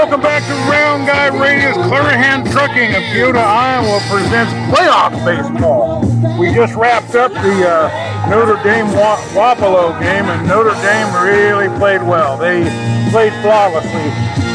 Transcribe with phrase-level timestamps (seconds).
[0.00, 6.00] Welcome back to Round Guy Radio's Clarahan Trucking of Keota, Iowa presents playoff baseball.
[6.40, 11.68] We just wrapped up the uh, Notre Dame Wa- Wapello game, and Notre Dame really
[11.78, 12.38] played well.
[12.38, 12.62] They
[13.10, 14.08] played flawlessly.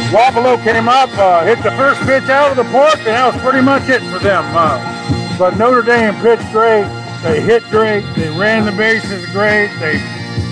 [0.10, 3.40] Wapello came up, uh, hit the first pitch out of the park, and that was
[3.44, 4.44] pretty much it for them.
[4.50, 4.82] Uh,
[5.38, 6.90] but Notre Dame pitched great.
[7.22, 8.02] They hit great.
[8.16, 9.70] They ran the bases great.
[9.80, 10.02] They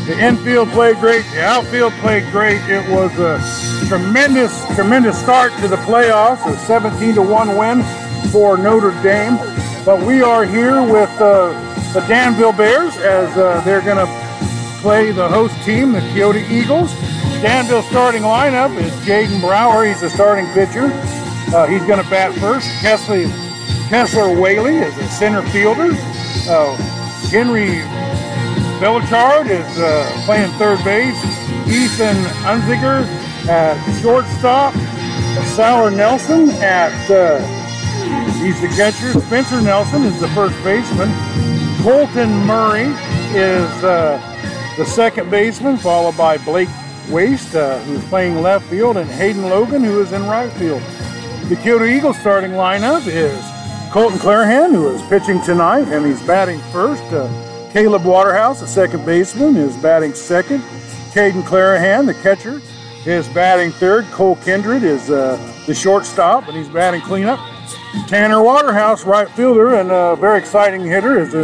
[0.06, 1.26] the infield played great.
[1.32, 2.62] The outfield played great.
[2.70, 3.40] It was a
[3.88, 6.46] tremendous, tremendous start to the playoffs.
[6.52, 7.84] A 17 to one win
[8.32, 9.38] for Notre Dame.
[9.86, 11.52] But we are here with uh,
[11.94, 14.12] the Danville Bears as uh, they're going to
[14.82, 16.94] play the host team, the Keota Eagles.
[17.42, 19.86] Danville starting lineup is Jaden Brower.
[19.86, 20.90] He's the starting pitcher.
[21.54, 22.68] Uh, he's going to bat first.
[22.82, 23.28] Kessler,
[23.90, 25.90] Kessler Whaley is a center fielder.
[26.50, 26.76] Uh,
[27.30, 27.82] Henry
[28.80, 31.18] Belichard is uh, playing third base.
[31.68, 33.08] Ethan Unziger
[33.50, 34.74] at shortstop.
[35.56, 37.40] Sawyer Nelson at uh,
[38.44, 39.20] he's the catcher.
[39.22, 41.12] Spencer Nelson is the first baseman.
[41.82, 42.94] Colton Murray
[43.36, 44.20] is uh,
[44.78, 46.70] the second baseman, followed by Blake
[47.10, 50.82] Waste, uh, who's playing left field, and Hayden Logan, who is in right field.
[51.50, 53.44] The Keota Eagles starting lineup is
[53.92, 57.04] Colton Clarahan, who is pitching tonight, and he's batting first.
[57.12, 57.28] Uh,
[57.72, 60.62] Caleb Waterhouse, the second baseman, is batting second.
[61.12, 62.62] Caden Clarahan, the catcher,
[63.06, 64.06] is batting third.
[64.06, 65.38] Cole Kindred is uh,
[65.68, 67.40] the shortstop, and he's batting cleanup.
[68.08, 71.44] Tanner Waterhouse, right fielder, and a very exciting hitter, is, a,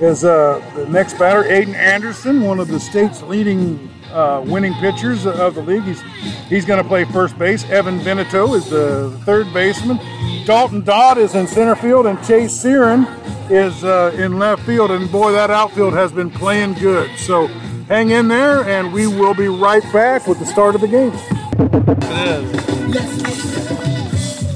[0.00, 1.44] is uh, the next batter.
[1.44, 5.84] Aiden Anderson, one of the state's leading uh, winning pitchers of the league.
[5.84, 6.02] He's,
[6.48, 7.64] he's going to play first base.
[7.70, 9.98] Evan Veneto is the third baseman.
[10.44, 13.06] Dalton Dodd is in center field, and Chase Searon
[13.50, 14.90] is uh, in left field.
[14.90, 17.16] And boy, that outfield has been playing good.
[17.18, 17.48] So
[17.90, 21.12] hang in there, and we will be right back with the start of the game.
[21.12, 22.70] It is.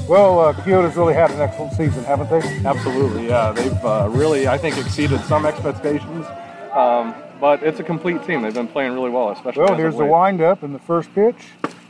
[0.07, 2.41] Well, uh, Keota's really had an excellent season, haven't they?
[2.65, 3.51] Absolutely, yeah.
[3.51, 6.25] They've uh, really, I think, exceeded some expectations.
[6.73, 8.41] Um, but it's a complete team.
[8.41, 9.63] They've been playing really well, especially.
[9.63, 11.35] Well, here's the windup in the first pitch.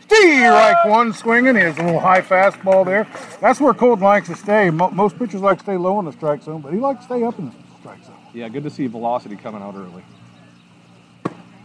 [0.10, 1.56] Reich one swinging.
[1.56, 3.06] He has a little high fastball there.
[3.40, 4.72] That's where Colton likes to stay.
[4.72, 7.24] Most pitchers like to stay low in the strike zone, but he likes to stay
[7.24, 8.16] up in the strike zone.
[8.34, 10.04] Yeah, good to see velocity coming out early.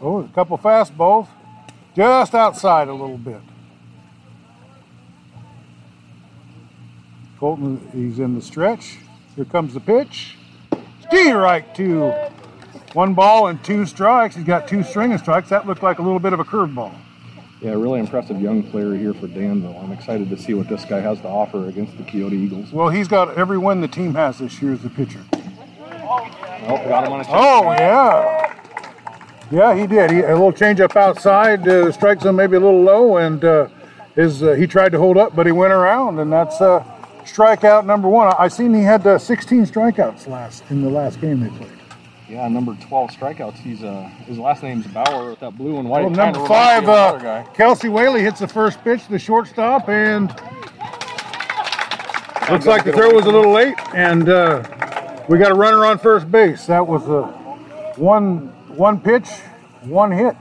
[0.02, 1.28] Oh, a couple fastballs,
[1.94, 3.40] just outside a little bit.
[7.38, 8.98] Colton, he's in the stretch.
[9.36, 10.36] Here comes the pitch.
[11.08, 12.12] Steve Reich two.
[12.92, 14.34] One ball and two strikes.
[14.34, 15.48] He's got two stringing strikes.
[15.50, 16.92] That looked like a little bit of a curveball.
[17.60, 19.76] Yeah, really impressive young player here for Danville.
[19.78, 22.72] I'm excited to see what this guy has to offer against the Keota Eagles.
[22.72, 25.20] Well, he's got every win the team has this year as a pitcher.
[25.32, 28.54] Oh, got him on his Oh yeah,
[29.50, 30.10] yeah, he did.
[30.10, 33.44] He, a little change up outside, uh, the strike zone maybe a little low, and
[33.44, 33.68] uh,
[34.14, 36.84] his uh, he tried to hold up, but he went around, and that's uh,
[37.24, 38.28] strikeout number one.
[38.28, 41.72] I, I seen he had uh, 16 strikeouts last in the last game they played.
[42.28, 43.58] Yeah, number 12 strikeouts.
[43.58, 46.02] He's uh, his last name's Bauer with that blue and white.
[46.02, 47.44] Well, number five, me of another uh.
[47.54, 50.28] Kelsey Whaley hits the first pitch, the shortstop, and
[52.48, 54.62] looks like the throw was a little late, and uh,
[55.28, 56.66] we got a runner on first base.
[56.66, 57.22] That was a
[57.96, 59.28] one one pitch,
[59.82, 60.34] one hit.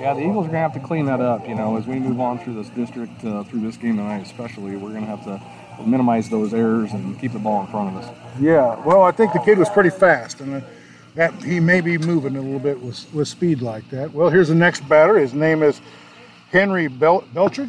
[0.00, 1.46] Yeah, the Eagles are gonna have to clean that up.
[1.46, 4.76] You know, as we move on through this district, uh, through this game tonight, especially,
[4.76, 5.38] we're gonna have to
[5.84, 8.16] minimize those errors and keep the ball in front of us.
[8.40, 10.60] Yeah, well, I think the kid was pretty fast, and uh,
[11.16, 14.10] that he may be moving a little bit with, with speed like that.
[14.10, 15.18] Well, here's the next batter.
[15.18, 15.82] His name is
[16.50, 17.68] Henry Bel- Belchard.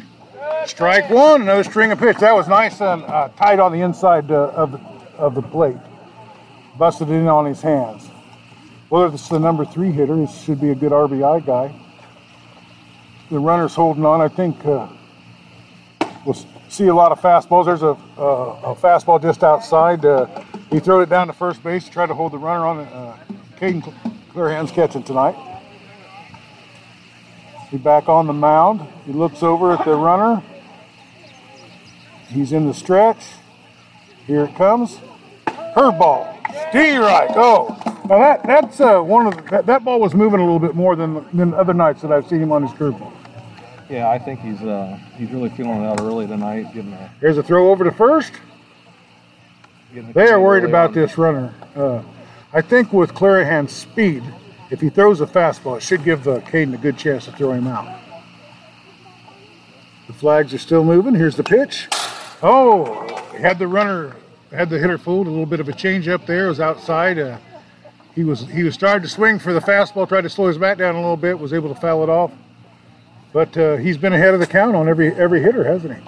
[0.64, 2.16] Strike one, another string of pitch.
[2.16, 4.78] That was nice and uh, tight on the inside uh, of, the,
[5.18, 5.76] of the plate.
[6.78, 8.07] Busted it in on his hands.
[8.90, 11.74] Well, if it's the number three hitter, he should be a good RBI guy.
[13.30, 14.22] The runner's holding on.
[14.22, 14.88] I think uh,
[16.24, 16.36] we'll
[16.70, 17.66] see a lot of fastballs.
[17.66, 20.02] There's a, uh, a fastball just outside.
[20.06, 20.26] Uh,
[20.70, 22.78] he threw it down to first base to try to hold the runner on.
[22.80, 23.18] Uh,
[23.60, 25.36] Caden Cl- Clarahan's catching tonight.
[27.70, 28.80] He's back on the mound.
[29.04, 30.42] He looks over at the runner.
[32.28, 33.22] He's in the stretch.
[34.26, 34.98] Here it comes.
[35.74, 36.34] Curveball.
[36.70, 37.30] Steve Reich.
[37.34, 37.76] Oh,
[38.08, 40.74] now that that's uh, one of the, that, that ball was moving a little bit
[40.74, 43.12] more than than other nights that I've seen him on his curveball.
[43.88, 46.74] Yeah, I think he's uh, he's really feeling it out early tonight.
[46.74, 48.32] Getting a, Here's a throw over to first.
[50.12, 51.54] They are worried about this runner.
[51.74, 52.02] Uh,
[52.52, 54.22] I think with Clarahan's speed,
[54.70, 57.52] if he throws a fastball, it should give uh, Caden a good chance to throw
[57.52, 57.98] him out.
[60.06, 61.14] The flags are still moving.
[61.14, 61.88] Here's the pitch.
[62.42, 64.16] Oh, he had the runner,
[64.50, 65.26] had the hitter fooled.
[65.26, 66.46] A little bit of a change up there.
[66.46, 67.18] It was outside.
[67.18, 67.38] Uh,
[68.14, 70.08] he was he was starting to swing for the fastball.
[70.08, 71.38] Tried to slow his bat down a little bit.
[71.38, 72.32] Was able to foul it off.
[73.32, 76.02] But uh, he's been ahead of the count on every every hitter, hasn't he?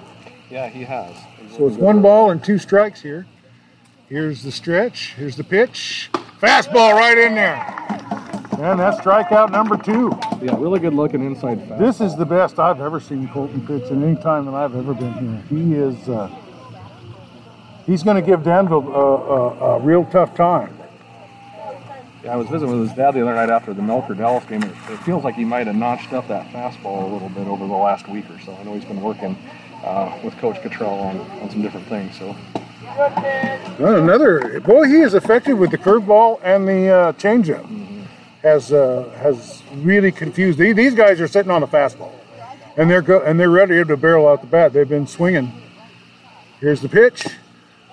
[0.49, 1.15] Yeah, he has.
[1.39, 3.25] He's So it's one ball and two strikes here.
[4.09, 5.13] Here's the stretch.
[5.13, 6.09] Here's the pitch.
[6.41, 7.55] Fastball right in there.
[8.59, 10.11] And that's strikeout number two.
[10.41, 11.79] Yeah, really good looking inside fast.
[11.79, 14.93] This is the best I've ever seen Colton pitch in any time that I've ever
[14.93, 15.43] been here.
[15.49, 16.09] He is.
[16.09, 16.27] Uh,
[17.91, 20.77] he's going to give Danville a, a, a real tough time.
[22.23, 24.63] Yeah, I was visiting with his dad the other night after the Melcher Dallas game.
[24.63, 27.67] It, it feels like he might have notched up that fastball a little bit over
[27.67, 28.55] the last week or so.
[28.55, 29.35] I know he's been working
[29.83, 32.17] uh, with Coach Cottrell on, on some different things.
[32.17, 32.35] So
[33.79, 37.67] Well, another boy, he is effective with the curveball and the uh, changeup.
[38.43, 40.57] Has uh, has really confused.
[40.57, 42.11] These, these guys are sitting on a fastball,
[42.75, 44.73] and they're go, and they're ready to barrel out the bat.
[44.73, 45.51] They've been swinging.
[46.59, 47.27] Here's the pitch,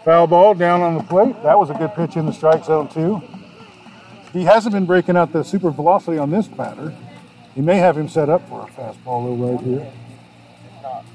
[0.08, 1.34] foul ball down on the plate.
[1.43, 3.20] That was a good pitch in the strike zone too.
[4.32, 6.96] He hasn't been breaking out the super velocity on this batter.
[7.55, 9.93] He may have him set up for a fastball though right here.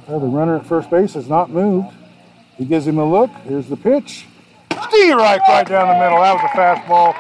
[0.08, 1.88] Well, the runner at first base has not moved.
[2.56, 3.32] He gives him a look.
[3.48, 4.28] Here's the pitch.
[4.90, 6.22] Steve right, right down the middle.
[6.22, 7.16] That was a fastball.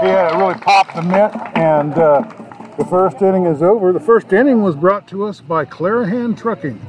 [0.00, 2.20] He had it really popped the mitt, and uh,
[2.78, 3.92] the first inning is over.
[3.92, 6.80] The first inning was brought to us by Clarahan Trucking,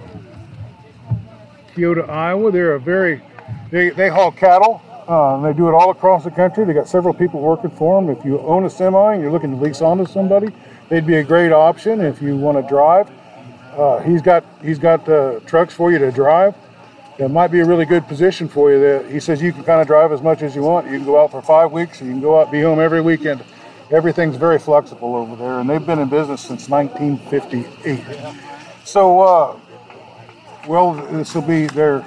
[1.74, 2.52] Keota, Iowa.
[2.52, 3.24] They're a very
[3.70, 4.82] they, they haul cattle.
[5.08, 6.66] Uh, and they do it all across the country.
[6.66, 8.10] They got several people working for them.
[8.10, 10.52] If you own a semi and you're looking to lease onto somebody,
[10.90, 12.02] they'd be a great option.
[12.02, 13.10] If you want to drive,
[13.78, 16.56] uh, he's got he's got uh, trucks for you to drive
[17.18, 18.80] that might be a really good position for you.
[18.80, 20.86] That he says you can kind of drive as much as you want.
[20.86, 23.44] You can go out for five weeks, you can go out be home every weekend.
[23.90, 28.04] Everything's very flexible over there, and they've been in business since 1958.
[28.84, 29.60] So, uh,
[30.68, 32.06] well, this will be there.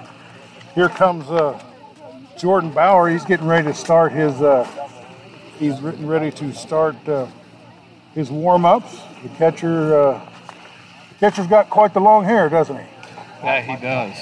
[0.75, 1.61] Here comes uh,
[2.37, 3.09] Jordan Bauer.
[3.09, 4.41] He's getting ready to start his.
[4.41, 4.65] Uh,
[5.59, 7.27] he's getting ready to start uh,
[8.15, 8.99] his warm-ups.
[9.23, 9.95] The catcher.
[9.99, 10.27] Uh,
[11.11, 12.87] the catcher's got quite the long hair, doesn't he?
[13.43, 14.17] yeah, he does.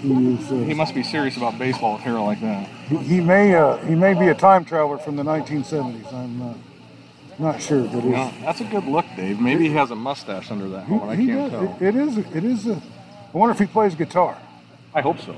[0.00, 2.66] He is, uh, He must be serious about baseball with hair like that.
[2.88, 6.12] He, he may uh, he may be a time traveler from the 1970s.
[6.12, 6.54] I'm uh,
[7.38, 9.40] not sure, but You know, that's a good look, Dave.
[9.40, 11.08] Maybe he has a mustache under that helmet.
[11.08, 11.50] I can't does.
[11.50, 11.76] tell.
[11.80, 12.74] It, it is it is a.
[12.74, 14.38] I wonder if he plays guitar.
[14.94, 15.34] I hope so.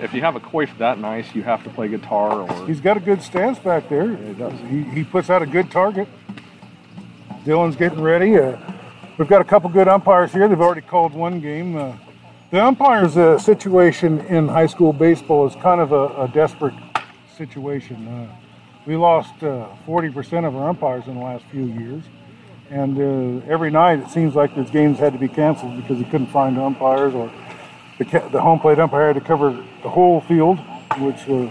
[0.00, 2.96] If you have a coif that nice, you have to play guitar or He's got
[2.96, 4.16] a good stance back there.
[4.16, 4.58] he does.
[4.68, 6.08] He, he puts out a good target.
[7.44, 8.38] Dylan's getting ready.
[8.38, 8.56] Uh,
[9.18, 10.48] we've got a couple good umpires here.
[10.48, 11.76] They've already called one game.
[11.76, 11.96] Uh,
[12.50, 16.74] the umpires' uh, situation in high school baseball is kind of a, a desperate
[17.36, 18.06] situation.
[18.08, 18.34] Uh,
[18.86, 22.02] we lost uh, 40% of our umpires in the last few years.
[22.70, 26.04] And uh, every night it seems like there's games had to be canceled because they
[26.04, 27.30] couldn't find umpires or
[27.98, 29.50] the, the home plate umpire had to cover
[29.82, 30.58] the whole field,
[30.98, 31.50] which uh,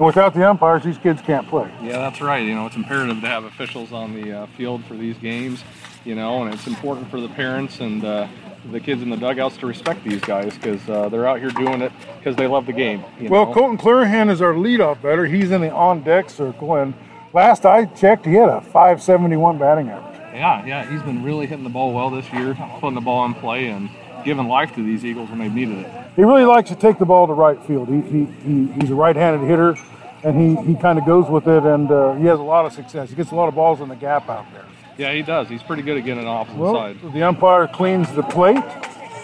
[0.00, 1.70] and without the umpires, these kids can't play.
[1.82, 2.42] Yeah, that's right.
[2.42, 5.62] You know, it's imperative to have officials on the uh, field for these games.
[6.06, 8.26] You know, and it's important for the parents and uh,
[8.70, 11.82] the kids in the dugouts to respect these guys because uh, they're out here doing
[11.82, 13.04] it because they love the game.
[13.20, 13.52] Well, know?
[13.52, 15.26] Colton Clarahan is our leadoff batter.
[15.26, 16.94] He's in the on deck circle, and
[17.34, 20.18] last I checked, he had a 571 batting average.
[20.32, 23.34] Yeah, yeah, he's been really hitting the ball well this year, putting the ball in
[23.34, 23.90] play and
[24.24, 25.90] giving life to these Eagles when they've needed it.
[26.16, 27.88] He really likes to take the ball to right field.
[27.88, 29.76] He, he, he he's a right-handed hitter,
[30.24, 32.72] and he, he kind of goes with it, and uh, he has a lot of
[32.72, 33.10] success.
[33.10, 34.64] He gets a lot of balls in the gap out there.
[34.98, 35.48] Yeah, he does.
[35.48, 36.98] He's pretty good at getting it off the Well, side.
[37.12, 38.62] the umpire cleans the plate.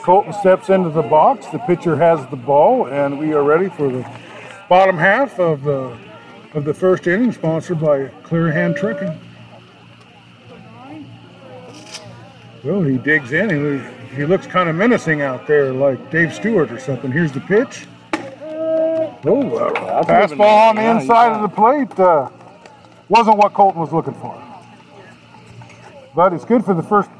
[0.02, 1.46] Colton steps into the box.
[1.48, 4.08] The pitcher has the ball, and we are ready for the
[4.68, 5.96] bottom half of the
[6.54, 9.18] of the first inning, sponsored by Clarahan Trucking.
[12.64, 13.50] Well, he digs in.
[13.50, 17.12] He, he looks kind of menacing out there, like Dave Stewart or something.
[17.12, 17.86] Here's the pitch.
[18.14, 21.98] Oh, uh, fastball on the Yeah, inside of the plate.
[21.98, 22.30] Uh,
[23.08, 24.42] wasn't what Colton was looking for.
[26.14, 27.10] But it's good for the first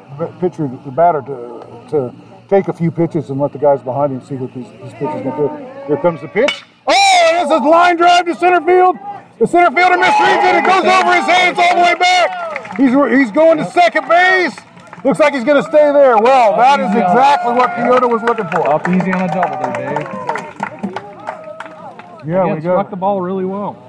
[0.41, 2.15] pitcher, the batter, to, to
[2.49, 5.23] take a few pitches and let the guys behind him see what these, these pitchers
[5.23, 5.87] going to do.
[5.87, 6.65] Here comes the pitch.
[6.87, 8.97] Oh, this is line drive to center field.
[9.39, 10.57] The center fielder misreads it.
[10.57, 11.25] It goes over his.
[11.29, 12.77] It's all the way back.
[12.79, 14.57] He's, he's going to second base.
[15.07, 16.19] Looks like he's going to stay there.
[16.19, 18.69] Well, that is exactly what Keota was looking for.
[18.69, 20.03] Up easy on a double there, Dave.
[22.27, 22.91] Yeah, Again, we struck got.
[22.91, 23.81] the ball really well.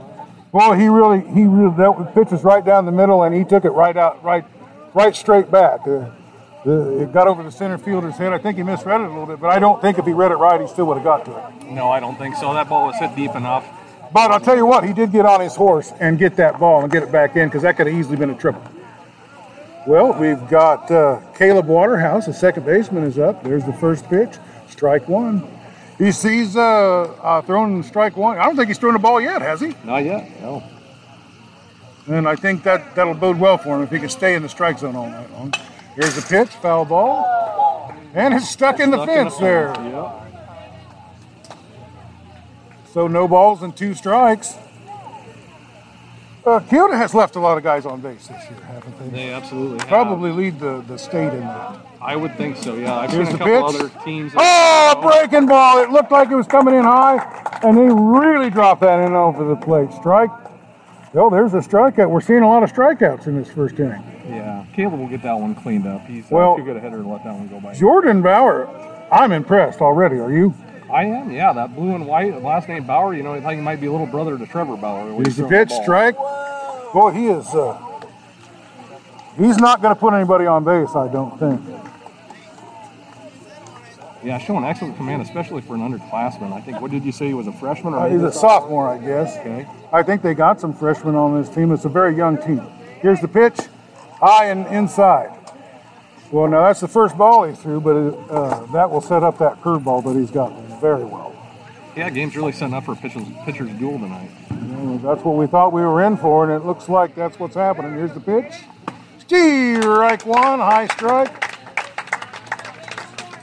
[0.52, 3.66] Well, he really, he really, that pitch was right down the middle, and he took
[3.66, 4.46] it right out, right,
[4.94, 5.88] right straight back.
[5.88, 6.12] Uh,
[6.64, 8.32] the, it got over the center fielder's head.
[8.32, 10.32] I think he misread it a little bit, but I don't think if he read
[10.32, 11.72] it right, he still would have got to it.
[11.72, 12.54] No, I don't think so.
[12.54, 13.66] That ball was hit deep enough.
[14.14, 16.84] But I'll tell you what, he did get on his horse and get that ball
[16.84, 18.62] and get it back in because that could have easily been a triple.
[19.88, 23.42] Well, we've got uh, Caleb Waterhouse, the second baseman, is up.
[23.42, 24.36] There's the first pitch,
[24.68, 25.50] strike one.
[25.98, 28.38] He sees uh, uh, throwing strike one.
[28.38, 29.74] I don't think he's thrown a ball yet, has he?
[29.86, 30.42] Not yet.
[30.42, 30.62] No.
[32.08, 34.50] And I think that that'll bode well for him if he can stay in the
[34.50, 35.54] strike zone all night long.
[35.96, 37.94] Here's the pitch, foul ball.
[38.14, 39.68] And it's stuck in the Stuck fence there.
[39.70, 41.58] Yep.
[42.92, 44.54] So no balls and two strikes.
[46.48, 49.10] Uh, Keota has left a lot of guys on base this year, haven't they?
[49.10, 49.88] They absolutely have.
[49.90, 51.78] Probably lead the, the state in that.
[52.00, 52.74] I would think so.
[52.76, 53.82] Yeah, I've Here's seen a couple pitch.
[53.82, 54.32] other teams.
[54.38, 55.84] Oh, breaking ball.
[55.84, 57.18] It looked like it was coming in high,
[57.64, 59.92] and they really dropped that in over the plate.
[59.92, 60.30] Strike.
[61.16, 62.10] Oh, there's a strikeout.
[62.10, 64.02] We're seeing a lot of strikeouts in this first inning.
[64.30, 66.06] Yeah, Caleb will get that one cleaned up.
[66.06, 67.74] He's uh, Well- too good a hitter to let that one go by.
[67.74, 68.70] Jordan Bauer,
[69.12, 70.18] I'm impressed already.
[70.20, 70.54] Are you?
[70.92, 71.32] I am.
[71.32, 73.14] Yeah, that blue and white last name Bauer.
[73.14, 75.22] You know, I think he might be a little brother to Trevor Bauer.
[75.24, 76.16] he's a pitch, strike.
[76.94, 77.48] Boy, he is.
[77.54, 77.78] Uh,
[79.38, 81.62] he's not going to put anybody on base, I don't think.
[84.24, 86.52] Yeah, showing excellent command, especially for an underclassman.
[86.52, 86.82] I think.
[86.82, 87.28] What did you say?
[87.28, 89.38] He was a freshman or Uh, he's a sophomore, I guess.
[89.38, 89.68] Okay.
[89.94, 91.72] I think they got some freshmen on this team.
[91.72, 92.62] It's a very young team.
[93.02, 93.58] Here's the pitch,
[94.20, 95.37] high and inside.
[96.32, 99.38] Well, now that's the first ball he threw, but it, uh, that will set up
[99.38, 101.34] that curveball that he's got very well.
[101.96, 104.30] Yeah, game's really setting up for a pitcher's, pitcher's duel tonight.
[105.02, 107.94] That's what we thought we were in for, and it looks like that's what's happening.
[107.94, 108.54] Here's the pitch.
[109.20, 111.34] Strike one, high strike.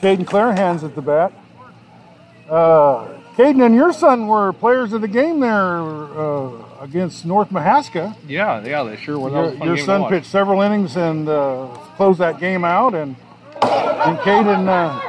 [0.01, 1.33] Caden Clarahan's at the bat.
[2.49, 8.15] Uh, Caden and your son were players of the game there uh, against North Mahaska.
[8.29, 9.31] Yeah, yeah, they sure were.
[9.31, 10.11] Your, fun your game to son watch.
[10.11, 13.17] pitched several innings and uh, closed that game out, and
[13.63, 15.01] and Caden uh,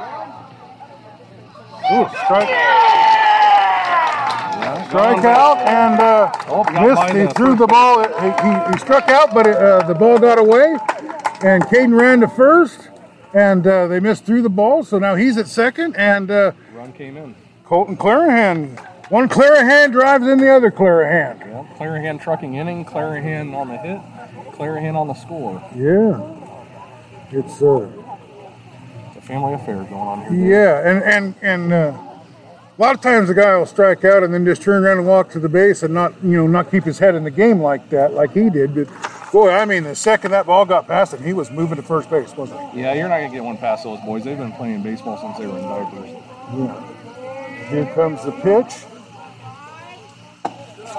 [1.93, 2.47] ooh, strike
[4.61, 7.13] Yeah, strike out and uh, Oh, missed.
[7.13, 8.03] He threw the ball.
[8.03, 10.77] He, he, he struck out, but it, uh, the ball got away,
[11.43, 12.89] and Caden ran to first,
[13.33, 14.83] and uh, they missed through the ball.
[14.85, 17.35] So now he's at second, and uh, Run came in.
[17.65, 18.79] Colton Clarahan.
[19.09, 21.39] One Clarahan drives in the other Clarahan.
[21.39, 23.99] Yeah, Clarahan trucking inning, Clarahan on the hit,
[24.53, 25.61] Clarahan on the score.
[25.75, 26.19] Yeah,
[27.31, 27.87] it's uh,
[29.07, 30.47] It's a family affair going on here.
[30.49, 31.93] yeah, and and and uh,
[32.77, 35.07] a lot of times the guy will strike out and then just turn around and
[35.07, 37.59] walk to the base and not you know not keep his head in the game
[37.61, 38.73] like that like he did.
[38.73, 38.87] But
[39.31, 42.09] boy, I mean, the second that ball got past him, he was moving to first
[42.09, 42.81] base, wasn't he?
[42.81, 44.23] Yeah, you're not gonna get one past those boys.
[44.23, 46.09] They've been playing baseball since they were in diapers.
[46.57, 47.69] Yeah.
[47.69, 48.73] Here comes the pitch.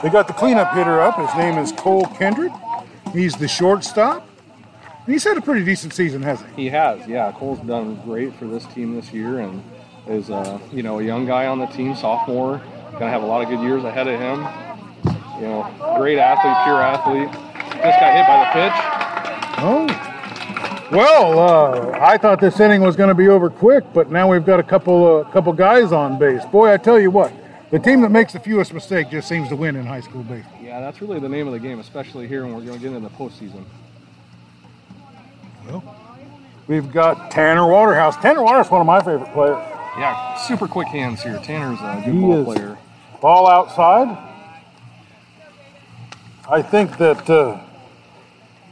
[0.03, 1.19] They got the cleanup hitter up.
[1.19, 2.53] His name is Cole Kendrick.
[3.13, 4.29] He's the shortstop.
[5.07, 6.65] He's had a pretty decent season, hasn't he?
[6.65, 7.33] He has, yeah.
[7.33, 9.63] Cole's done great for this team this year, and
[10.09, 12.61] is uh, you know a young guy on the team, sophomore,
[12.93, 14.47] gonna have a lot of good years ahead of him.
[15.37, 17.31] You know, great athlete, pure athlete.
[17.83, 18.97] Just got hit by the pitch.
[19.59, 20.13] Oh.
[20.91, 24.47] Well, uh, I thought this inning was going to be over quick, but now we've
[24.47, 26.45] got a couple uh, couple guys on base.
[26.47, 27.33] Boy, I tell you what,
[27.77, 30.59] the team that makes the fewest mistakes just seems to win in high school baseball.
[30.63, 32.95] Yeah, that's really the name of the game, especially here when we're going to get
[32.97, 33.65] into the postseason.
[36.69, 38.17] We've got Tanner Waterhouse.
[38.17, 39.59] Tanner Waterhouse, one of my favorite players.
[39.99, 41.39] Yeah, super quick hands here.
[41.45, 42.45] Tanner's a good He ball is.
[42.47, 42.79] player.
[43.21, 44.17] Ball outside.
[46.51, 47.61] I think that uh,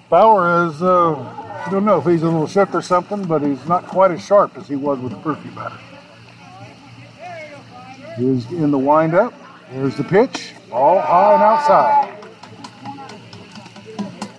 [0.08, 3.66] Bauer is, uh, I don't know if he's a little shook or something, but he's
[3.66, 5.78] not quite as sharp as he was with the perfume batter.
[8.16, 9.34] He's in the windup.
[9.72, 10.52] There's the pitch.
[10.70, 12.10] all high and outside.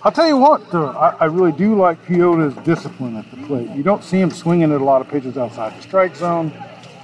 [0.02, 3.68] I'll tell you what, I, I really do like Keota's discipline at the plate.
[3.70, 6.52] You don't see him swinging at a lot of pitches outside the strike zone.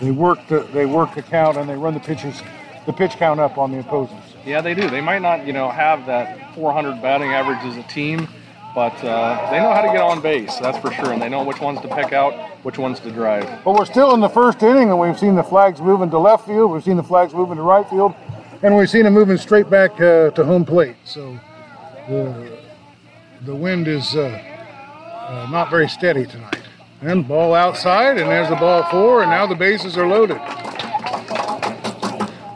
[0.01, 2.41] They work the, they work the count and they run the pitches,
[2.87, 4.17] the pitch count up on the opposers.
[4.47, 4.89] Yeah, they do.
[4.89, 8.29] They might not, you know, have that 400 batting average as a team,
[8.75, 10.57] but uh, they know how to get on base.
[10.59, 12.33] That's for sure, and they know which ones to pick out,
[12.65, 13.65] which ones to drive.
[13.65, 16.47] But we're still in the first inning, and we've seen the flags moving to left
[16.47, 16.71] field.
[16.71, 18.15] We've seen the flags moving to right field,
[18.63, 20.97] and we've seen them moving straight back uh, to home plate.
[21.05, 21.39] So
[22.09, 22.59] the
[23.43, 24.41] the wind is uh,
[25.29, 26.61] uh, not very steady tonight.
[27.01, 30.41] And ball outside, and there's the ball four, and now the bases are loaded.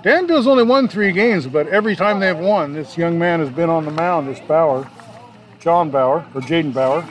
[0.05, 3.69] Danville's only won three games, but every time they've won, this young man has been
[3.69, 4.29] on the mound.
[4.29, 4.89] This Bauer,
[5.67, 7.05] John Bauer or Jaden Bauer.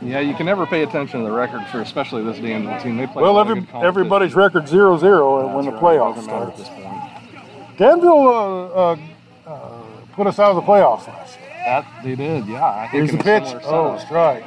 [0.00, 2.96] Yeah, you can never pay attention to the record for especially this Danville team.
[2.96, 5.82] They play Well, every, everybody's record 0 0 when the right.
[5.82, 6.50] Playoffs start.
[6.50, 7.78] at this point.
[7.78, 8.96] Danville uh, uh,
[9.44, 9.82] uh,
[10.12, 11.48] put us out of the playoffs last year.
[11.66, 12.64] That they did, yeah.
[12.64, 13.42] I Here's the pitch.
[13.64, 14.44] Oh, strike.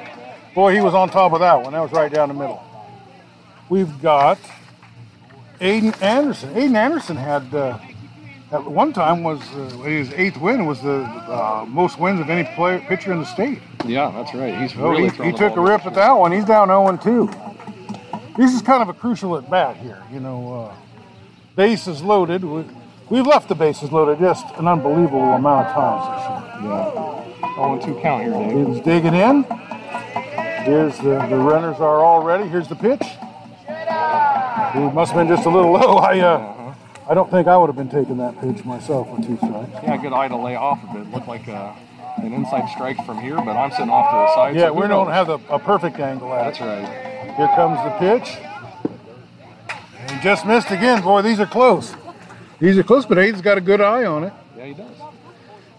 [0.55, 1.73] Boy, he was on top of that one.
[1.73, 2.63] That was right down the middle.
[3.67, 4.39] We've got
[5.59, 6.53] Aiden Anderson.
[6.53, 7.77] Aiden Anderson had, uh,
[8.51, 12.47] at one time, was uh, his eighth win was the uh, most wins of any
[12.55, 13.59] player pitcher in the state.
[13.85, 14.57] Yeah, that's right.
[14.61, 16.31] He's Oh, really he, he took a rip at that one.
[16.31, 17.29] He's down 0 2.
[18.37, 20.01] This is kind of a crucial at bat here.
[20.11, 20.75] You know, uh,
[21.55, 22.43] bases loaded.
[22.43, 22.63] We,
[23.09, 26.03] we've left the bases loaded just an unbelievable amount of times
[26.55, 26.71] this year.
[26.71, 27.23] Yeah.
[27.55, 28.67] 0 2 count here, Dave.
[28.67, 29.43] He's digging in.
[30.63, 32.47] Here's the, the runners are all ready.
[32.47, 33.01] Here's the pitch.
[33.67, 35.97] It must have been just a little low.
[35.97, 36.53] I uh,
[37.09, 39.71] I don't think I would have been taking that pitch myself with two strikes.
[39.83, 41.09] Yeah, good eye to lay off of it.
[41.11, 41.73] Looked like uh,
[42.17, 44.55] an inside strike from here, but I'm sitting off to the side.
[44.55, 46.63] Yeah, so we don't have a, a perfect angle at That's it.
[46.63, 47.35] right.
[47.37, 48.37] Here comes the pitch.
[49.99, 51.01] And just missed again.
[51.01, 51.95] Boy, these are close.
[52.59, 54.33] These are close, but Aiden's got a good eye on it.
[54.57, 54.95] Yeah, he does.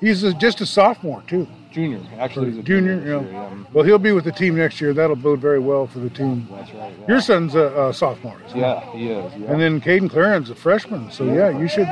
[0.00, 1.46] He's a, just a sophomore, too.
[1.70, 3.50] Junior, actually, he's a Junior, this yeah.
[3.50, 3.64] yeah.
[3.72, 4.94] Well, he'll be with the team next year.
[4.94, 6.48] That'll bode very well for the team.
[6.50, 6.92] That's right.
[7.00, 9.32] Yeah, Your son's a, a sophomore, yeah he is.
[9.36, 9.52] Yeah.
[9.52, 11.10] And then Caden Clarahan's a freshman.
[11.10, 11.88] So, yeah, you should.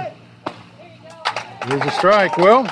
[1.69, 2.37] There's a strike.
[2.39, 2.65] Well,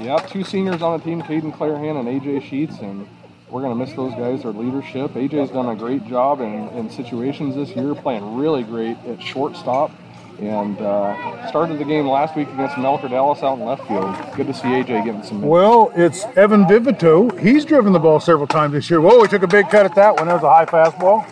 [0.00, 3.08] Yep, two seniors on the team, Caden Clarahan and AJ Sheets, and
[3.48, 5.12] we're going to miss those guys, their leadership.
[5.12, 9.90] AJ's done a great job in, in situations this year, playing really great at shortstop,
[10.38, 14.14] and uh, started the game last week against Melcher Dallas out in left field.
[14.36, 15.50] Good to see AJ getting some minutes.
[15.50, 17.38] well, it's Evan Vivito.
[17.38, 19.00] He's driven the ball several times this year.
[19.00, 20.26] Whoa, he took a big cut at that one.
[20.28, 21.24] That was a high fastball.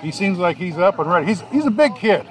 [0.00, 1.26] He seems like he's up and ready.
[1.26, 2.26] He's he's a big kid.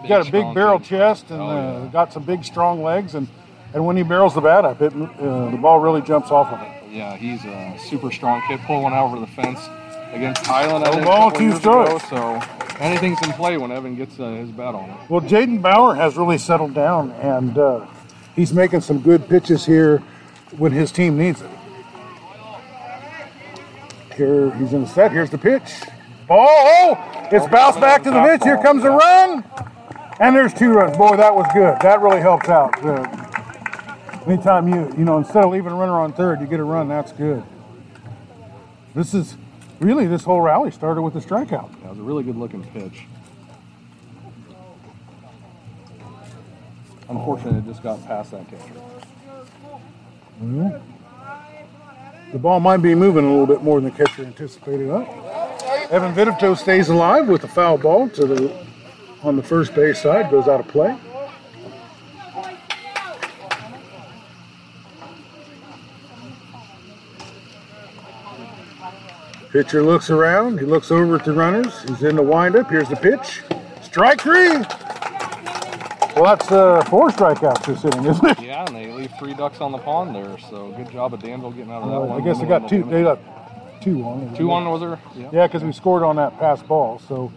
[0.00, 0.88] He's got a big barrel kid.
[0.88, 3.14] chest and Oh, uh, got some big, strong legs.
[3.14, 3.28] And,
[3.74, 6.60] and when he barrels the bat up, it, uh, the ball really jumps off of
[6.60, 6.90] it.
[6.92, 8.58] Yeah, he's a super strong kid.
[8.66, 9.60] Pulled one out over the fence
[10.12, 10.84] against Highland.
[10.84, 12.08] I think, ball, two ago, strikes.
[12.08, 12.40] so
[12.78, 14.96] anything's in play when Evan gets uh, his bat on it.
[15.08, 17.86] Well, Jaden Bauer has really settled down, and uh,
[18.36, 19.98] he's making some good pitches here
[20.58, 21.50] when his team needs it.
[24.16, 25.10] Here he's in the set.
[25.10, 25.72] Here's the pitch.
[26.28, 26.46] Ball.
[26.48, 28.42] Oh, it's bounced back to the pitch.
[28.44, 29.42] Here comes a run,
[30.20, 30.96] and there's two runs.
[30.96, 31.80] Boy, that was good.
[31.80, 32.84] That really helps out.
[32.84, 33.22] Uh,
[34.26, 36.88] anytime you you know instead of leaving a runner on third, you get a run.
[36.88, 37.42] That's good.
[38.94, 39.36] This is
[39.82, 41.70] really this whole rally started with a strikeout.
[41.82, 43.02] That was a really good looking pitch.
[47.08, 48.74] Unfortunately, it just got past that catcher.
[50.42, 50.70] Mm-hmm.
[52.32, 54.88] The ball might be moving a little bit more than the catcher anticipated.
[54.88, 55.04] Huh?
[55.90, 58.66] Evan Vitito stays alive with a foul ball to the
[59.22, 60.96] on the first base side, goes out of play.
[69.52, 70.58] Pitcher looks around.
[70.58, 71.82] He looks over at the runners.
[71.82, 72.70] He's in the windup.
[72.70, 73.42] Here's the pitch.
[73.82, 74.48] Strike three.
[76.14, 78.40] Well, that's uh, four strikeouts this inning, isn't it?
[78.40, 80.38] Yeah, and they leave three ducks on the pond there.
[80.50, 82.20] So good job of Danville getting out of that Uh, one.
[82.22, 82.82] I guess they got two.
[82.84, 83.18] They got
[83.82, 84.34] two on.
[84.34, 84.98] Two on was there?
[85.16, 85.28] Yeah.
[85.32, 86.98] Yeah, because we scored on that pass ball.
[87.08, 87.32] So,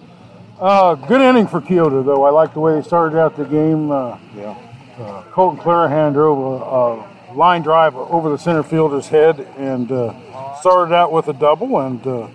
[0.59, 2.23] uh, good inning for Keota, though.
[2.23, 3.91] I like the way they started out the game.
[3.91, 4.55] Uh, Yeah.
[4.99, 10.55] uh, Colton Clarahan drove a, a line drive over the center fielder's head and uh,
[10.61, 12.27] started out with a double and uh,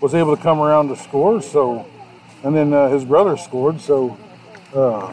[0.00, 1.40] was able to come around to score.
[1.40, 1.86] So,
[2.42, 3.80] and then uh, his brother scored.
[3.80, 4.18] So,
[4.74, 5.12] uh,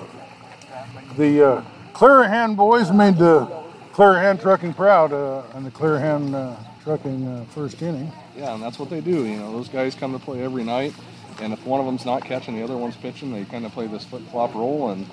[1.18, 1.64] the uh,
[1.94, 3.46] Clarahan boys made the
[3.94, 8.12] Clarahan Trucking proud uh, in the Clarahan uh, Trucking uh, first inning.
[8.36, 9.26] Yeah, and that's what they do.
[9.26, 10.94] You know, those guys come to play every night,
[11.42, 13.32] and if one of them's not catching, the other one's pitching.
[13.32, 15.06] They kind of play this flip flop role, and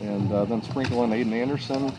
[0.00, 1.92] and uh, then sprinkle in Aiden Anderson,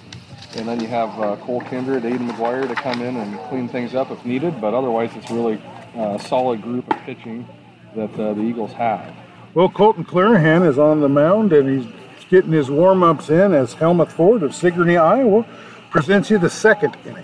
[0.55, 3.93] and then you have uh, Cole Kindred, Aiden McGuire to come in and clean things
[3.93, 4.61] up if needed.
[4.61, 5.61] But otherwise, it's really
[5.95, 7.47] uh, a solid group of pitching
[7.95, 9.13] that uh, the Eagles have.
[9.53, 11.93] Well, Colton Clarahan is on the mound and he's
[12.29, 15.45] getting his warm ups in as Helmut Ford of Sigourney, Iowa,
[15.89, 17.23] presents you the second inning.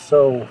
[0.00, 0.46] So,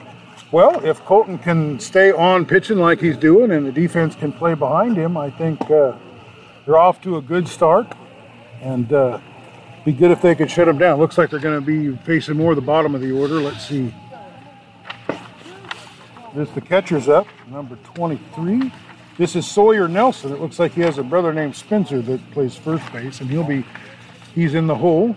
[0.52, 4.54] well, if Colton can stay on pitching like he's doing and the defense can play
[4.54, 5.96] behind him, I think uh,
[6.66, 7.94] they're off to a good start.
[8.62, 9.20] And uh,
[9.86, 11.00] be good if they could shut them down.
[11.00, 13.36] Looks like they're going to be facing more the bottom of the order.
[13.36, 13.94] Let's see.
[16.36, 18.72] There's the catcher's up, number 23.
[19.18, 20.32] This is Sawyer Nelson.
[20.32, 23.44] It looks like he has a brother named Spencer that plays first base, and he'll
[23.44, 23.66] be
[24.34, 25.16] he's in the hole.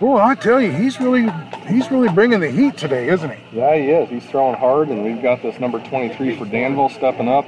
[0.00, 1.28] Boy, I tell you, he's really
[1.66, 3.58] he's really bringing the heat today, isn't he?
[3.58, 4.08] Yeah, he is.
[4.08, 7.46] He's throwing hard, and we've got this number 23 for Danville stepping up.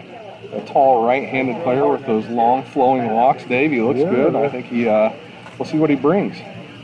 [0.53, 3.44] A tall right-handed player with those long flowing locks.
[3.44, 4.11] Dave, he looks Yeah.
[4.11, 4.37] good.
[4.37, 4.87] I think he.
[4.88, 5.11] Uh,
[5.61, 6.37] we'll see what he brings.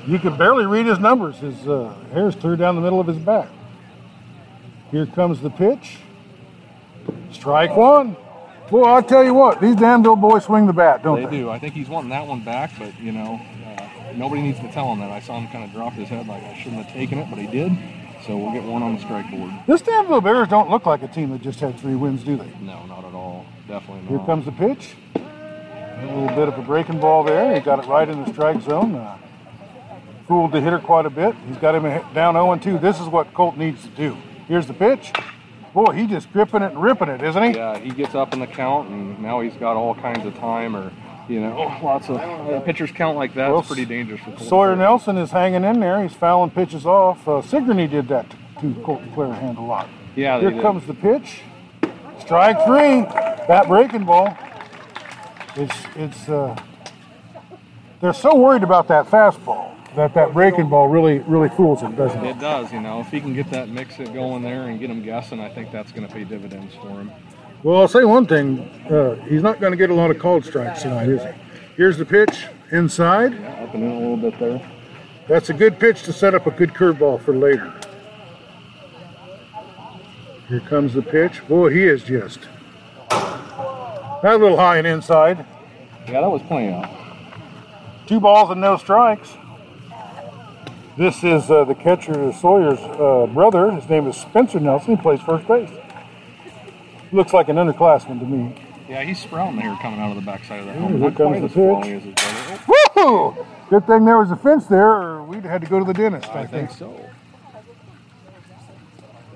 [0.07, 1.39] You can barely read his numbers.
[1.39, 3.49] His uh, hair's clear down the middle of his back.
[4.91, 5.97] Here comes the pitch.
[7.33, 8.17] Strike one.
[8.71, 11.39] Boy, I'll tell you what, these Danville boys swing the bat, don't They they?
[11.39, 11.51] do.
[11.51, 14.93] I think he's wanting that one back, but you know, uh, nobody needs to tell
[14.93, 15.11] him that.
[15.13, 17.39] I saw him kind of drop his head like I shouldn't have taken it, but
[17.39, 17.73] he did.
[18.27, 19.53] So we'll get one on the strike board.
[19.69, 22.51] This Danville Bears don't look like a team that just had three wins, do they?
[22.61, 23.47] No, not at all.
[23.69, 24.09] Definitely not.
[24.11, 24.97] Here comes the pitch.
[25.97, 27.55] A little bit of a breaking ball there.
[27.55, 28.95] He got it right in the strike zone.
[28.95, 29.17] Uh,
[30.29, 31.35] fooled the hitter quite a bit.
[31.49, 31.83] He's got him
[32.13, 32.79] down 0 2.
[32.79, 34.17] This is what Colt needs to do.
[34.49, 35.13] Here's the pitch.
[35.73, 37.51] Boy, he just gripping it and ripping it, isn't he?
[37.51, 40.75] Yeah, he gets up in the count, and now he's got all kinds of time,
[40.75, 40.93] or
[41.29, 43.51] you know, lots of uh, pitchers count like that.
[43.51, 44.21] Well, it's pretty dangerous.
[44.47, 46.03] Sawyer Nelson is hanging in there.
[46.03, 47.27] He's fouling pitches off.
[47.29, 48.31] Uh, Sigourney did that
[48.61, 49.89] to Colton Clarahan a hand a lot.
[50.15, 51.43] Yeah, Here comes the pitch.
[52.21, 53.03] Strike three.
[53.49, 54.37] That breaking ball.
[55.57, 56.29] It's it's.
[56.29, 56.57] Uh,
[58.01, 62.25] they're so worried about that fastball that that breaking ball really really fools them, doesn't
[62.25, 62.37] it?
[62.37, 63.01] It does, you know.
[63.01, 65.73] If he can get that mix it going there and get him guessing, I think
[65.73, 67.11] that's going to pay dividends for him.
[67.63, 68.61] Well, I'll say one thing.
[68.91, 71.31] Uh, he's not going to get a lot of called strikes tonight, is he?
[71.77, 73.33] Here's the pitch inside.
[73.33, 74.71] Yeah, up and in a little bit there.
[75.27, 77.73] That's a good pitch to set up a good curveball for later.
[80.49, 81.47] Here comes the pitch.
[81.49, 82.41] Boy, he is just.
[84.23, 85.45] That little high and inside.
[86.07, 86.89] Yeah, that was plenty out.
[88.07, 89.35] Two balls and no strikes.
[90.97, 93.71] This is uh, the catcher Sawyer's uh, brother.
[93.73, 94.97] His name is Spencer Nelson.
[94.97, 95.71] He plays first base.
[97.13, 98.55] Looks like an underclassman to me.
[98.89, 101.01] Yeah, he's sprouting here coming out of the backside of the helmet.
[101.01, 101.53] here comes the pitch.
[101.53, 102.63] sprawly as his brother.
[102.97, 105.93] Oh, Good thing there was a fence there, or we'd had to go to the
[105.93, 106.29] dentist.
[106.31, 106.99] I, I think so.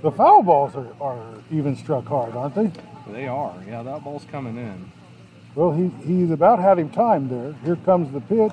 [0.02, 2.70] The foul balls are, are even struck hard, aren't they?
[3.08, 3.54] They are.
[3.66, 4.90] Yeah, that ball's coming in.
[5.54, 7.54] Well, he, he's about had him timed there.
[7.64, 8.52] Here comes the pitch.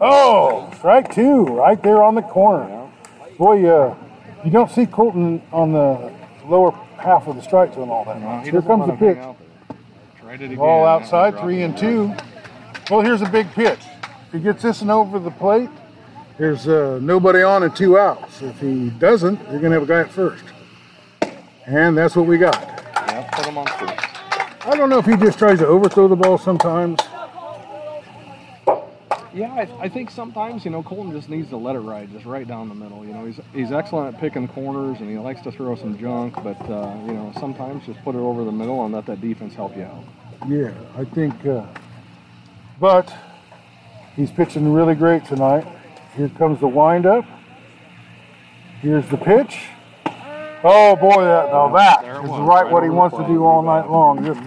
[0.00, 2.68] Oh, strike two, right there on the corner.
[2.68, 3.26] Yeah.
[3.36, 3.96] Boy, uh,
[4.44, 6.12] you don't see Colton on the
[6.46, 8.44] lower half of the strike zone all that No, much.
[8.44, 9.24] he Here comes the let him hang pitch.
[9.24, 9.36] out
[9.68, 9.76] there.
[10.20, 10.56] Tried it again.
[10.56, 12.14] Ball outside, three and two.
[12.90, 13.80] Well, here's a big pitch.
[14.28, 15.70] If he gets this one over the plate,
[16.38, 18.40] there's uh, nobody on and two outs.
[18.42, 20.44] If he doesn't, you're going to have a guy at first.
[21.70, 22.60] And that's what we got.
[22.60, 23.68] Yeah, put him on.
[23.68, 26.98] I don't know if he just tries to overthrow the ball sometimes.
[29.32, 32.24] Yeah, I, I think sometimes you know Colton just needs to let it ride, just
[32.24, 33.06] right down the middle.
[33.06, 36.34] You know, he's he's excellent at picking corners and he likes to throw some junk,
[36.42, 39.54] but uh, you know sometimes just put it over the middle and let that defense
[39.54, 40.02] help you out.
[40.48, 41.46] Yeah, I think.
[41.46, 41.66] Uh,
[42.80, 43.14] but
[44.16, 45.68] he's pitching really great tonight.
[46.16, 47.24] Here comes the windup.
[48.80, 49.68] Here's the pitch.
[50.62, 53.88] Oh boy, that, now that was, right right what he wants to do all night
[53.88, 54.24] long.
[54.24, 54.40] Just,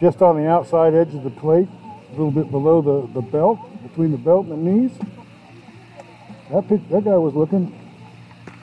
[0.00, 1.68] just on the outside edge of the plate,
[2.08, 4.92] a little bit below the, the belt, between the belt and the knees.
[6.50, 7.78] That that guy was looking.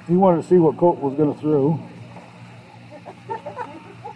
[0.08, 1.80] He wanted to see what Colt was going to throw.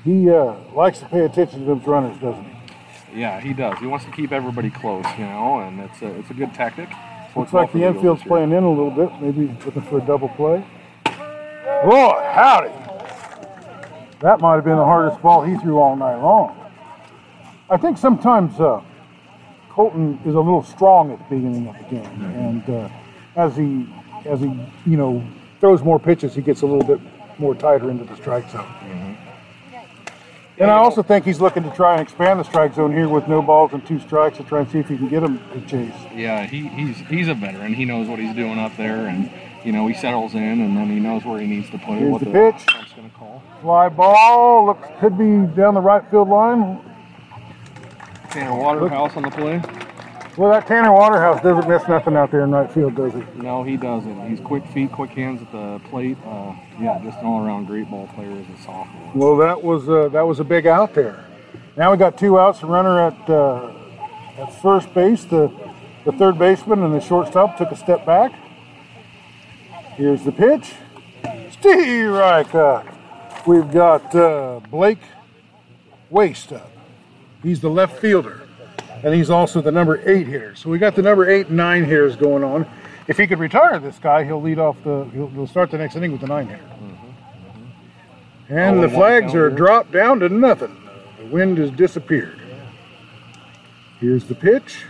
[0.04, 3.22] He uh, likes to pay attention to those runners, doesn't he?
[3.22, 3.78] Yeah, he does.
[3.80, 6.90] He wants to keep everybody close, you know, and it's a it's a good tactic.
[7.36, 10.66] Looks like the infield's playing in a little bit, maybe looking for a double play.
[11.84, 12.74] Boy, howdy!
[14.20, 16.56] That might have been the hardest ball he threw all night long.
[17.70, 18.82] I think sometimes uh,
[19.70, 22.90] Colton is a little strong at the beginning of the game, and uh,
[23.38, 23.88] as he
[24.26, 24.48] as he
[24.86, 25.26] you know
[25.62, 27.00] throws more pitches, he gets a little bit
[27.38, 29.18] more tighter into the strike zone.
[30.58, 33.30] And I also think he's looking to try and expand the strike zone here with
[33.30, 35.62] no balls and two strikes to try and see if he can get him to
[35.62, 35.94] chase.
[36.14, 37.74] Yeah, he, he's he's a veteran.
[37.74, 39.32] He knows what he's doing up there, and
[39.64, 42.00] you know he settles in, and then he knows where he needs to put it.
[42.00, 42.66] Here's what the pitch.
[42.76, 43.44] ump's gonna call.
[43.62, 46.80] Fly ball looks could be down the right field line.
[48.32, 49.62] Tanner Waterhouse on the play.
[50.38, 53.24] Well, that Tanner Waterhouse doesn't miss nothing out there in right field, does he?
[53.36, 54.30] No, he doesn't.
[54.30, 56.18] He's quick feet, quick hands at the plate.
[56.24, 59.12] Uh, yeah, just an all-around great ball player as a sophomore.
[59.16, 61.26] Well, that was uh, that was a big out there.
[61.76, 62.60] Now we got two outs.
[62.60, 63.74] The runner at uh,
[64.38, 65.52] at first base, the
[66.06, 68.32] the third baseman and the shortstop took a step back.
[70.00, 70.76] Here's the pitch.
[71.52, 72.84] Steve uh,
[73.46, 75.02] We've got uh, Blake
[76.10, 76.72] Waste up.
[77.44, 78.48] He's the left fielder,
[79.04, 80.56] and he's also the number eight hitter.
[80.56, 82.66] So we got the number eight and nine hitters going on.
[83.10, 85.04] If he could retire this guy, he'll lead off the.
[85.12, 86.64] He'll, he'll start the next inning with the nine hitter.
[88.48, 89.58] And Oh, the flags are here.
[89.58, 90.78] dropped down to nothing.
[91.18, 92.40] The wind has disappeared.
[94.00, 94.86] Here's the pitch.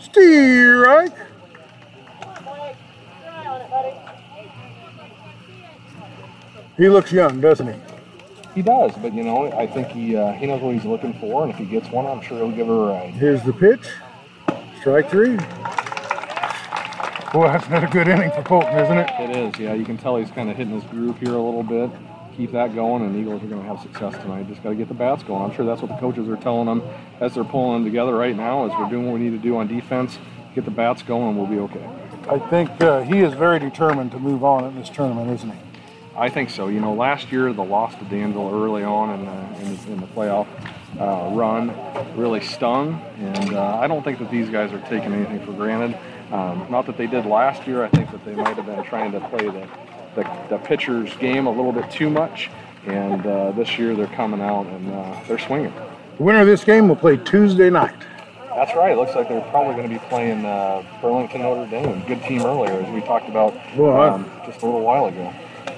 [0.00, 1.12] Steve Reich.
[6.76, 7.78] He looks young, doesn't he?
[8.54, 11.42] He does, but you know, I think he uh, he knows what he's looking for,
[11.42, 13.14] and if he gets one, I'm sure he'll give her a ride.
[13.14, 13.88] Here's the pitch.
[14.80, 15.36] Strike three.
[17.32, 19.10] Boy, that's not a good inning for Colton, isn't it?
[19.18, 19.72] It is, yeah.
[19.72, 21.90] You can tell he's kind of hitting his groove here a little bit.
[22.36, 24.48] Keep that going, and Eagles are going to have success tonight.
[24.48, 25.42] Just got to get the bats going.
[25.42, 26.82] I'm sure that's what the coaches are telling them
[27.20, 28.66] as they're pulling them together right now.
[28.66, 30.18] As we're doing what we need to do on defense,
[30.54, 31.88] get the bats going, and we'll be okay.
[32.28, 35.58] I think uh, he is very determined to move on in this tournament, isn't he?
[36.16, 36.68] I think so.
[36.68, 40.00] You know, last year the loss to Danville early on in the, in the, in
[40.00, 40.46] the playoff
[41.00, 41.74] uh, run
[42.16, 45.98] really stung, and uh, I don't think that these guys are taking anything for granted.
[46.30, 47.82] Um, not that they did last year.
[47.82, 49.68] I think that they might have been trying to play the,
[50.14, 52.50] the, the pitcher's game a little bit too much,
[52.86, 55.72] and uh, this year they're coming out and uh, they're swinging.
[56.18, 57.96] The winner of this game will play Tuesday night.
[58.54, 58.92] That's right.
[58.92, 62.04] It looks like they're probably going to be playing uh, Burlington Notre Dame.
[62.06, 65.32] Good team earlier, as we talked about um, just a little while ago.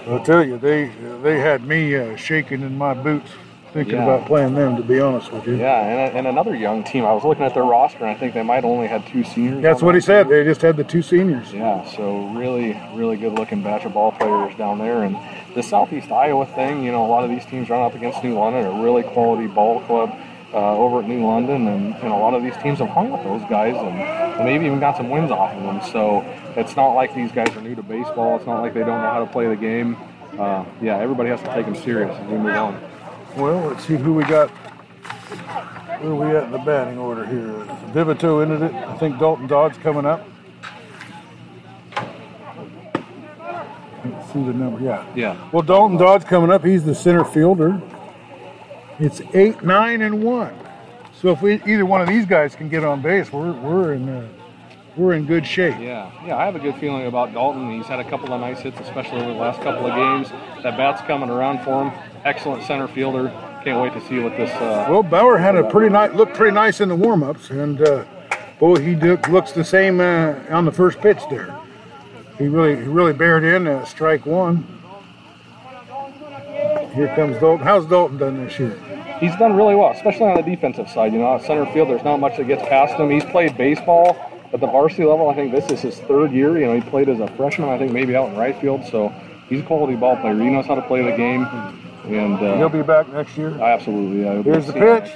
[0.07, 0.91] I'll tell you, they
[1.23, 3.31] they had me uh, shaking in my boots
[3.73, 4.05] thinking Yeah.
[4.05, 4.77] about playing them.
[4.77, 7.05] To be honest with you, Yeah, and, and another young team.
[7.05, 9.63] I was looking at their roster, and I think they might only had two seniors.
[9.63, 10.29] that's what that he said.
[10.29, 11.53] They just had the two seniors.
[11.53, 15.03] Yeah, so really, really good looking batch of ball players down there.
[15.03, 15.17] And
[15.57, 18.35] the Southeast Iowa thing, you know, a lot of these teams run up against New
[18.39, 20.15] London, a really quality ball club
[20.53, 21.67] uh, over at New London.
[21.67, 23.99] And, and a lot of these teams have hung with those guys and,
[24.35, 25.81] and maybe even got some wins off of them.
[25.93, 26.23] So
[26.57, 28.37] it's not like these guys are new to baseball.
[28.37, 29.97] It's not like they don't know how to play the game.
[30.39, 32.81] Uh, yeah, everybody has to take them serious as we move on.
[33.37, 34.51] Well, let's see who we got.
[36.01, 37.65] Where are we at in the batting order here?
[37.93, 38.75] Vivito ended it.
[38.75, 40.27] I think Dalton Dodge coming up.
[44.05, 44.81] Let's see the number.
[44.81, 45.07] Yeah.
[45.15, 45.51] Yeah.
[45.51, 46.65] Well, Dalton Dodge coming up.
[46.65, 47.81] He's the center fielder.
[48.99, 50.55] It's eight, nine, and one.
[51.25, 54.07] So if we either one of these guys can get on base, we're we're in
[54.07, 54.29] uh,
[54.95, 55.75] we're in good shape.
[55.81, 57.75] Yeah, yeah, I have a good feeling about Dalton.
[57.75, 60.29] He's had a couple of nice hits, especially over the last couple of games.
[60.63, 61.99] That bat's coming around for him.
[62.27, 63.31] Excellent center fielder.
[63.65, 64.51] Can't wait to see what this.
[64.51, 68.05] Uh, Well, Bauer had a pretty nice, looked pretty nice in the warm-ups, and uh,
[68.59, 71.59] boy, he looks the same uh, on the first pitch there.
[72.37, 74.59] He really, he really bared in uh, strike one.
[76.95, 77.65] Here comes Dalton.
[77.65, 78.79] How's Dalton done this year?
[79.25, 81.13] He's done really well, especially on the defensive side.
[81.13, 83.11] You know, center field, there's not much that gets past him.
[83.11, 84.17] He's played baseball
[84.53, 85.29] at the varsity level.
[85.31, 86.59] I think this is his third year.
[86.59, 87.69] You know, he played as a freshman.
[87.69, 88.85] I think maybe out in right field.
[88.91, 89.09] So
[89.49, 90.35] he's a quality ball player.
[90.35, 91.45] He knows how to play the game,
[92.05, 93.51] and uh, He'll be back next year.
[93.61, 94.23] absolutely.
[94.23, 95.13] Yeah, Here's the we'll see him pitch.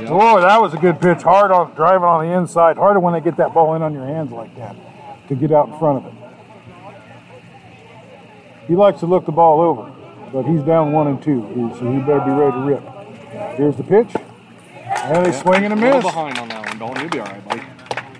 [0.00, 0.08] Yeah.
[0.10, 1.22] Boy, that was a good pitch.
[1.22, 2.76] Hard on driving on the inside.
[2.76, 4.76] Harder when they get that ball in on your hands like that
[5.26, 6.18] to get out in front of it.
[8.68, 9.90] He likes to look the ball over,
[10.32, 11.40] but he's down one and two,
[11.78, 12.97] so he better be ready to rip.
[13.56, 14.14] Here's the pitch.
[14.74, 16.04] And they swing and a miss.
[16.04, 17.02] behind on that one, Dalton.
[17.02, 17.62] You'll be all right, buddy.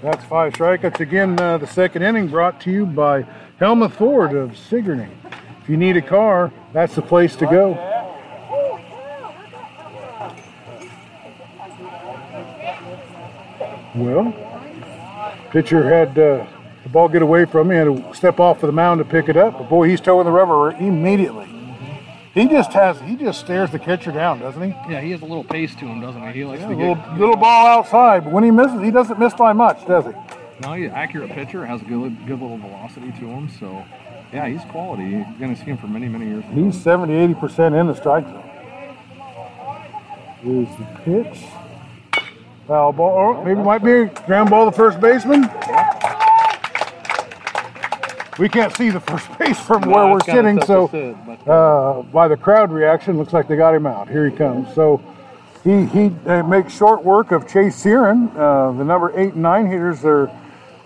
[0.03, 1.01] That's five strikeouts.
[1.01, 3.27] Again, uh, the second inning brought to you by
[3.59, 5.09] Helmuth Ford of Sigourney.
[5.63, 7.75] If you need a car, that's the place to go.
[13.95, 14.33] Well,
[15.51, 16.47] pitcher had uh,
[16.85, 19.29] the ball get away from him, had to step off of the mound to pick
[19.29, 19.59] it up.
[19.59, 21.58] But boy, he's towing the rubber immediately.
[22.39, 24.69] He just has, he just stares the catcher down, doesn't he?
[24.89, 26.39] Yeah, he has a little pace to him, doesn't he?
[26.39, 29.19] He likes A to little, get little ball outside, but when he misses, he doesn't
[29.19, 30.13] miss by much, does he?
[30.61, 31.67] No, he's an accurate pitcher.
[31.67, 33.49] Has a good, good little velocity to him.
[33.59, 33.85] So,
[34.33, 35.03] yeah, he's quality.
[35.03, 36.45] You're going to see him for many, many years.
[36.53, 38.45] He's 70, 80% in the strike zone.
[40.41, 41.45] Here's the pitch.
[42.69, 43.37] Foul ball.
[43.37, 45.43] Oh, maybe it might be ground ball to first baseman.
[48.39, 52.29] We can't see the first base from No, where we're sitting, so to uh, by
[52.29, 54.09] the crowd reaction, looks like they got him out.
[54.09, 54.73] Here he comes.
[54.75, 55.03] So
[55.65, 58.31] he he uh, makes short work of Chase Searon.
[58.37, 60.31] Uh, the number eight and nine hitters are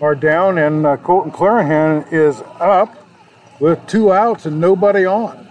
[0.01, 2.95] are down, and uh, Colton Clarahan is up
[3.59, 5.47] with two outs and nobody on.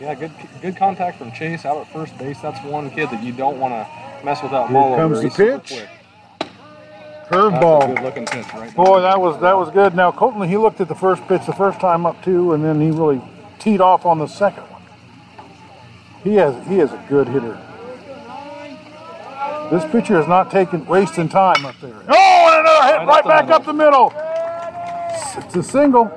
[0.00, 2.38] yeah, good good contact from Chase out at first base.
[2.40, 5.28] That's one kid that you don't want to mess with that Here ball comes over.
[5.28, 5.88] the He's pitch.
[7.28, 7.40] Quick.
[7.40, 7.94] That's a Curveball.
[7.94, 9.10] good looking pitch right Boy, there.
[9.10, 9.94] that was that was good.
[9.94, 12.80] Now Colton, he looked at the first pitch the first time up too, and then
[12.80, 13.20] he really
[13.58, 14.82] teed off on the second one.
[16.24, 17.58] He has he is a good hitter.
[19.70, 21.92] This pitcher is not taking wasting time up there.
[22.08, 23.54] Oh, and another hit Right right up back middle.
[23.54, 24.12] up the middle.
[25.46, 26.10] It's a single.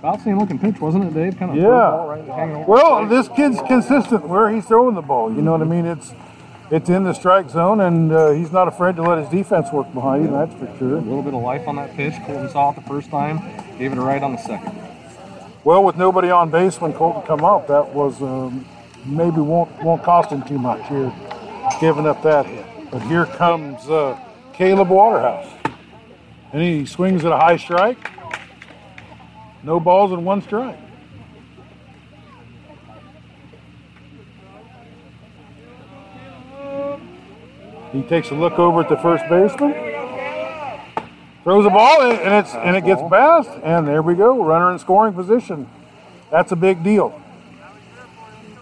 [0.00, 1.38] About same looking pitch, wasn't it, Dave?
[1.38, 1.62] Kind of Yeah.
[1.62, 5.32] curveball right Well, this kid's consistent where he's throwing the ball.
[5.32, 5.86] You know what I mean?
[5.86, 6.12] It's
[6.70, 9.92] it's in the strike zone, and uh, he's not afraid to let his defense work
[9.92, 10.32] behind him.
[10.32, 10.96] That's for sure.
[10.96, 12.14] A little bit of life on that pitch.
[12.24, 13.38] Colton saw it the first time,
[13.78, 14.76] gave it a right on the second.
[15.64, 18.66] Well, with nobody on base when Colton come up, that was um,
[19.04, 21.12] maybe won't won't cost him too much here,
[21.80, 22.66] giving up that hit.
[22.90, 24.18] But here comes uh,
[24.52, 25.52] Caleb Waterhouse,
[26.52, 28.10] and he swings at a high strike.
[29.62, 30.78] No balls and one strike.
[37.92, 39.72] He takes a look over at the first baseman,
[41.44, 44.72] throws a ball, and and it's and it gets past, and there we go, runner
[44.72, 45.68] in scoring position.
[46.30, 47.20] That's a big deal.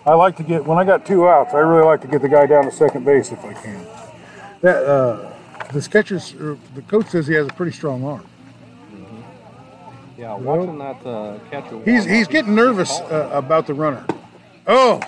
[0.06, 1.54] I like to get when I got two outs.
[1.54, 3.86] I really like to get the guy down to second base if I can.
[4.60, 5.32] That uh,
[5.72, 8.26] the sketchers, the coach says he has a pretty strong arm.
[10.18, 11.72] Yeah, watching that uh, catch.
[11.72, 14.06] a He's he's getting nervous uh, about the runner.
[14.66, 15.00] Oh,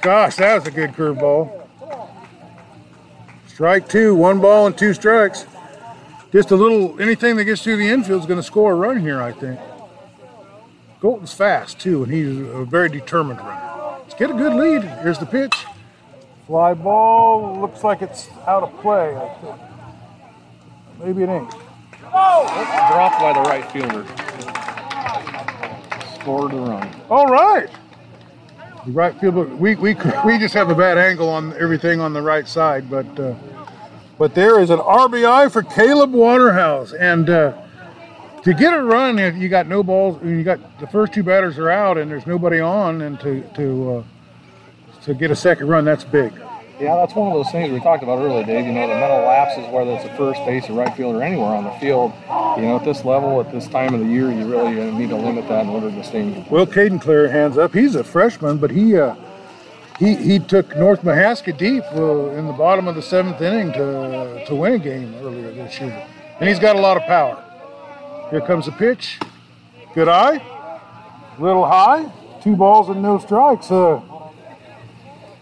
[0.00, 1.59] gosh, that was a good curveball.
[3.60, 5.44] Strike two, one ball and two strikes.
[6.32, 8.98] Just a little anything that gets through the infield is going to score a run
[8.98, 9.60] here, I think.
[11.02, 13.98] Colton's fast too, and he's a very determined runner.
[14.00, 14.84] Let's get a good lead.
[15.02, 15.54] Here's the pitch.
[16.46, 19.14] Fly ball looks like it's out of play.
[19.14, 19.56] I think.
[21.04, 21.52] Maybe it ain't.
[22.14, 22.46] Oh!
[22.88, 24.06] dropped by the right fielder.
[26.18, 26.90] scored the run.
[27.10, 27.68] All right.
[28.86, 32.22] The right field, we, we, we just have a bad angle on everything on the
[32.22, 33.34] right side, but uh,
[34.16, 37.52] but there is an RBI for Caleb Waterhouse, and uh,
[38.42, 41.58] to get a run, if you got no balls, you got the first two batters
[41.58, 44.04] are out, and there's nobody on, and to to uh,
[45.02, 46.32] to get a second run, that's big.
[46.80, 48.64] Yeah, that's one of those things we talked about earlier, Dave.
[48.64, 51.54] You know, the mental lapses, whether it's a first base or right field or anywhere
[51.54, 52.10] on the field.
[52.56, 55.16] You know, at this level, at this time of the year, you really need to
[55.16, 56.22] limit that in order to stay.
[56.22, 57.74] In well, Caden Clarahan's up.
[57.74, 59.14] He's a freshman, but he uh,
[59.98, 64.46] he he took North Mahaska deep uh, in the bottom of the seventh inning to
[64.46, 66.08] to win a game earlier this year,
[66.40, 67.44] and he's got a lot of power.
[68.30, 69.18] Here comes the pitch.
[69.94, 70.40] Good eye.
[71.38, 72.10] Little high.
[72.42, 73.70] Two balls and no strikes.
[73.70, 74.00] Uh,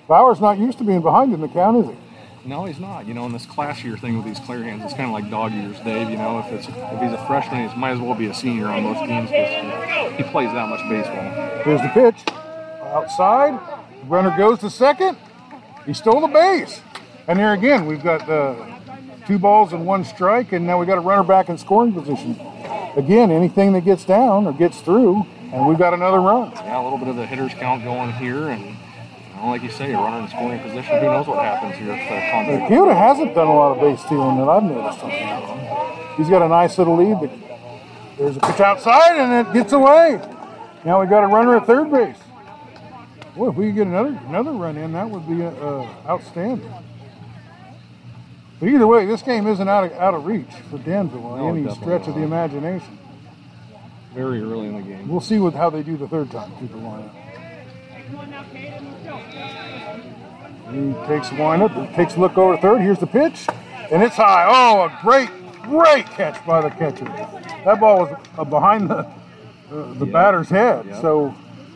[0.09, 2.49] Bauer's not used to being behind in the count, is he?
[2.49, 3.07] No, he's not.
[3.07, 5.79] You know, in this classier thing with these Clarahans, it's kind of like dog years,
[5.81, 6.09] Dave.
[6.09, 8.69] You know, if it's if he's a freshman, he might as well be a senior
[8.69, 11.63] on most teams because he plays that much baseball.
[11.63, 12.25] Here's the pitch.
[12.85, 13.61] Outside.
[14.07, 15.19] Runner goes to second.
[15.85, 16.81] He stole the base.
[17.27, 18.55] And here again, we've got uh,
[19.27, 22.41] two balls and one strike, and now we've got a runner back in scoring position.
[22.97, 26.51] Again, anything that gets down or gets through, and we've got another run.
[26.53, 28.75] Yeah, a little bit of the hitter's count going here, and
[29.39, 30.99] well, like you say, a runner in scoring position.
[30.99, 32.73] Who knows what happens here if the contact.
[32.73, 36.17] Keota hasn't done a lot of base stealing that I've noticed.
[36.17, 37.21] He's got a nice little lead.
[37.21, 37.31] but
[38.19, 40.21] There's a pitch outside, and it gets away.
[40.85, 42.17] Now we got a runner at third base.
[43.37, 46.73] Well, if we could get another another run in, that would be uh, outstanding.
[48.59, 51.49] But either way, this game isn't out of, out of reach for Danville on no,
[51.55, 52.99] any stretch of the imagination.
[54.15, 55.07] Very early in the game.
[55.09, 56.51] We'll see what how they do the third time.
[56.59, 57.15] Keep the lineup.
[60.71, 62.81] He takes the windup, takes a look over third.
[62.81, 63.47] Here's the pitch,
[63.91, 64.45] and it's high.
[64.47, 65.31] Oh, a great,
[65.63, 67.05] great catch by the catcher.
[67.65, 69.11] That ball was uh, behind the
[69.71, 70.85] uh, the batter's head.
[71.01, 71.35] So,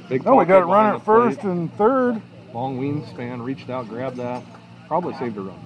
[0.08, 1.52] Big oh, we got it running at first plate.
[1.52, 2.20] and third.
[2.52, 4.42] Long wingspan, reached out, grabbed that.
[4.88, 5.58] Probably saved a run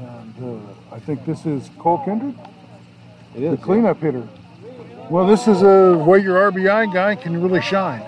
[0.00, 0.08] there.
[0.08, 2.34] And uh, I think this is Cole Kindred.
[3.34, 4.12] It is the cleanup yeah.
[4.12, 4.28] hitter.
[5.10, 8.02] Well, this is a where your RBI guy can really shine.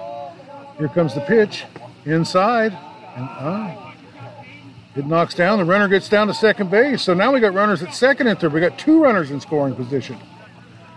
[0.79, 1.65] Here comes the pitch
[2.05, 2.77] inside.
[3.19, 3.93] And, uh,
[4.95, 5.59] it knocks down.
[5.59, 7.03] The runner gets down to second base.
[7.03, 8.53] So now we got runners at second and third.
[8.53, 10.19] We got two runners in scoring position,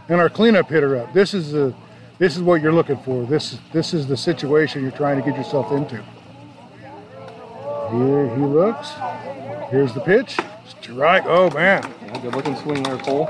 [0.08, 1.14] and our cleanup hitter up.
[1.14, 1.74] This is the
[2.20, 3.26] this is what you're looking for.
[3.26, 5.96] This this is the situation you're trying to get yourself into.
[7.92, 8.92] Here he looks.
[9.72, 10.38] Here's the pitch.
[10.68, 11.26] Strike.
[11.26, 11.84] Oh man.
[12.06, 13.30] Yeah, good looking swing there, Cole.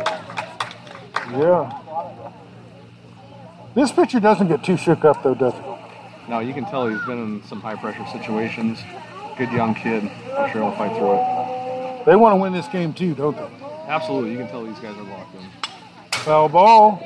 [1.32, 1.78] Yeah.
[3.74, 5.71] This pitcher doesn't get too shook up though, does he?
[6.32, 8.80] No, you can tell he's been in some high pressure situations.
[9.38, 10.10] Good young kid.
[10.38, 12.06] I'm sure he'll fight through it.
[12.06, 13.66] They want to win this game too, don't they?
[13.90, 14.32] Absolutely.
[14.32, 15.42] You can tell these guys are locked in.
[16.22, 17.04] Foul ball.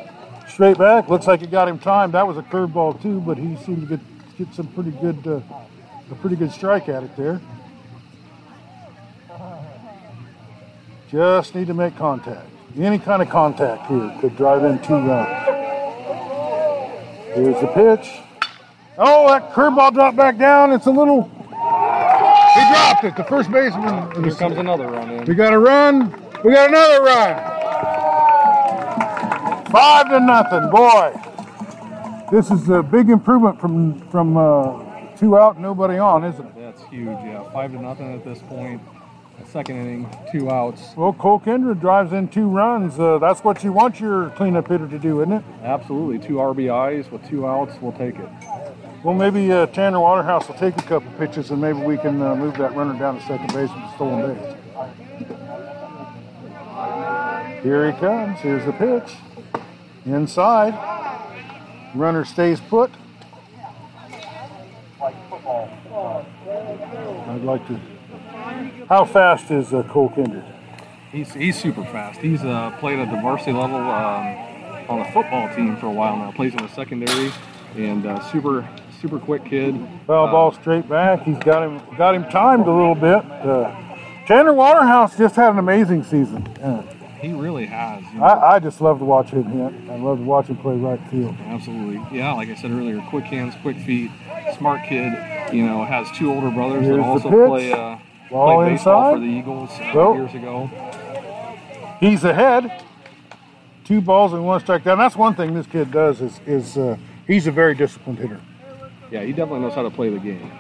[0.48, 1.10] Straight back.
[1.10, 2.14] Looks like it got him timed.
[2.14, 5.42] That was a curveball too, but he seemed to get get some pretty good uh,
[6.12, 7.42] a pretty good strike at it there.
[11.10, 12.48] Just need to make contact.
[12.78, 15.46] Any kind of contact here could drive in two runs.
[17.34, 18.22] Here's the pitch.
[18.98, 20.72] Oh, that curveball dropped back down.
[20.72, 21.24] It's a little.
[21.24, 23.16] He dropped it.
[23.18, 24.24] The first baseman.
[24.24, 25.26] Here comes another run in.
[25.26, 26.12] We got a run.
[26.44, 27.36] We got another run.
[29.72, 31.14] Five to nothing, boy.
[32.32, 34.82] This is a big improvement from from uh,
[35.18, 36.56] two out, nobody on, isn't it?
[36.56, 37.08] That's huge.
[37.08, 38.82] Yeah, five to nothing at this point.
[39.52, 40.96] Second inning, two outs.
[40.96, 42.98] Well, Cole Kindred drives in two runs.
[43.00, 45.44] Uh, that's what you want your cleanup hitter to do, isn't it?
[45.62, 46.26] Absolutely.
[46.26, 48.30] Two RBIs with two outs, we'll take it.
[49.06, 52.36] Well, maybe uh, Tanner Waterhouse will take a couple pitches and maybe we can uh,
[52.36, 54.56] move that runner down to second base with stolen base.
[57.62, 58.40] Here he comes.
[58.40, 59.14] Here's the pitch.
[60.08, 60.74] Inside.
[61.94, 62.90] Runner stays put.
[65.00, 65.14] I'd
[67.44, 67.80] like to.
[68.90, 70.46] How fast is uh, Cole Kindred?
[71.12, 72.22] He's, he's super fast.
[72.22, 74.36] He's uh, played at the varsity level um,
[74.90, 76.32] on the football team for a while now.
[76.32, 77.32] Plays in the secondary
[77.76, 78.68] and uh, super
[79.06, 79.76] super quick kid.
[80.08, 81.22] Foul ball straight back.
[81.22, 83.24] He's got him got him timed a little bit.
[83.24, 83.72] Uh,
[84.26, 86.48] Tanner Waterhouse just had an amazing season.
[86.60, 86.82] Yeah.
[87.22, 88.04] He really has.
[88.14, 88.26] You know.
[88.26, 89.92] I, I, just love to watch him hit.
[89.92, 91.36] I love to watch him play right field.
[91.42, 92.02] Absolutely.
[92.12, 94.10] Yeah, like I said earlier, quick hands, quick feet,
[94.58, 95.14] smart kid.
[95.54, 97.98] You know, has two older brothers Here's that also play, uh,
[98.30, 100.68] play baseball for the Eagles uh, years ago.
[102.00, 102.84] He's ahead.
[103.84, 104.98] Two balls and one strike down.
[104.98, 106.98] That's one thing this kid does is is uh,
[107.28, 108.42] he's a very disciplined hitter.
[109.12, 110.52] Yeah, he definitely knows how to play the game.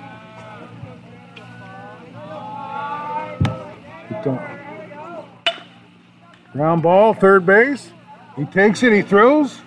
[6.53, 7.91] Ground ball, third base.
[8.35, 9.61] He takes it, he throws.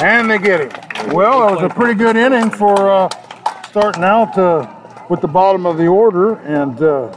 [0.00, 1.14] And they get him.
[1.14, 3.08] Well, it was a pretty good inning for uh,
[3.68, 4.72] starting out uh,
[5.08, 7.16] with the bottom of the order, and uh,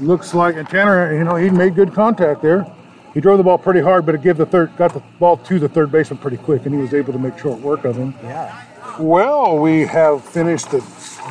[0.00, 2.66] looks like and Tanner, you know, he made good contact there.
[3.12, 5.58] He drove the ball pretty hard, but it gave the third, got the ball to
[5.58, 8.14] the third baseman pretty quick, and he was able to make short work of him.
[8.22, 8.64] Yeah.
[8.98, 10.78] Well, we have finished the,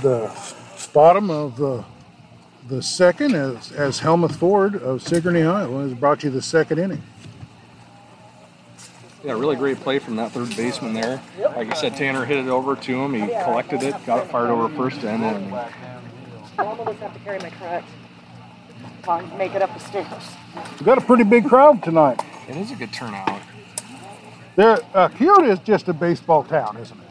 [0.02, 0.30] the
[0.94, 1.86] bottom of the
[2.68, 7.02] the second as, as Helmuth Ford of Sigourney, Iowa, has brought you the second inning.
[9.24, 11.22] Yeah, really great play from that third baseman there.
[11.40, 13.14] Like I said, Tanner hit it over to him.
[13.14, 15.72] He collected it, got it fired over first end, and I
[16.58, 17.86] almost have to carry my crutch.
[19.00, 20.08] If I make it up the stairs.
[20.56, 22.22] We've got a pretty big crowd tonight.
[22.48, 23.42] it is a good turnout.
[24.56, 27.03] There, uh, Keota is just a baseball town, isn't it?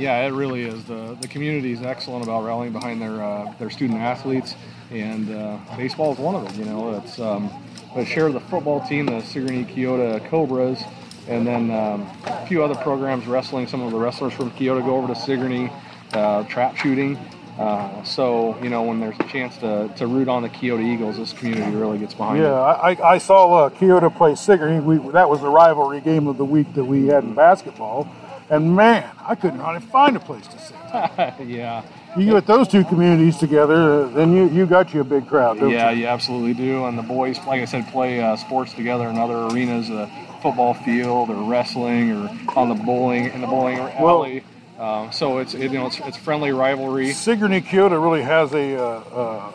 [0.00, 0.82] Yeah, it really is.
[0.84, 4.54] The the community is excellent about rallying behind their uh, their student athletes,
[4.90, 6.58] and uh, baseball is one of them.
[6.58, 7.50] You know, it's um,
[7.94, 10.82] they share of the football team, the Sigourney Keota Cobras,
[11.28, 13.66] and then um, a few other programs, wrestling.
[13.66, 15.70] Some of the wrestlers from Keota go over to Sigourney,
[16.14, 17.18] uh, trap shooting.
[17.58, 21.18] Uh, so you know, when there's a chance to, to root on the Keota Eagles,
[21.18, 22.54] this community really gets behind Yeah.
[22.54, 24.80] I, I saw uh, Keota play Sigourney.
[24.80, 28.08] We, that was the rivalry game of the week that we had in basketball.
[28.50, 30.76] And man, I couldn't hardly find a place to sit.
[31.48, 31.82] yeah.
[32.18, 35.60] You get those two communities together, uh, then you, you got you a big crowd.
[35.60, 36.00] don't Yeah, you?
[36.02, 36.84] you absolutely do.
[36.86, 40.10] And the boys, like I said, play uh, sports together in other arenas, a
[40.42, 44.42] football field or wrestling or on the bowling in the bowling Well- alley.
[44.80, 47.12] um, so it's it, you know it's, it's friendly rivalry.
[47.12, 49.52] Sigourney Keota really has a, uh, uh,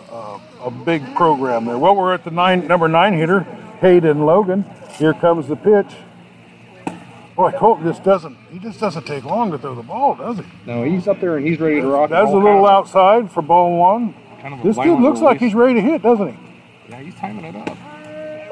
[0.63, 1.77] uh, a big program there.
[1.77, 3.41] Well, we're at the nine number nine hitter,
[3.81, 4.63] Hayden Logan.
[4.97, 5.87] Here comes the pitch.
[7.35, 10.45] Boy, Colton just doesn't he just doesn't take long to throw the ball, does he?
[10.65, 12.09] No, he's up there and he's ready to rock.
[12.09, 14.13] That's a little outside for ball one.
[14.41, 16.39] Kind of a This dude looks like he's ready to hit, doesn't he?
[16.89, 17.77] Yeah, he's timing it up.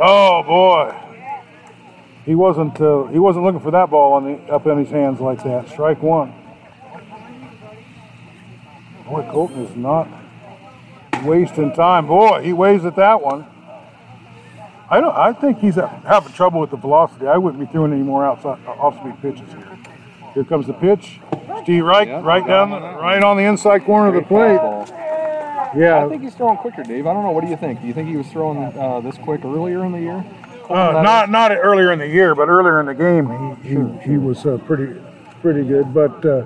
[0.02, 0.94] Oh boy,
[2.26, 5.22] he wasn't uh, he wasn't looking for that ball on the, up in his hands
[5.22, 5.70] like that.
[5.70, 6.34] Strike one.
[9.06, 10.10] Boy, Colton is not
[11.24, 12.08] wasting time.
[12.08, 13.46] Boy, he waves at that one.
[14.94, 15.16] I don't.
[15.16, 17.26] I think he's uh, having trouble with the velocity.
[17.26, 19.78] I wouldn't be throwing any more outside off-speed pitches here.
[20.36, 21.20] Here comes the pitch.
[21.64, 24.10] Steve right, Yeah, right down, the, got him on that right on the inside corner
[24.10, 24.60] of the plate.
[25.76, 27.08] Yeah, I think he's throwing quicker, Dave.
[27.08, 27.32] I don't know.
[27.32, 27.82] What do you think?
[27.82, 30.24] Do you think he was throwing uh, this quick earlier in the year?
[30.70, 34.18] Uh, not not earlier in the year, but earlier in the game, he he, he
[34.20, 35.02] was uh, pretty
[35.42, 35.92] pretty good.
[35.92, 36.46] But uh,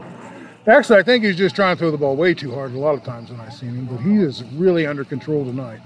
[0.68, 2.96] actually, I think he's just trying to throw the ball way too hard a lot
[2.96, 3.88] of times when I've seen him.
[3.88, 5.82] But he is really under control tonight.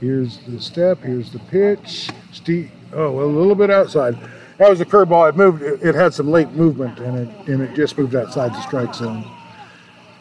[0.00, 1.02] Here's the step.
[1.02, 2.10] Here's the pitch.
[2.32, 2.70] Steve.
[2.92, 4.18] Oh, a little bit outside.
[4.58, 5.28] That was a curveball.
[5.28, 5.62] It moved.
[5.62, 8.94] It, it had some late movement, and it and it just moved outside the strike
[8.94, 9.24] zone.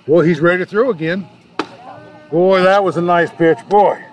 [0.07, 1.27] Well, he's ready to throw again.
[2.31, 3.57] Boy, that was a nice pitch.
[3.69, 4.03] Boy,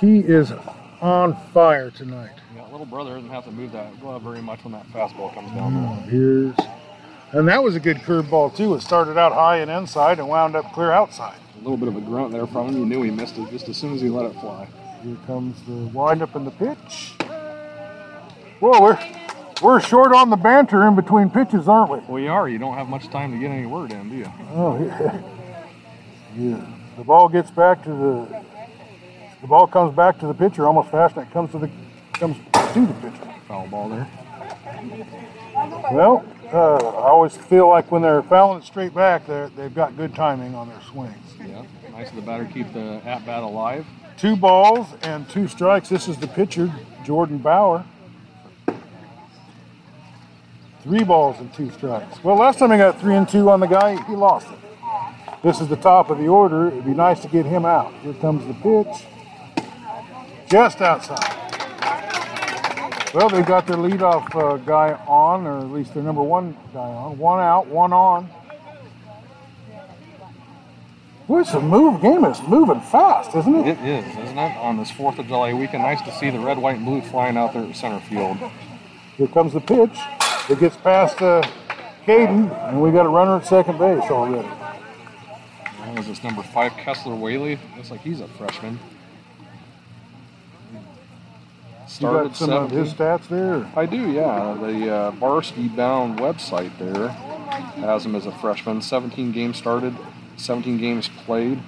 [0.00, 0.52] he is
[1.00, 2.32] on fire tonight.
[2.56, 5.50] Yeah, little brother doesn't have to move that glove very much when that fastball comes
[5.52, 5.72] down.
[5.72, 6.68] Mm, here's,
[7.32, 8.74] and that was a good curveball too.
[8.74, 11.38] It started out high and inside and wound up clear outside.
[11.62, 12.76] A little bit of a grunt there from him.
[12.76, 14.66] You knew he missed it just as soon as he let it fly.
[15.04, 17.12] Here comes the windup and the pitch.
[18.58, 18.98] Whoa, we're
[19.62, 22.22] we're short on the banter in between pitches, aren't we?
[22.22, 22.48] We are.
[22.48, 24.32] You don't have much time to get any word in, do you?
[24.54, 25.22] Oh yeah.
[26.36, 26.66] yeah.
[26.96, 28.42] The ball gets back to the
[29.40, 31.70] the ball comes back to the pitcher almost fast, and it comes to the
[32.14, 32.36] comes
[32.74, 33.34] to the pitcher.
[33.46, 34.08] Foul ball there.
[35.92, 39.96] Well, uh, I always feel like when they're fouling it straight back, they they've got
[39.96, 41.16] good timing on their swings.
[41.38, 41.64] Yeah.
[41.92, 43.86] Nice of the batter keep the at bat alive.
[44.16, 45.88] Two balls and two strikes.
[45.88, 46.72] This is the pitcher,
[47.04, 47.84] Jordan Bauer.
[50.82, 52.22] Three balls and two strikes.
[52.24, 54.58] Well, last time he got three and two on the guy, he lost it.
[55.42, 56.68] This is the top of the order.
[56.68, 57.92] It'd be nice to get him out.
[58.02, 59.06] Here comes the pitch.
[60.48, 61.41] Just outside.
[63.14, 66.80] Well, they've got their leadoff uh, guy on, or at least their number one guy
[66.80, 67.18] on.
[67.18, 68.30] One out, one on.
[71.28, 72.24] Boy, it's a move game.
[72.24, 73.66] is moving fast, isn't it?
[73.68, 74.56] It is, isn't it?
[74.56, 77.36] On this 4th of July weekend, nice to see the red, white, and blue flying
[77.36, 78.38] out there at center field.
[79.18, 79.98] Here comes the pitch.
[80.48, 81.42] It gets past uh,
[82.06, 84.48] Caden, and we got a runner at second base already.
[84.48, 87.58] That was this number five, Kessler Whaley.
[87.76, 88.78] Looks like he's a freshman.
[92.00, 93.70] You got some of his stats there.
[93.76, 94.56] I do, yeah.
[94.60, 98.80] The uh, Varsity Bound website there has him as a freshman.
[98.80, 99.94] 17 games started,
[100.36, 101.60] 17 games played.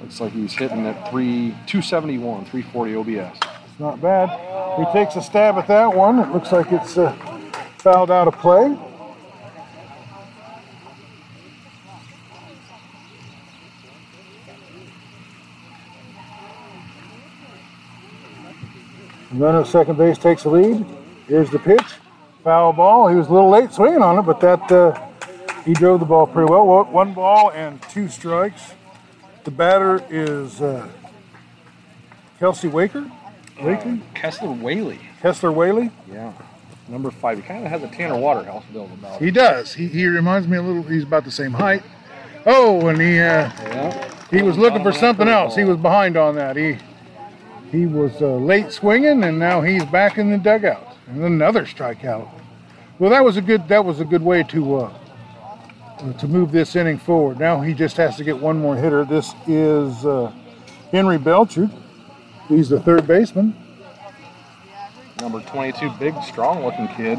[0.00, 3.38] Looks like he's hitting at three 271, 340 OBS.
[3.38, 4.30] It's not bad.
[4.78, 6.18] He takes a stab at that one.
[6.20, 7.12] It looks like it's uh,
[7.78, 8.76] fouled out of play.
[19.38, 20.84] Runner at second base takes the lead.
[21.28, 21.84] Here's the pitch.
[22.42, 23.08] Foul ball.
[23.08, 25.00] He was a little late swinging on it, but that uh,
[25.64, 26.66] he drove the ball pretty well.
[26.84, 28.72] One- ball and two strikes.
[29.44, 30.88] The batter is uh,
[32.38, 33.10] Kelsey Waker,
[33.62, 34.98] Waker, Kessler Whaley.
[35.22, 35.90] Kessler Whaley.
[36.10, 36.32] Yeah.
[36.88, 37.38] Number five.
[37.38, 39.20] He kind of has a Tanner Waterhouse build about.
[39.22, 39.72] He does.
[39.74, 40.82] He, he reminds me a little.
[40.82, 41.82] He's about the same height.
[42.44, 44.14] Oh, and he uh, Yeah.
[44.30, 45.54] he was looking for something else.
[45.54, 46.56] He was behind on that.
[46.56, 46.78] He
[47.70, 50.96] he was uh, late swinging, and now he's back in the dugout.
[51.06, 52.28] And another strikeout.
[52.98, 56.76] Well, that was a good that was a good way to uh, to move this
[56.76, 57.38] inning forward.
[57.38, 59.04] Now he just has to get one more hitter.
[59.04, 60.32] This is uh,
[60.90, 61.70] Henry Belcher.
[62.48, 63.56] He's the third baseman.
[65.20, 67.18] Number 22, big, strong-looking kid,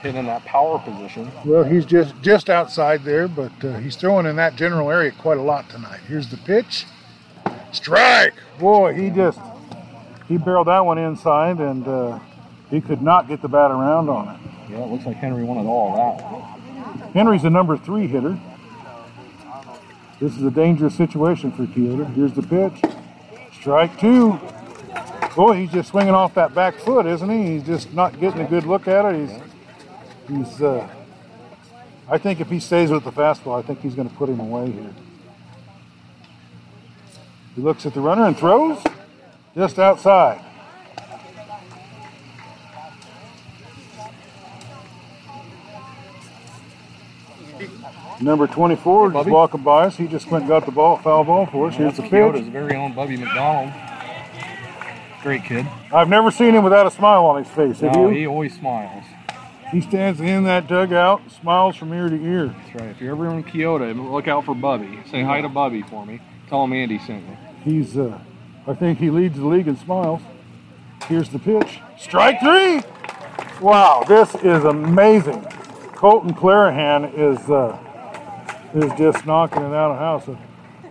[0.00, 1.30] hitting in that power position.
[1.44, 5.38] Well, he's just just outside there, but uh, he's throwing in that general area quite
[5.38, 6.00] a lot tonight.
[6.06, 6.86] Here's the pitch.
[7.72, 8.34] Strike!
[8.58, 9.38] Boy, he just
[10.28, 12.18] he barreled that one inside, and uh,
[12.70, 14.40] he could not get the bat around on it.
[14.70, 17.10] Yeah, it looks like Henry wanted all of that.
[17.12, 18.38] Henry's the number three hitter.
[20.20, 22.12] This is a dangerous situation for Keota.
[22.14, 22.82] Here's the pitch.
[23.60, 24.40] Strike two.
[25.36, 27.52] Boy, he's just swinging off that back foot, isn't he?
[27.52, 29.28] He's just not getting a good look at it.
[29.28, 29.40] He's,
[30.28, 30.62] he's.
[30.62, 30.88] Uh,
[32.08, 34.40] I think if he stays with the fastball, I think he's going to put him
[34.40, 34.94] away here.
[37.54, 38.82] He looks at the runner and throws
[39.56, 40.42] just outside.
[48.20, 49.30] Number 24 is Bubby.
[49.30, 49.96] walking by us.
[49.96, 51.74] He just went and got the ball, foul ball for us.
[51.76, 52.52] Here's the Keota's pitch.
[52.52, 53.72] very own Bubby McDonald.
[55.22, 55.66] Great kid.
[55.92, 57.80] I've never seen him without a smile on his face.
[57.80, 58.14] Have No, you?
[58.16, 59.04] he always smiles.
[59.72, 62.46] He stands in that dugout, smiles from ear to ear.
[62.46, 62.90] That's right.
[62.90, 65.00] If you're ever in Keota, look out for Bubby.
[65.10, 66.20] Say hi to Bubby for me.
[66.48, 67.36] Tell him Andy sent you.
[67.64, 68.18] He's, uh,
[68.66, 70.22] I think he leads the league in smiles.
[71.08, 71.80] Here's the pitch.
[71.98, 72.82] Strike three!
[73.60, 75.42] Wow, this is amazing.
[75.94, 77.78] Colton Clarahan is uh,
[78.74, 80.38] is just knocking it out of house.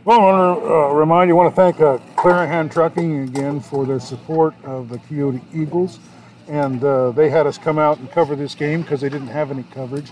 [0.06, 3.60] Well, I want to uh, remind you, I want to thank uh, Clarahan Trucking again
[3.60, 6.00] for their support of the Keota Eagles.
[6.48, 9.50] And uh, they had us come out and cover this game because they didn't have
[9.50, 10.12] any coverage.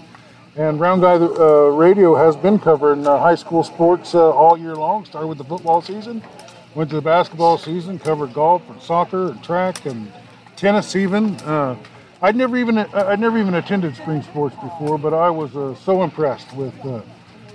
[0.56, 4.76] And Round Guy uh, Radio has been covering uh, high school sports uh, all year
[4.76, 5.06] long.
[5.06, 6.24] Started with the football season,
[6.76, 10.12] went to the basketball season, covered golf and soccer and track and
[10.56, 11.36] tennis even.
[11.42, 11.78] Uh,
[12.22, 16.04] I'd never even I'd never even attended spring sports before, but I was uh, so
[16.04, 17.02] impressed with uh,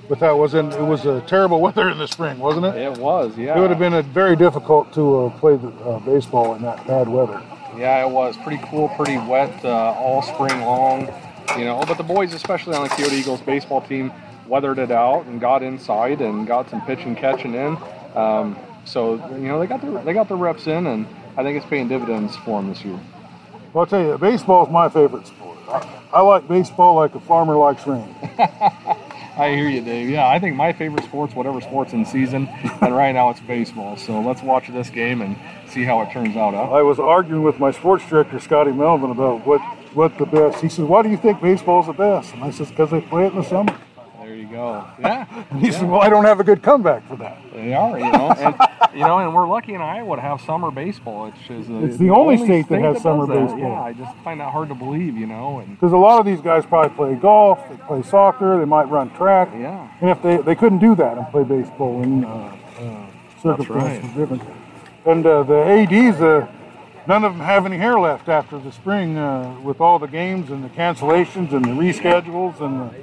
[0.09, 0.55] with how it was.
[0.55, 2.77] And it was uh, terrible weather in the spring, wasn't it?
[2.77, 3.57] It was, yeah.
[3.57, 6.87] It would have been uh, very difficult to uh, play the, uh, baseball in that
[6.87, 7.43] bad weather.
[7.77, 11.09] Yeah, it was pretty cool, pretty wet uh, all spring long.
[11.57, 14.12] You know, but the boys, especially on the Keota Eagles baseball team,
[14.47, 17.79] weathered it out and got inside and got some pitching catching in.
[18.14, 18.59] Um,
[18.89, 21.66] so you know they got their they got their reps in, and I think it's
[21.66, 22.99] paying dividends for them this year.
[23.72, 25.59] Well, I'll tell you, baseball is my favorite sport.
[25.68, 28.14] I, I like baseball like a farmer likes rain.
[29.39, 30.11] I hear you, Dave.
[30.11, 32.49] Yeah, I think my favorite sport's whatever sport's in season,
[32.80, 33.97] and right now it's baseball.
[33.97, 35.36] So let's watch this game and
[35.70, 36.55] see how it turns out.
[36.55, 36.72] Huh?
[36.72, 39.61] I was arguing with my sports director, Scotty Melvin, about what,
[39.95, 40.61] what the best.
[40.61, 42.34] He says, Why do you think baseball's the best?
[42.34, 43.78] And I says, Because they play it in the summer.
[44.39, 44.86] You go.
[45.01, 47.39] Yeah, And he said, Well, I don't have a good comeback for that.
[47.53, 47.99] they are.
[47.99, 48.55] You know, and
[48.95, 51.26] you know, and we're lucky in Iowa to have summer baseball.
[51.26, 53.57] It's just It's the only state that has summer does that.
[53.57, 53.59] baseball.
[53.72, 55.16] Yeah, I just find that hard to believe.
[55.16, 58.59] You know, and Because a lot of these guys probably play golf, they play soccer,
[58.59, 59.51] they might run track.
[59.53, 62.28] yeah, And if they, they couldn't do that and play baseball in uh,
[62.80, 63.07] uh,
[63.43, 64.16] circumstances right.
[64.16, 64.43] different.
[65.05, 66.47] And uh, the ADs, uh,
[67.07, 70.51] none of them have any hair left after the spring uh, with all the games
[70.51, 72.95] and the cancellations and the reschedules and the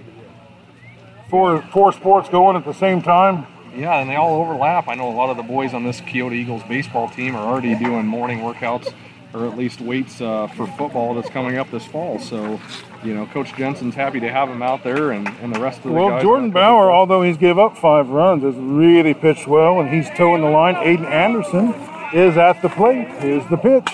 [1.29, 3.47] four, four sports going at the same time.
[3.75, 4.87] yeah, and they all overlap.
[4.87, 7.75] I know a lot of the boys on this Keota Eagles baseball team are already
[7.75, 8.93] doing morning workouts
[9.35, 12.17] or at least weights uh, for football that's coming up this fall.
[12.19, 12.59] So,
[13.03, 15.83] you know, Coach Jensen's happy to have him out there, and, and the rest of
[15.85, 16.23] the Well, guys.
[16.23, 20.41] Jordan Bauer, although he's gave up five runs, has really pitched well, and he's toeing
[20.41, 20.75] the line.
[20.75, 21.73] Aiden Anderson
[22.13, 23.09] is at the plate.
[23.19, 23.89] Here's the pitch.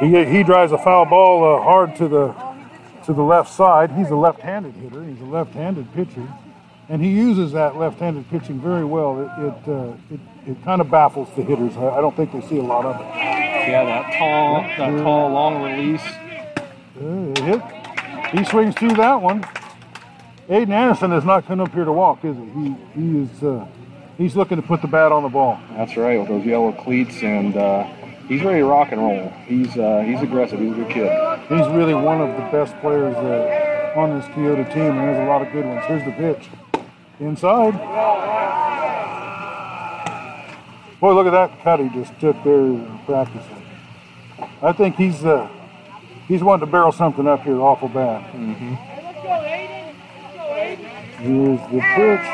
[0.00, 2.34] He, he drives a foul ball uh, hard to the
[3.06, 3.90] to the left side.
[3.92, 5.02] He's a left-handed hitter.
[5.02, 6.28] He's a left-handed pitcher,
[6.88, 9.20] and he uses that left-handed pitching very well.
[9.20, 10.20] It it, uh, it,
[10.50, 11.76] it kind of baffles the hitters.
[11.76, 13.06] I, I don't think they see a lot of it.
[13.68, 16.02] Yeah, that tall, that tall, long release.
[16.98, 17.62] Uh, hit.
[18.38, 19.42] He swings through that one.
[20.48, 22.44] Aiden Anderson is not coming up here to walk, is he?
[22.44, 23.42] He, he is.
[23.42, 23.66] Uh,
[24.16, 25.60] he's looking to put the bat on the ball.
[25.72, 27.84] That's right, with those yellow cleats, and uh,
[28.26, 29.28] he's ready to rock and roll.
[29.44, 30.58] He's uh, he's aggressive.
[30.58, 31.38] He's a good kid.
[31.48, 35.28] He's really one of the best players uh, on this Keota team, and there's a
[35.28, 35.84] lot of good ones.
[35.86, 36.48] Here's the pitch.
[37.20, 37.74] Inside.
[41.00, 43.62] Boy, look at that cut he just took there practicing.
[44.62, 45.48] I think he's uh,
[46.28, 48.22] He's wanting to barrel something up here awful bad.
[48.34, 48.74] Mm-hmm.
[51.24, 52.26] Here's the pitch.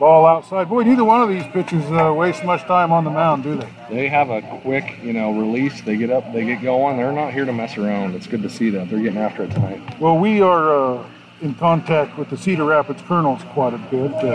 [0.00, 0.68] Ball outside.
[0.68, 3.68] Boy, neither one of these pitchers uh, waste much time on the mound, do they?
[3.90, 5.82] They have a quick, you know, release.
[5.82, 6.96] They get up, they get going.
[6.96, 8.16] They're not here to mess around.
[8.16, 10.00] It's good to see that they're getting after it tonight.
[10.00, 11.06] Well, we are uh,
[11.42, 14.12] in contact with the Cedar Rapids Colonels quite a bit.
[14.12, 14.26] Uh,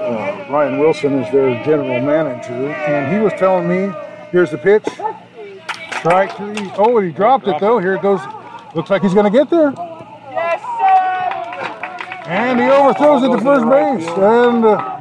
[0.00, 3.92] uh, Ryan Wilson is their general manager, and he was telling me,
[4.32, 4.84] here's the pitch.
[5.98, 6.70] Strike three.
[6.76, 7.78] Oh, and he dropped it though.
[7.78, 8.20] Here it goes.
[8.74, 9.72] Looks like he's going to get there.
[10.32, 12.30] Yes, sir.
[12.30, 14.08] And he overthrows it to first base.
[14.18, 14.93] And uh,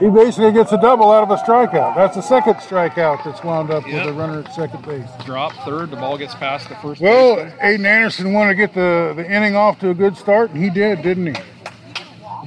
[0.00, 1.94] he basically gets a double out of a strikeout.
[1.94, 4.06] That's the second strikeout that's wound up Yep.
[4.06, 5.06] with a runner at second base.
[5.24, 5.90] Drop third.
[5.90, 7.00] The ball gets past the first.
[7.00, 7.58] Well, baseman.
[7.58, 10.70] Aiden Anderson wanted to get the, the inning off to a good start, and he
[10.70, 11.42] did, didn't he?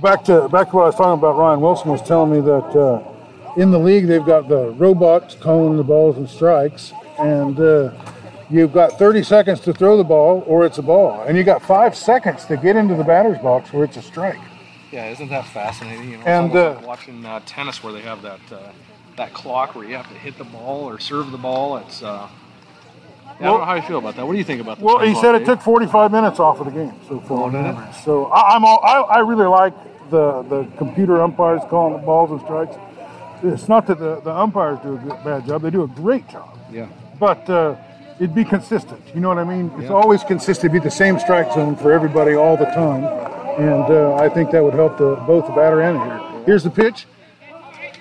[0.01, 1.37] Back to back to what I was talking about.
[1.37, 3.03] Ryan Wilson was telling me that uh,
[3.55, 7.91] in the league they've got the robots calling the balls and strikes, and uh,
[8.49, 11.61] you've got 30 seconds to throw the ball, or it's a ball, and you got
[11.61, 14.39] five seconds to get into the batter's box, where it's a strike.
[14.93, 16.11] Yeah, isn't that fascinating?
[16.11, 18.71] You know, And, uh, like watching uh, tennis where they have that uh,
[19.17, 21.77] that clock where you have to hit the ball or serve the ball.
[21.77, 22.29] It's uh,
[23.25, 24.27] yeah, I don't know how you feel about that.
[24.27, 24.85] What do you think about that?
[24.85, 27.51] Well, he said it took 45 minutes off of the game so far.
[27.55, 27.93] Oh, it?
[28.05, 29.73] So I, I'm all, I, I really like
[30.11, 32.75] the the computer umpires calling the balls and strikes.
[33.41, 36.29] It's not that the, the umpires do a good, bad job; they do a great
[36.29, 36.55] job.
[36.71, 36.87] Yeah.
[37.19, 37.75] But uh,
[38.19, 39.01] it'd be consistent.
[39.15, 39.71] You know what I mean?
[39.77, 39.95] It's Yeah.
[39.95, 40.71] always consistent.
[40.71, 43.03] Be the same strike zone for everybody all the time,
[43.57, 46.45] and uh, I think that would help the, both the batter and the hitter.
[46.45, 47.05] Here's the pitch.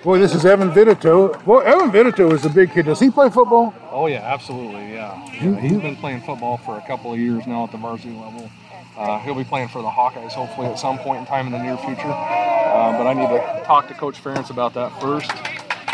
[0.03, 1.45] Boy, this is Evan Vitito.
[1.45, 2.87] Boy, Evan Vitito is a big kid.
[2.87, 3.73] Does he play football?
[3.91, 4.93] Oh yeah, absolutely.
[4.93, 5.25] Yeah.
[5.33, 5.61] yeah.
[5.61, 8.51] He's been playing football for a couple of years now at the varsity level.
[8.97, 11.63] Uh, he'll be playing for the Hawkeyes hopefully at some point in time in the
[11.63, 12.09] near future.
[12.09, 15.31] Uh, but I need to talk to Coach Ferentz about that first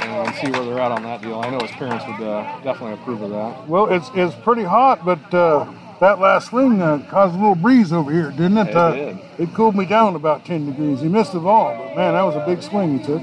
[0.00, 1.40] and see where they're at on that deal.
[1.40, 3.68] I know his parents would uh, definitely approve of that.
[3.68, 5.66] Well, it's it's pretty hot, but uh,
[6.00, 8.68] that last swing uh, caused a little breeze over here, didn't it?
[8.68, 9.18] It uh, did.
[9.38, 11.00] It cooled me down about 10 degrees.
[11.00, 13.22] He missed the ball, but man, that was a big swing he took.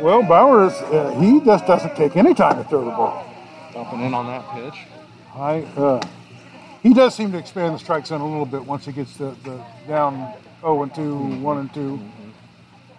[0.00, 3.24] Well, Bauer's, uh, he just doesn't take any time to throw the ball.
[3.72, 4.86] Dumping in on that pitch.
[5.34, 6.02] I, uh,
[6.82, 9.34] he does seem to expand the strike zone a little bit once he gets the,
[9.44, 12.00] the down 0 and 2, 1 and 2.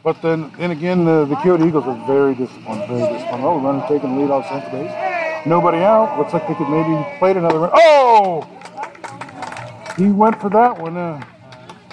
[0.03, 3.43] But then, then again, the, the Keota Eagles are very disciplined, very disciplined.
[3.43, 5.14] Oh, runner taking the lead off center base.
[5.45, 6.17] Nobody out.
[6.17, 7.71] Looks like they could maybe play another run.
[7.73, 8.47] Oh!
[9.97, 10.97] He went for that one.
[10.97, 11.23] Uh,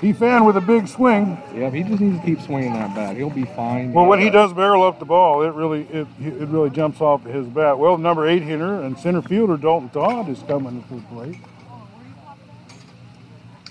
[0.00, 1.40] he fanned with a big swing.
[1.55, 3.16] Yeah, he just needs to keep swinging that bat.
[3.16, 3.92] He'll be fine.
[3.92, 7.22] Well, when he does barrel up the ball, it really it, it really jumps off
[7.24, 7.78] his bat.
[7.78, 11.38] Well, number eight hitter and center fielder Dalton Todd is coming to the plate.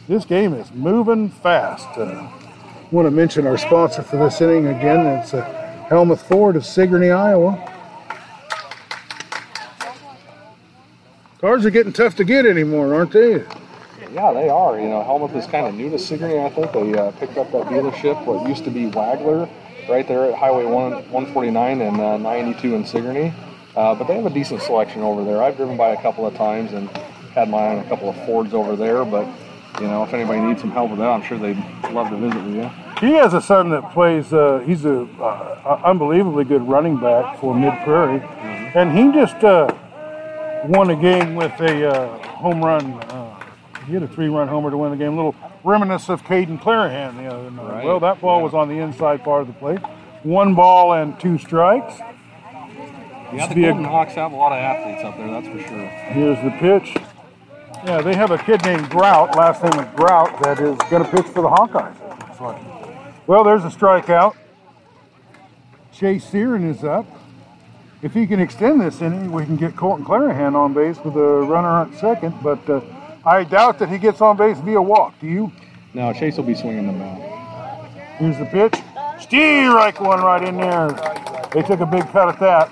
[0.08, 1.88] This game is moving fast.
[1.98, 2.30] Uh,
[2.92, 5.06] want to mention our sponsor for this inning again.
[5.06, 5.42] It's uh,
[5.90, 7.68] Helmuth Ford of Sigourney, Iowa.
[11.42, 13.44] Cars are getting tough to get anymore, aren't they?
[14.14, 14.80] Yeah, they are.
[14.80, 16.38] You know, Helmuth is kind of new to Sigourney.
[16.38, 19.50] I think they uh, picked up that dealership, what used to be Wagler,
[19.90, 23.34] right there at Highway 1, 149 and uh, 92 in Sigourney.
[23.76, 25.42] Uh, but they have a decent selection over there.
[25.42, 26.88] I've driven by a couple of times and
[27.34, 29.04] had my eye on a couple of Fords over there.
[29.04, 29.26] But
[29.80, 31.58] you know, if anybody needs some help with that, I'm sure they'd
[31.92, 32.70] love to visit with you.
[33.00, 34.32] He has a son that plays.
[34.32, 38.22] Uh, he's a uh, unbelievably good running back for Mid Prairie,
[38.76, 39.76] and he just uh,
[40.66, 42.94] won a game with a uh, home run.
[43.04, 43.44] Uh,
[43.88, 45.14] he had a three-run homer to win the game.
[45.14, 47.64] A little reminiscent of Caden Clarahan the other night.
[47.72, 48.44] Right, Well, that ball yeah.
[48.44, 49.80] was on the inside part of the plate.
[50.24, 51.98] One ball and two strikes.
[53.34, 55.88] Yeah, the a- Golden Hawks have a lot of athletes up there, that's for sure.
[55.88, 56.96] Here's the pitch.
[57.86, 61.10] Yeah, they have a kid named Grout, last name is Grout, that is going to
[61.10, 62.40] pitch for the Hawkeyes.
[62.40, 63.28] like.
[63.28, 64.36] Well, there's a strikeout.
[65.92, 67.06] Chase Searon is up.
[68.04, 71.42] If he can extend this inning, we can get Colton Clarahan on base with a
[71.44, 72.82] runner at second, but uh,
[73.24, 75.14] I doubt that he gets on base via walk.
[75.20, 75.52] Do you?
[75.94, 78.18] Now, Chase will be swinging the bat.
[78.18, 78.76] Here's the pitch.
[79.20, 80.90] Strike one right in there.
[81.54, 82.72] They took a big cut at that.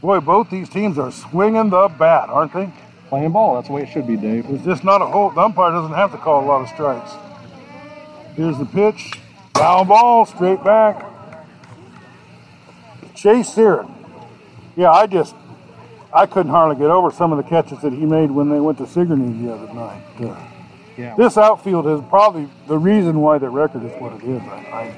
[0.00, 2.72] Boy, both these teams are swinging the bat, aren't they?
[3.08, 4.46] Playing ball, that's the way it should be, Dave.
[4.48, 5.30] It's just not a whole.
[5.30, 7.10] The umpire doesn't have to call a lot of strikes.
[8.36, 9.18] Here's the pitch.
[9.54, 11.09] Foul ball, straight back.
[13.20, 13.92] Chase Searon.
[14.76, 15.34] Yeah, I just,
[16.12, 18.78] I couldn't hardly get over some of the catches that he made when they went
[18.78, 20.02] to Sigourney the other night.
[20.18, 20.34] Uh,
[20.96, 21.14] Yeah.
[21.16, 24.40] this outfield is probably the reason why their record is what it is.
[24.42, 24.94] I,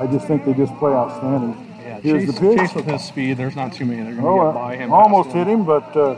[0.00, 1.54] I, I just think they just play outstanding.
[1.80, 2.58] Yeah, Here's Chase, the pitch.
[2.58, 4.76] Chase with his speed, there's not too many that are going to Oh, get by
[4.76, 4.92] him.
[4.92, 6.14] uh, almost hit him, but uh,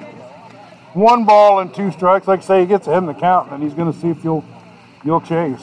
[0.92, 2.28] one ball and two strikes.
[2.28, 4.22] Like I say, he gets ahead in the count, and he's going to see if
[4.22, 4.44] you'll
[5.04, 5.60] you'll chase.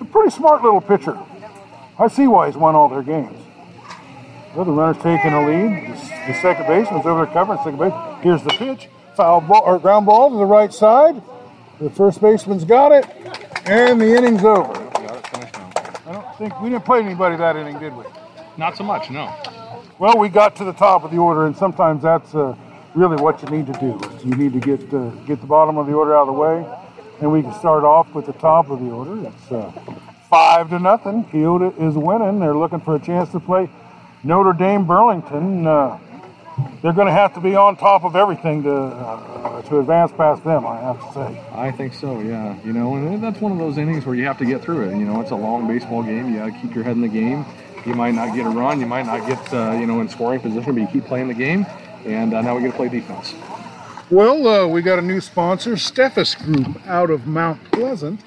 [0.00, 1.18] A pretty smart little pitcher.
[1.98, 3.36] I see why he's won all their games.
[4.58, 5.86] Well, the runner's taking a lead.
[5.86, 7.92] The, the second baseman's over there covering second base.
[8.24, 8.88] Here's the pitch.
[9.14, 11.22] Foul ball or ground ball to the right side.
[11.80, 13.06] The first baseman's got it,
[13.66, 14.72] and the inning's over.
[14.72, 15.70] Got it finished now.
[16.06, 18.02] I don't think we didn't play anybody that inning, did we?
[18.56, 19.32] Not so much, no.
[20.00, 22.56] Well, we got to the top of the order, and sometimes that's uh,
[22.96, 24.00] really what you need to do.
[24.28, 26.66] You need to get uh, get the bottom of the order out of the way,
[27.20, 29.24] and we can start off with the top of the order.
[29.24, 29.70] It's uh,
[30.28, 31.26] five to nothing.
[31.26, 32.40] Keota is winning.
[32.40, 33.70] They're looking for a chance to play
[34.24, 35.66] Notre Dame Burlington.
[35.66, 35.98] Uh,
[36.82, 40.42] they're going to have to be on top of everything to uh, to advance past
[40.44, 40.66] them.
[40.66, 41.42] I have to say.
[41.52, 42.56] I think so, yeah.
[42.64, 44.98] You know, and that's one of those innings where you have to get through it.
[44.98, 46.32] You know, it's a long baseball game.
[46.32, 47.44] You got to keep your head in the game.
[47.86, 48.80] You might not get a run.
[48.80, 51.34] You might not get, uh, you know, in scoring position, but you keep playing the
[51.34, 51.64] game.
[52.04, 53.34] And uh, now we get to play defense.
[54.10, 55.72] Well, uh, we got a new sponsor.
[55.72, 58.20] Steffes Group out of Mount Pleasant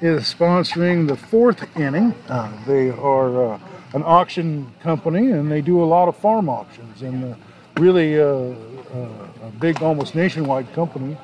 [0.00, 2.14] is sponsoring the fourth inning.
[2.28, 3.60] Uh, they are uh,
[3.94, 7.36] an auction company and they do a lot of farm auctions and uh,
[7.78, 9.08] really uh, uh,
[9.42, 11.16] a big, almost nationwide company.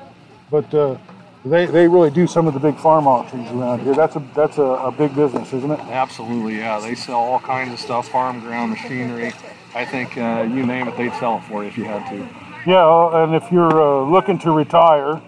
[0.49, 0.97] But uh,
[1.43, 3.93] they, they really do some of the big farm auctions around here.
[3.93, 5.79] That's a that's a, a big business, isn't it?
[5.79, 6.79] Absolutely, yeah.
[6.79, 9.31] They sell all kinds of stuff, farm ground, machinery.
[9.75, 12.27] I think uh, you name it, they'd sell it for you if you had to.
[12.65, 15.21] Yeah, and if you're uh, looking to retire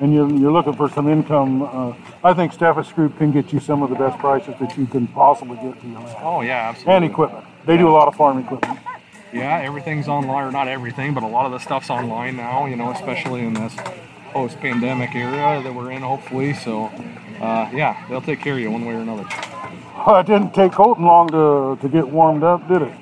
[0.00, 1.94] and you're, you're looking for some income, uh,
[2.24, 5.06] I think Steffes Group can get you some of the best prices that you can
[5.08, 6.16] possibly get for your land.
[6.20, 6.94] Oh, yeah, absolutely.
[6.94, 7.44] And equipment.
[7.66, 8.78] They do a lot of farm equipment.
[9.32, 12.76] Yeah, everything's online, or not everything, but a lot of the stuff's online now, you
[12.76, 13.76] know, especially in this
[14.32, 16.54] post pandemic era that we're in, hopefully.
[16.54, 16.86] So,
[17.40, 19.26] uh, yeah, they'll take care of you one way or another.
[20.04, 22.92] Well, it didn't take Colton long to, to get warmed up, did it?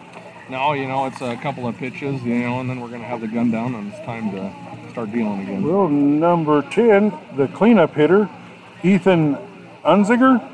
[0.50, 3.06] No, you know, it's a couple of pitches, you know, and then we're going to
[3.06, 4.52] have the gun down, and it's time to
[4.98, 5.62] start dealing again.
[5.62, 8.28] Well, number 10, the cleanup hitter,
[8.82, 9.36] Ethan
[9.84, 10.44] Unziger.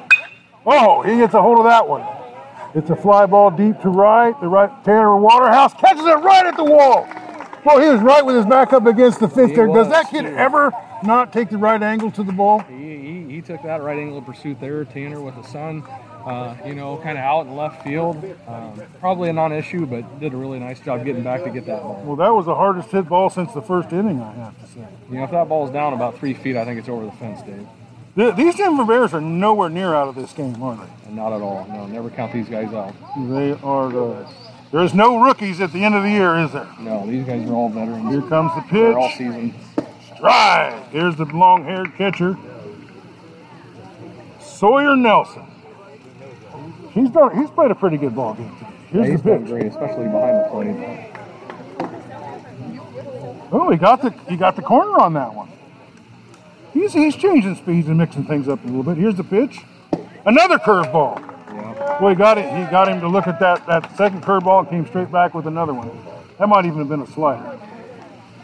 [0.66, 2.06] Oh, he gets a hold of that one.
[2.74, 4.38] It's a fly ball deep to right.
[4.42, 7.08] The right Tanner Waterhouse catches it right at the wall.
[7.64, 9.66] Well, he was right with his back up against the fence He there.
[9.68, 10.72] Does that kid ever
[11.02, 12.58] not take the right angle to the ball?
[12.60, 15.82] He, he, he took that right angle of pursuit there, Tanner with the sun,
[16.26, 18.16] uh, you know, kind of out in left field.
[18.46, 21.66] Um, probably a non issue, but did a really nice job getting back to get
[21.66, 22.02] that ball.
[22.06, 24.86] Well, that was the hardest hit ball since the first inning, I have to say.
[25.10, 27.42] You know, if that ball's down about three feet, I think it's over the fence,
[27.42, 27.66] Dave.
[28.16, 31.12] Th- These Danville Bears are nowhere near out of this game, are they?
[31.12, 31.66] Not at all.
[31.68, 32.94] No, never count these guys out.
[33.28, 33.88] They are.
[33.96, 34.28] Uh,
[34.72, 36.66] there's no rookies at the end of the year, is there?
[36.80, 38.08] No, these guys are all veterans.
[38.10, 38.70] Here comes the pitch.
[38.72, 39.54] They're all seasoned.
[40.16, 40.88] Strike.
[40.90, 42.36] Here's the long-haired catcher,
[44.40, 45.42] Sawyer Nelson.
[46.94, 47.36] He's done.
[47.36, 48.70] He's played a pretty good ball game today.
[48.70, 51.10] Yeah, Here's he's the been great, especially behind the plate.
[53.50, 55.48] Oh, he got the he got the corner on that one.
[56.72, 58.96] He's he's changing speeds and mixing things up a little bit.
[58.96, 59.60] Here's the pitch.
[60.24, 61.18] Another curveball.
[61.48, 62.00] Yeah.
[62.00, 62.44] Well, he got it.
[62.44, 65.46] He got him to look at that that second curveball and came straight back with
[65.46, 65.90] another one.
[66.38, 67.58] That might even have been a slider.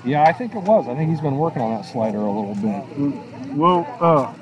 [0.05, 0.89] Yeah, I think it was.
[0.89, 3.55] I think he's been working on that slider a little bit.
[3.55, 4.33] Well, uh,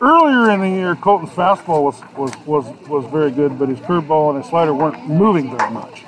[0.00, 4.30] earlier in the year, Colton's fastball was, was, was, was very good, but his curveball
[4.30, 6.04] and his slider weren't moving very much.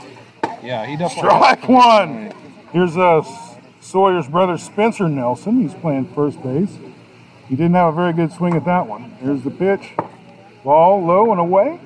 [0.62, 1.30] Yeah, he definitely.
[1.30, 2.32] Strike one.
[2.72, 3.22] Here's uh,
[3.80, 5.60] Sawyer's brother Spencer Nelson.
[5.60, 6.76] He's playing first base.
[7.48, 9.10] He didn't have a very good swing at that one.
[9.20, 9.94] Here's the pitch.
[10.62, 11.80] Ball low and away.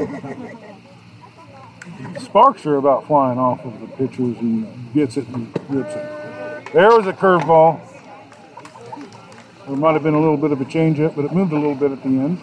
[2.20, 6.72] Sparks are about flying off of the pitchers and gets it and rips it.
[6.72, 7.80] There was a curveball.
[9.70, 11.76] There might have been a little bit of a changeup, but it moved a little
[11.76, 12.40] bit at the end.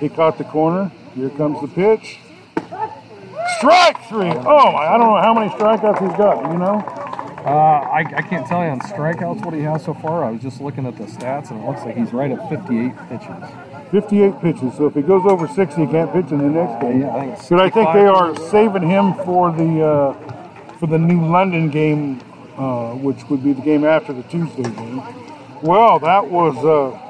[0.00, 0.90] He caught the corner.
[1.14, 2.18] Here comes the pitch.
[3.58, 4.32] Strike three.
[4.32, 4.88] Oh my!
[4.88, 6.50] I don't know how many strikeouts he's got.
[6.50, 6.82] You know?
[7.46, 10.24] Uh, I, I can't tell you on strikeouts what he has so far.
[10.24, 12.92] I was just looking at the stats, and it looks like he's right at 58
[13.08, 13.92] pitches.
[13.92, 14.76] 58 pitches.
[14.76, 17.02] So if he goes over 60, he can't pitch in the next game.
[17.02, 20.98] Yeah, I think But I think they are saving him for the uh, for the
[20.98, 22.20] new London game,
[22.56, 25.27] uh, which would be the game after the Tuesday game.
[25.62, 27.08] Well, that was uh,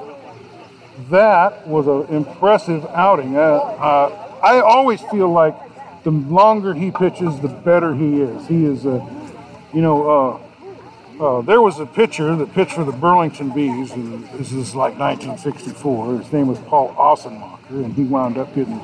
[1.11, 3.37] that was an impressive outing.
[3.37, 5.55] Uh, uh, I always feel like
[6.03, 8.47] the longer he pitches, the better he is.
[8.47, 9.05] He is, uh,
[9.73, 10.11] you know.
[10.11, 10.41] Uh,
[11.21, 13.91] uh, there was a pitcher that pitched for the Burlington Bees.
[13.91, 16.19] and This is like 1964.
[16.19, 18.81] His name was Paul Ossenmacher, and he wound up getting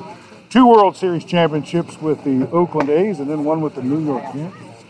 [0.49, 4.23] two World Series championships with the Oakland A's and then one with the New York
[4.35, 4.83] Yankees.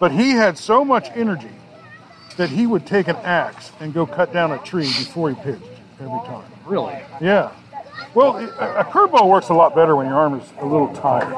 [0.00, 1.52] But he had so much energy
[2.34, 5.62] that he would take an axe and go cut down a tree before he pitched
[6.00, 6.44] every time.
[6.66, 7.00] Really?
[7.20, 7.52] Yeah.
[8.14, 11.32] Well, a curveball works a lot better when your arm is a little tired.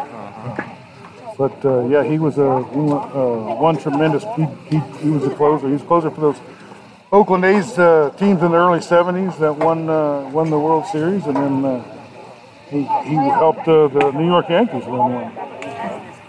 [1.36, 4.24] But uh, yeah, he was a uh, one tremendous.
[4.36, 5.66] He, he, he was a closer.
[5.66, 6.40] He was a closer for those
[7.10, 11.26] Oakland A's uh, teams in the early '70s that won uh, won the World Series,
[11.26, 11.82] and then uh,
[12.68, 15.53] he, he helped uh, the New York Yankees win one.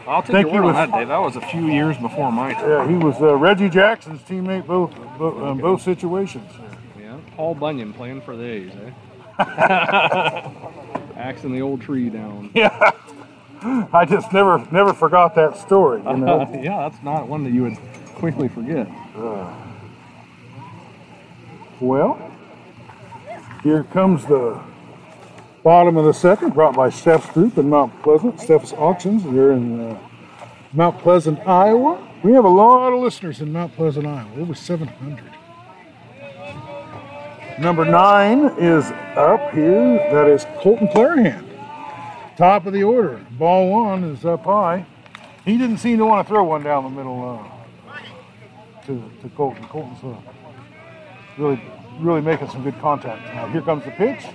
[0.08, 1.08] I'll take Think your he word on was- that, Dave.
[1.08, 2.70] That was a few years before my time.
[2.70, 6.52] Yeah, he was uh, Reggie Jackson's teammate both both, um, both situations.
[7.00, 8.92] Yeah, Paul Bunyan playing for the A's, eh?
[11.18, 12.52] Axing the old tree down.
[12.54, 12.92] Yeah,
[13.94, 16.02] I just never never forgot that story.
[16.06, 16.48] You know.
[16.62, 17.78] yeah, that's not one that you would
[18.16, 18.88] quickly forget.
[21.82, 22.32] Well,
[23.64, 24.60] here comes the
[25.66, 28.38] bottom of the second, brought by Steffes Group in Mount Pleasant.
[28.38, 29.24] Steffes Auctions.
[29.24, 30.00] They're in uh,
[30.74, 32.08] Mount Pleasant, Iowa.
[32.24, 35.24] We have a lot of listeners in Mount Pleasant, Iowa, over 700.
[37.58, 38.86] Number nine is
[39.16, 39.98] up here.
[40.12, 41.44] That is Colton Clarahan.
[42.38, 43.26] Top of the order.
[43.32, 44.86] Ball one is up high.
[45.46, 47.40] He didn't seem to want to throw one down the middle
[47.90, 49.64] uh, to, to Colton.
[49.64, 50.16] Colton's uh,
[51.40, 51.60] really,
[52.00, 53.34] really making some good contact.
[53.34, 54.26] Now here comes the pitch.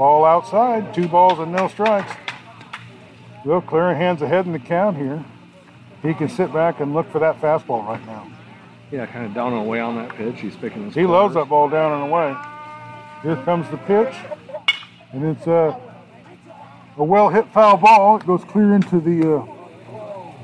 [0.00, 0.94] Ball outside.
[0.94, 2.10] Two balls and no strikes.
[3.44, 5.22] Will Clarahan's ahead in the count here.
[6.00, 8.26] He can sit back and look for that fastball right now.
[8.90, 10.40] Yeah, kind of down and away on that pitch.
[10.40, 11.44] He's picking his He loves corners.
[11.44, 12.34] that ball down and away.
[13.22, 14.14] Here comes the pitch,
[15.12, 15.78] and it's a,
[16.96, 18.16] a well hit foul ball.
[18.16, 19.46] It goes clear into the uh,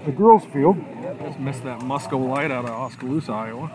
[0.04, 0.76] the girls' field.
[1.22, 3.70] Just missed that Musco light out of Oskaloosa, Iowa.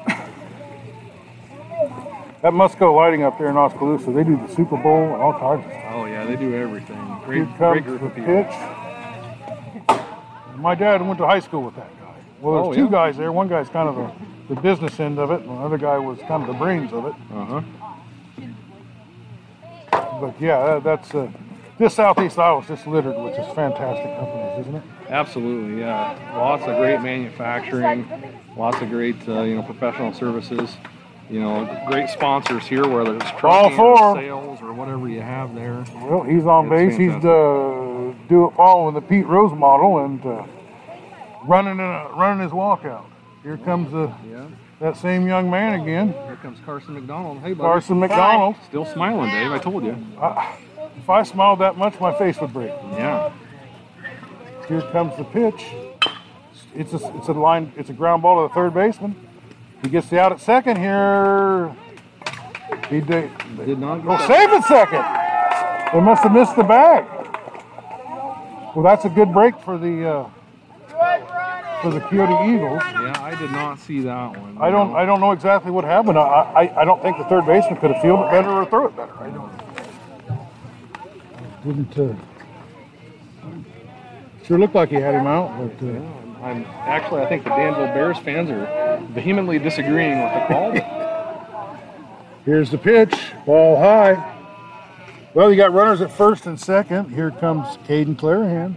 [2.42, 4.12] That Musco Lighting up there in Oskaloosa.
[4.12, 5.84] They do the Super Bowl and all kinds of stuff.
[5.94, 6.98] Oh yeah, they do everything.
[6.98, 8.52] Here Great, comes great group the pitch.
[10.58, 12.16] My dad went to high school with that guy.
[12.42, 12.92] Well, there's Oh, two yeah?
[12.92, 13.32] guys there.
[13.32, 16.18] One guy's kind of the, the business end of it, and the other guy was
[16.20, 17.14] kind of the brains of it.
[17.34, 17.62] Uh huh.
[20.20, 21.30] But yeah, that, that's uh,
[21.78, 24.84] this Southeast Iowa is just littered with just fantastic companies, isn't it?
[25.10, 26.16] Absolutely, yeah.
[26.38, 28.08] Lots of great manufacturing,
[28.58, 30.76] lots of great, uh, you know, professional services.
[31.32, 35.86] You know, great sponsors here, whether it's trucking or sales or whatever you have there.
[35.96, 36.98] Well, he's on base.
[36.98, 40.44] He's uh, do it following the Pete Rose model and uh,
[41.46, 43.06] running in a, running his walkout.
[43.44, 44.46] Here comes the Yeah.
[44.82, 47.38] that same young man again, Here comes Carson McDonald.
[47.40, 47.62] Hey, buddy.
[47.62, 48.58] Carson McDonald.
[48.68, 49.54] Still smiling, Dave.
[49.54, 49.96] I told you.
[50.98, 52.74] If I smiled that much, my face would break.
[52.92, 53.32] Yeah.
[54.68, 55.66] Here comes the pitch.
[56.76, 57.72] It's a it's a line.
[57.78, 59.16] It's a ground ball to the third baseman.
[59.82, 61.76] He gets the out at second here.
[62.90, 63.32] He did.
[63.66, 64.28] Did not Well, go.
[64.28, 65.04] safe at second.
[65.94, 67.06] They must have missed the bag.
[68.76, 70.30] Well, that's a good break for the uh,
[71.82, 72.82] for the Keota Eagles.
[72.94, 74.58] Yeah, I did not see that one.
[74.62, 76.18] I don't I don't know exactly what happened.
[76.18, 78.88] I I, I don't think the third baseman could have fielded it better or threw
[78.88, 79.14] it better.
[79.20, 79.52] I don't.
[81.66, 81.98] Didn't.
[82.00, 82.16] Uh,
[84.46, 85.88] sure looked like he had him out, but.
[85.88, 86.02] Uh,
[86.42, 87.22] I'm actually.
[87.22, 91.78] I think the Danville Bears fans are vehemently disagreeing with the call.
[92.46, 93.14] Here's the pitch,
[93.46, 94.40] ball high.
[95.36, 97.12] Well, you got runners at first and second.
[97.12, 98.76] Here comes Caden Clarahan.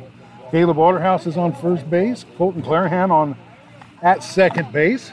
[0.50, 2.26] Caleb Waterhouse is on first base.
[2.36, 3.36] Colton Clarahan on
[4.02, 5.10] at second base.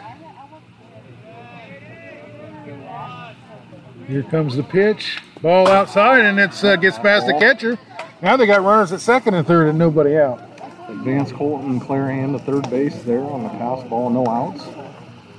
[4.07, 7.79] Here comes the pitch, ball outside, and it uh, gets past the catcher.
[8.21, 10.50] Now they got runners at second and third, and nobody out.
[10.91, 14.63] Advance Colton Clarahan to third base there on the pass ball, no outs,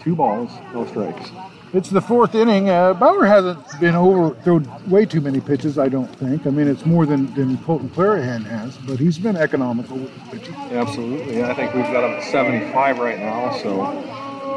[0.02, 1.30] two balls, no strikes.
[1.74, 2.68] It's the fourth inning.
[2.68, 6.46] Uh, Bauer hasn't been overthrown way too many pitches, I don't think.
[6.46, 10.36] I mean, it's more than, than Colton Clarahan has, but he's been economical with the
[10.36, 10.54] pitches.
[10.54, 11.42] Absolutely.
[11.42, 13.92] I think we've got him at 75 right now, so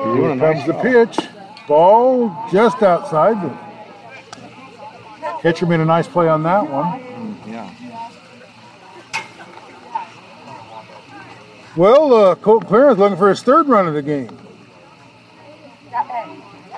[0.05, 0.81] you're doing a Here nice comes the job.
[1.15, 1.27] pitch.
[1.67, 3.41] Ball just outside.
[3.41, 3.57] The
[5.41, 7.01] catcher made a nice play on that one.
[7.47, 7.69] Yeah.
[11.77, 14.37] Well, uh, Colton Clarahan's looking for his third run of the game.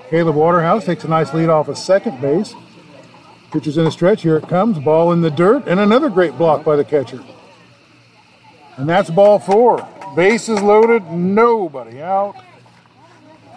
[0.09, 2.55] Caleb Waterhouse takes a nice lead off of second base.
[3.51, 4.23] Pitcher's in a stretch.
[4.23, 4.79] Here it comes.
[4.79, 5.67] Ball in the dirt.
[5.67, 7.23] And another great block by the catcher.
[8.77, 9.87] And that's ball four.
[10.15, 11.11] Bases loaded.
[11.11, 12.35] Nobody out.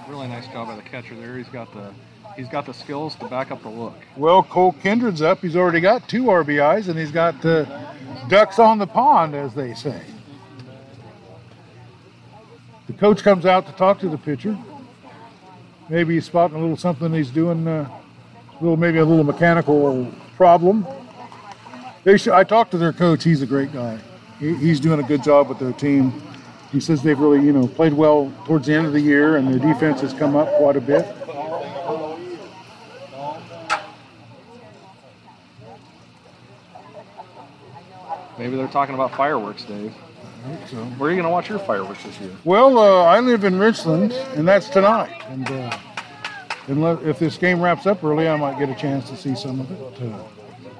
[0.09, 1.39] Really nice job by the catcher there.
[1.39, 1.93] He's got the
[2.37, 3.95] he's got the skills to back up the look.
[4.17, 5.41] Well, Cole Kindred's up.
[5.41, 7.65] He's already got two RBIs, and he's got uh,
[8.29, 10.03] ducks on the pond, as they say.
[12.91, 14.59] The coach comes out to talk to the pitcher.
[15.89, 20.13] Maybe he's spotting a little something he's doing, uh, a little maybe a little mechanical
[20.35, 20.85] problem.
[22.03, 23.23] They should, I talked to their coach.
[23.23, 24.01] He's a great guy.
[24.41, 26.21] He, he's doing a good job with their team.
[26.73, 29.47] He says they've really, you know, played well towards the end of the year, and
[29.47, 31.07] their defense has come up quite a bit.
[38.37, 39.95] Maybe they're talking about fireworks, Dave.
[40.69, 40.77] So.
[40.77, 42.31] Where are you going to watch your fireworks this year?
[42.45, 45.23] Well, uh, I live in Richland, and that's tonight.
[45.29, 45.79] And uh,
[46.69, 49.61] unless, if this game wraps up early, I might get a chance to see some
[49.61, 50.03] of it.
[50.03, 50.19] Uh,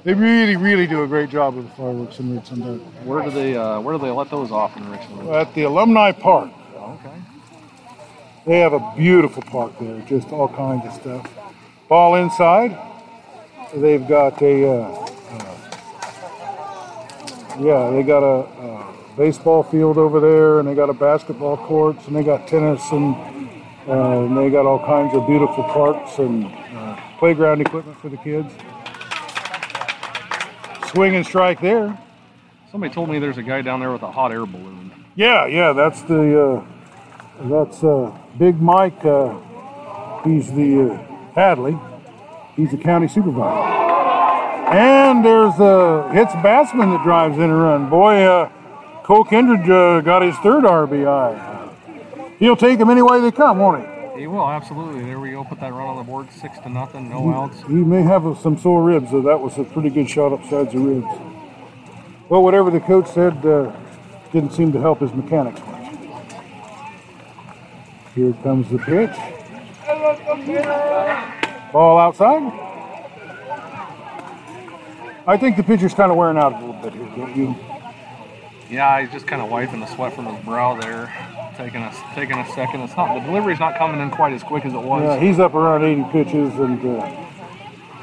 [0.03, 2.81] They really, really do a great job with the fireworks in Richland.
[3.05, 5.29] Where do they uh, Where do they let those off in Richland?
[5.29, 7.15] At the Alumni Park, Okay.
[8.47, 11.29] they have a beautiful park there, just all kinds of stuff.
[11.87, 12.75] Ball inside,
[13.75, 15.55] they've got a, uh, uh,
[17.59, 18.87] yeah, they got a, uh
[19.17, 23.15] baseball field over there, and they got a basketball courts, and they got tennis, and,
[23.87, 28.17] uh, and they got all kinds of beautiful parks and uh, playground equipment for the
[28.17, 28.51] kids.
[30.91, 31.97] Swing and strike there.
[32.71, 34.91] Somebody told me there's a guy down there with a hot air balloon.
[35.15, 36.65] Yeah, yeah, that's the uh,
[37.47, 39.03] that's uh, Big Mike.
[39.03, 39.37] Uh,
[40.23, 40.97] he's the uh,
[41.33, 41.77] Hadley.
[42.55, 43.81] He's the county supervisor.
[44.73, 47.89] And there's uh, it's Bassman that drives in a run.
[47.89, 48.49] Boy, uh,
[49.03, 51.69] Cole Kindred uh, got his third RBI.
[52.39, 54.21] He'll take them any way they come, won't he?
[54.21, 55.03] He will absolutely.
[55.03, 55.43] There we go.
[55.43, 56.31] Put that run on the board.
[56.31, 57.09] Six to nothing.
[57.09, 57.61] No outs.
[57.63, 60.79] He may have some sore ribs, so that was a pretty good shot upsides the
[60.79, 61.07] ribs.
[62.29, 63.71] Well, whatever the coach said uh,
[64.31, 65.93] didn't seem to help his mechanics much.
[68.15, 69.15] Here comes the pitch.
[71.73, 72.43] Ball outside.
[75.25, 77.55] I think the pitcher's kind of wearing out a little bit here, don't you?
[78.71, 81.11] Yeah, he's just kind of wiping the sweat from his brow there.
[81.57, 82.79] Taking a taking a second.
[82.81, 85.03] It's not the delivery's not coming in quite as quick as it was.
[85.03, 87.03] Yeah, he's up around 80 pitches, and uh,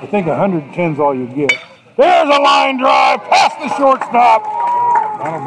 [0.02, 1.52] I think 110 is all you get.
[1.96, 4.44] There's a line drive past the shortstop.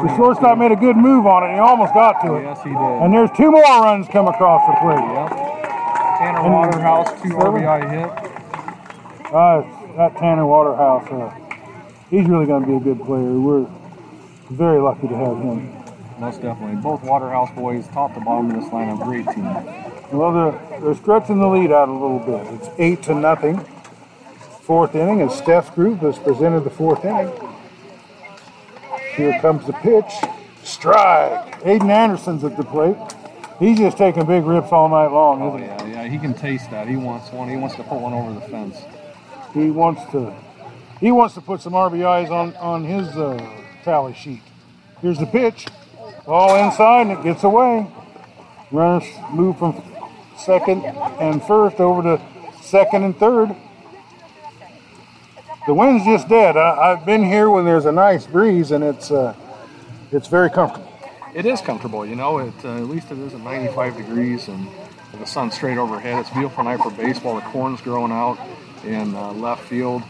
[0.02, 1.54] The shortstop made a good move on it.
[1.54, 2.42] He almost got to it.
[2.42, 2.76] Yes, he did.
[2.76, 4.98] And there's two more runs come across the plate.
[5.00, 5.30] Yep.
[6.18, 7.62] Tanner And- Waterhouse, two Seven?
[7.62, 9.32] RBI hit.
[9.32, 9.62] Uh,
[9.96, 11.30] that Tanner Waterhouse, uh,
[12.10, 13.32] he's really going to be a good player.
[13.40, 13.66] We're
[14.52, 15.82] very lucky to have him.
[16.18, 16.76] Most definitely.
[16.76, 19.44] Both Waterhouse boys, top to bottom of this lineup, great team.
[20.16, 22.46] Well, they're, they're stretching the lead out a little bit.
[22.54, 23.58] It's eight to nothing.
[24.60, 27.32] Fourth inning, and Steffes Group has presented the fourth inning.
[29.16, 30.12] Here comes the pitch.
[30.62, 31.60] Strike.
[31.62, 32.96] Aiden Anderson's at the plate.
[33.58, 36.08] He's just taking big rips all night long, Oh yeah, yeah.
[36.08, 36.88] He can taste that.
[36.88, 37.48] He wants one.
[37.48, 38.78] He wants to put one over the fence.
[39.54, 39.64] he?
[39.64, 40.34] He wants to.
[41.00, 43.38] He wants to put some RBIs on on his uh,
[43.82, 44.42] tally sheet.
[45.00, 45.66] Here's the pitch.
[46.26, 47.86] All inside, and it gets away.
[48.70, 49.82] Runners move from
[50.38, 52.22] second and first over to
[52.62, 53.54] second and third.
[55.66, 56.56] The wind's just dead.
[56.56, 59.34] I, I've been here when there's a nice breeze, and it's uh,
[60.10, 60.88] it's very comfortable.
[61.34, 62.38] It is comfortable, you know.
[62.38, 64.68] It uh, at least it is at 95 degrees and
[65.18, 66.18] the sun's straight overhead.
[66.18, 67.36] It's a beautiful night for baseball.
[67.36, 68.38] The corn's growing out
[68.84, 70.02] in uh, left field.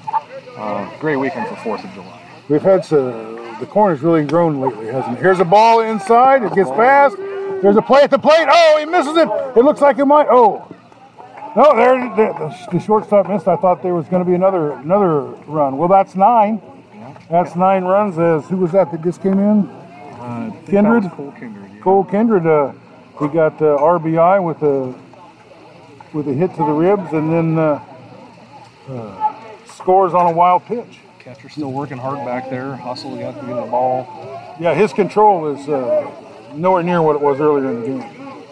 [0.56, 2.22] Uh, great weekend for Fourth of July.
[2.48, 5.22] We've had some, the corn has really grown lately, hasn't it?
[5.22, 6.42] Here's a ball inside.
[6.42, 7.16] It gets past.
[7.16, 8.48] There's a play at the plate.
[8.50, 9.28] Oh, he misses it.
[9.56, 10.26] It looks like it might.
[10.28, 10.66] Oh,
[11.54, 11.96] no, there
[12.72, 13.46] the, shortstop missed.
[13.46, 15.76] I thought there was going to be another another run.
[15.76, 16.60] Well, that's nine.
[17.30, 18.18] That's nine runs.
[18.18, 19.68] As who was that that just came in?
[19.68, 21.08] Uh, Kindred?
[21.12, 21.70] Cole Kindred.
[21.72, 21.80] yeah.
[21.82, 22.46] Cole Kindred.
[22.46, 22.72] Uh,
[23.20, 24.92] he got uh, RBI with a
[26.12, 27.80] with a hit to the ribs, and then uh,
[28.88, 29.34] uh,
[29.66, 31.01] scores on a wild pitch.
[31.22, 32.74] Catcher still working hard back there.
[32.74, 34.08] Hustle got to get the ball.
[34.58, 36.10] Yeah, his control is uh,
[36.52, 38.44] nowhere near what it was earlier in the game.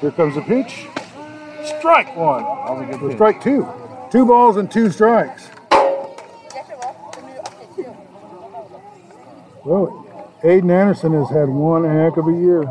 [0.00, 0.86] Here comes the pitch.
[1.78, 2.42] Strike one.
[2.42, 3.16] That was a good pitch.
[3.16, 3.68] strike two.
[4.10, 5.50] Two balls and two strikes.
[9.64, 10.04] Well,
[10.42, 12.62] Aiden Anderson has had one heck of a year.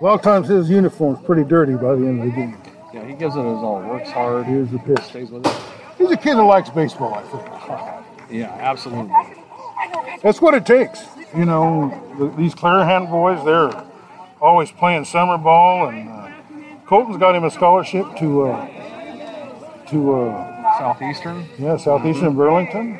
[0.00, 2.58] A lot of times his uniform's pretty dirty by the end of the game.
[2.92, 3.80] Yeah, he gives it his all.
[3.80, 4.44] Works hard.
[4.44, 5.00] Here's the pitch.
[5.04, 5.77] Stays with it.
[5.98, 8.30] He's a kid that likes baseball, I think.
[8.30, 9.12] Yeah, absolutely.
[10.22, 11.04] That's what it takes.
[11.36, 13.84] You know, th- these Clarahan boys, they're
[14.40, 16.30] always playing summer ball, and uh,
[16.86, 18.66] Colton's got him a scholarship to uh,
[19.88, 21.46] to uh, Southeastern.
[21.58, 22.98] yeah Southeastern Burlington.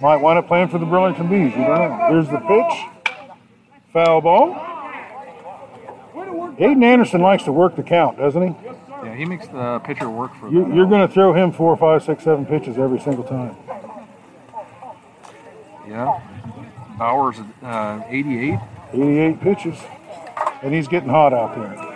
[0.00, 1.52] Might wind up playing for the Burlington Bees.
[1.56, 2.06] You don't know.
[2.10, 3.14] Here's the pitch,
[3.92, 4.54] foul ball.
[6.58, 8.54] Aiden Anderson likes to work the count, doesn't he?
[9.06, 12.02] Yeah, he makes the pitcher work for You, you're going to throw him four, five,
[12.02, 13.56] six, seven pitches every single time.
[15.88, 16.20] Yeah.
[16.98, 18.58] Bauer's, uh, 88.
[18.92, 19.78] 88 pitches,
[20.62, 21.94] and he's getting hot out there.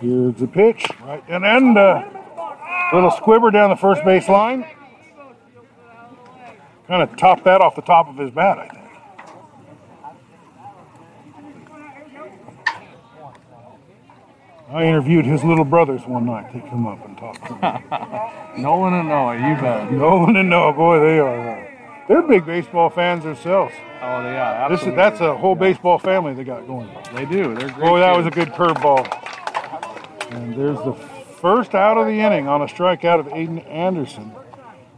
[0.00, 4.66] Here's the pitch, right, and then uh, little squibber down the first base line.
[6.86, 8.87] Kind of topped that off the top of his bat, I think.
[14.70, 16.52] I interviewed his little brothers one night.
[16.52, 18.62] They come up and talk to me.
[18.62, 19.90] Nolan and Noah, you bet.
[19.92, 21.64] Nolan and Noah, boy, they are.
[21.64, 21.70] Uh,
[22.06, 23.72] they're big baseball fans themselves.
[24.02, 26.88] Oh, yeah, This is that's a whole baseball family they got going.
[27.14, 27.54] They do.
[27.54, 27.80] They're great.
[27.80, 29.06] Boy, that was a good curveball.
[30.32, 30.94] And there's the
[31.40, 34.32] first out of the inning on a strikeout of Aiden Anderson.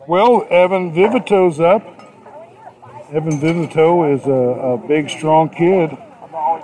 [0.08, 1.82] Well, Evan Vivito's up.
[3.12, 5.96] Evan Vivito is a, a big, strong kid.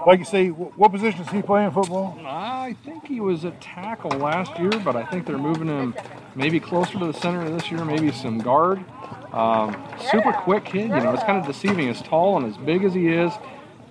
[0.07, 2.19] Like you say, what position is he playing football?
[2.25, 5.95] I think he was a tackle last year, but I think they're moving him
[6.35, 8.85] maybe closer to the center this year, maybe some guard.
[9.33, 9.77] Um,
[10.11, 11.89] super quick kid, you know, it's kind of deceiving.
[11.89, 13.33] As tall and as big as he is,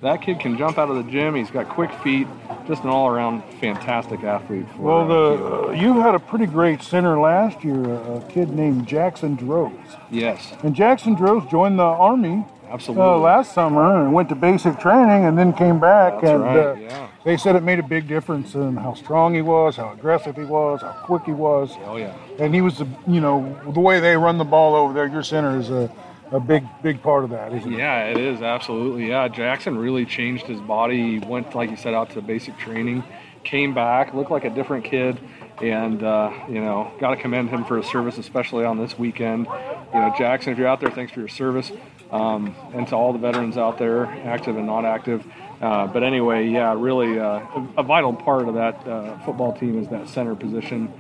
[0.02, 1.36] that kid can jump out of the gym.
[1.36, 2.28] He's got quick feet,
[2.68, 4.66] just an all-around fantastic athlete.
[4.76, 8.28] For, Well, uh, the uh, you had a pretty great center last year, a, a
[8.30, 9.74] kid named Jackson Droz.
[10.10, 13.04] yes, And Jackson Droz joined the Army absolutely.
[13.04, 16.22] uh, last summer and went to basic training and then came back.
[16.22, 17.10] That's and right, uh, yeah.
[17.24, 20.44] they said it made a big difference in how strong he was, how aggressive he
[20.44, 21.72] was, how quick he was.
[21.86, 22.16] Oh yeah.
[22.40, 25.24] And he was, the, you know, the way they run the ball over there, your
[25.24, 25.92] center is a,
[26.32, 27.78] a big, big part of that, isn't it?
[27.78, 29.10] Yeah, it is absolutely.
[29.10, 31.20] Yeah, Jackson really changed his body.
[31.20, 33.04] He went, like you said, out to basic training,
[33.44, 35.20] came back, looked like a different kid,
[35.62, 39.46] and uh, you know, got to commend him for his service, especially on this weekend.
[39.94, 41.72] You know, Jackson, if you're out there, thanks for your service,
[42.12, 45.26] um, and to all the veterans out there, active and not active.
[45.62, 47.40] Uh, but anyway, yeah, really uh,
[47.78, 50.92] a, vital part of that uh, football team is that center position,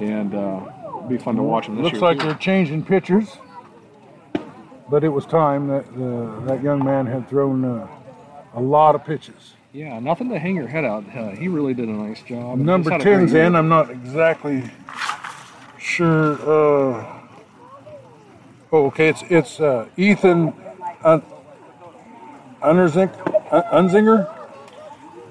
[0.00, 0.60] and uh,
[1.08, 1.76] be fun to watch them.
[1.76, 2.02] this Looks year.
[2.02, 3.36] like they're changing pitchers,
[4.88, 7.88] but it was time that uh, that young man had thrown uh,
[8.54, 9.54] a lot of pitches.
[9.72, 11.04] Yeah, nothing to hang your head out.
[11.14, 12.58] Uh, he really did a nice job.
[12.58, 13.56] Number he's had a great 10's in.
[13.56, 14.70] I'm not exactly
[15.78, 17.23] sure.
[18.74, 19.08] Oh, okay.
[19.08, 20.52] It's it's uh, Ethan
[21.04, 21.22] Un-
[22.60, 24.28] Unzinger.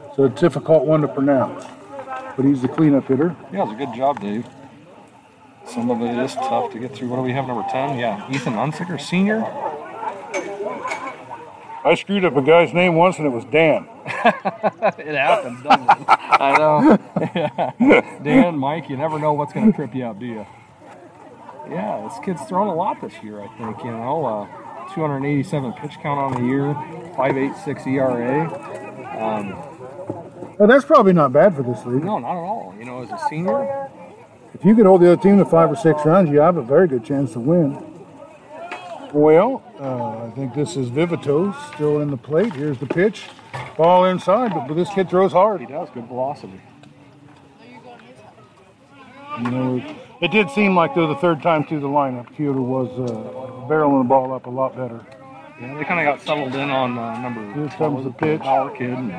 [0.08, 1.66] It's a difficult one to pronounce,
[2.38, 3.36] but he's the cleanup hitter.
[3.52, 4.48] Yeah, it's a good job, Dave.
[5.68, 7.10] Some of it is tough to get through.
[7.10, 8.00] What do we have, number 10?
[8.00, 9.44] Yeah, Ethan Unzinger senior.
[11.84, 13.90] I screwed up a guy's name once, and it was Dan.
[14.06, 16.06] it happens, doesn't it?
[16.08, 16.98] I know.
[17.36, 18.20] yeah.
[18.24, 20.46] Dan, Mike, you never know what's going to trip you up, do you?
[21.70, 23.84] Yeah, this kid's thrown a lot this year, I think.
[23.84, 26.74] You know, uh, 287 pitch count on the year,
[27.16, 28.50] 5.86 ERA.
[29.20, 29.70] Um,
[30.60, 32.04] Oh, that's probably not bad for this league.
[32.04, 32.76] no, not at all.
[32.78, 33.90] You know, as a senior,
[34.54, 36.62] If you could hold the other team to five or six runs, you have a
[36.62, 38.06] very good chance to win.
[39.12, 42.54] Well, uh, I think this is Vivito still in the plate.
[42.54, 43.26] Here's the pitch.
[43.76, 45.62] Ball inside, but, but this kid throws hard.
[45.62, 45.88] he hard.
[45.88, 46.62] does good velocity.
[49.40, 52.88] You know, it did seem like though the third time through the lineup, Keota was
[52.98, 53.14] uh,
[53.68, 55.06] barreling the ball up a lot better.
[55.60, 57.54] Yeah, they kind of got settled in on uh, number.
[57.54, 58.42] Here comes the pitch.
[58.42, 58.92] Power kid.
[58.92, 59.10] And,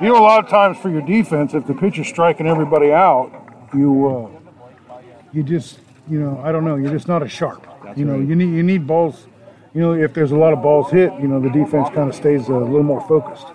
[0.00, 3.30] You know, a lot of times for your defense, if the pitcher's striking everybody out,
[3.74, 4.96] you uh,
[5.34, 5.78] you just
[6.08, 7.66] you know I don't know, you're just not as sharp.
[7.84, 8.26] That's you know, right.
[8.26, 9.26] you need you need balls.
[9.74, 12.14] You know, if there's a lot of balls hit, you know the defense kind of
[12.14, 13.46] stays a little more focused.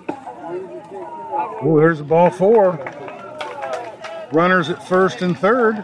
[1.64, 2.78] Oh, there's the ball four.
[4.32, 5.84] Runners at first and third.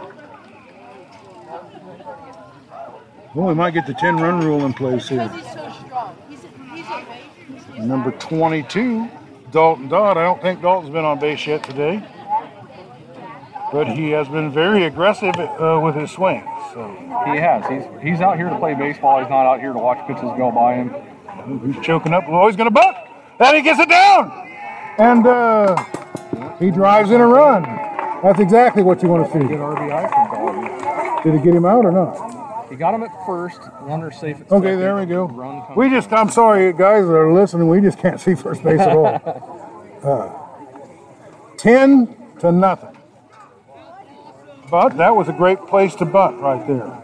[3.38, 5.30] Well, we might get the 10 run rule in place here.
[5.30, 6.18] So strong.
[6.28, 6.42] He's,
[6.74, 7.88] he's amazing.
[7.88, 9.08] Number 22,
[9.52, 10.18] Dalton Dodd.
[10.18, 12.04] I don't think Dalton's been on base yet today,
[13.72, 16.42] but he has been very aggressive uh, with his swing.
[16.74, 16.90] So
[17.28, 17.64] He has.
[17.68, 19.20] He's he's out here to play baseball.
[19.20, 21.72] He's not out here to watch pitches go by him.
[21.72, 22.24] he's choking up.
[22.28, 23.08] Oh, he's going to buck.
[23.40, 24.32] And he gets it down.
[24.98, 27.62] And uh, he drives in a run.
[28.24, 29.54] That's exactly what you want to Good see.
[29.54, 31.24] RBI from Dalton.
[31.24, 32.37] Did it get him out or not?
[32.78, 33.60] He got him at first.
[33.82, 35.26] Runner safe at Okay, there we go.
[35.76, 38.96] We just, I'm sorry, guys that are listening, we just can't see first base at
[38.96, 39.54] all.
[39.98, 40.32] Uh,
[41.58, 42.96] 10 to nothing.
[44.70, 47.04] But that was a great place to bunt right there.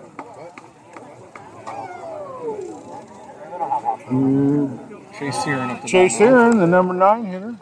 [5.18, 6.22] Chase Searon up the Chase.
[6.22, 7.56] Aaron, the number nine hitter.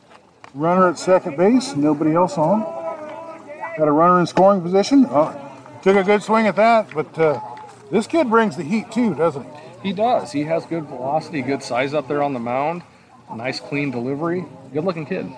[0.54, 2.60] Runner at second base, nobody else on.
[3.78, 5.06] Got a runner in scoring position.
[5.06, 7.51] Uh, took a good swing at that, but uh,
[7.92, 9.90] this kid brings the heat too, doesn't he?
[9.90, 10.32] He does.
[10.32, 12.84] He has good velocity, good size up there on the mound.
[13.36, 14.46] Nice clean delivery.
[14.74, 15.32] Good looking kid.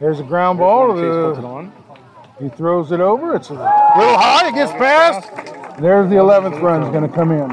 [0.00, 0.98] There's a ground ball.
[0.98, 1.70] It Uh,
[2.40, 3.36] he throws it over.
[3.36, 4.48] It's a little high.
[4.48, 5.30] It gets past.
[5.80, 7.50] There's the 11th run is going to come in.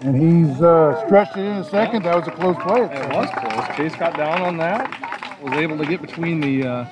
[0.00, 2.04] And he's uh, stretched it in a second.
[2.04, 2.82] That was a close play.
[2.82, 3.76] It was close.
[3.76, 5.38] Chase got down on that.
[5.42, 6.84] Was able to get between the uh,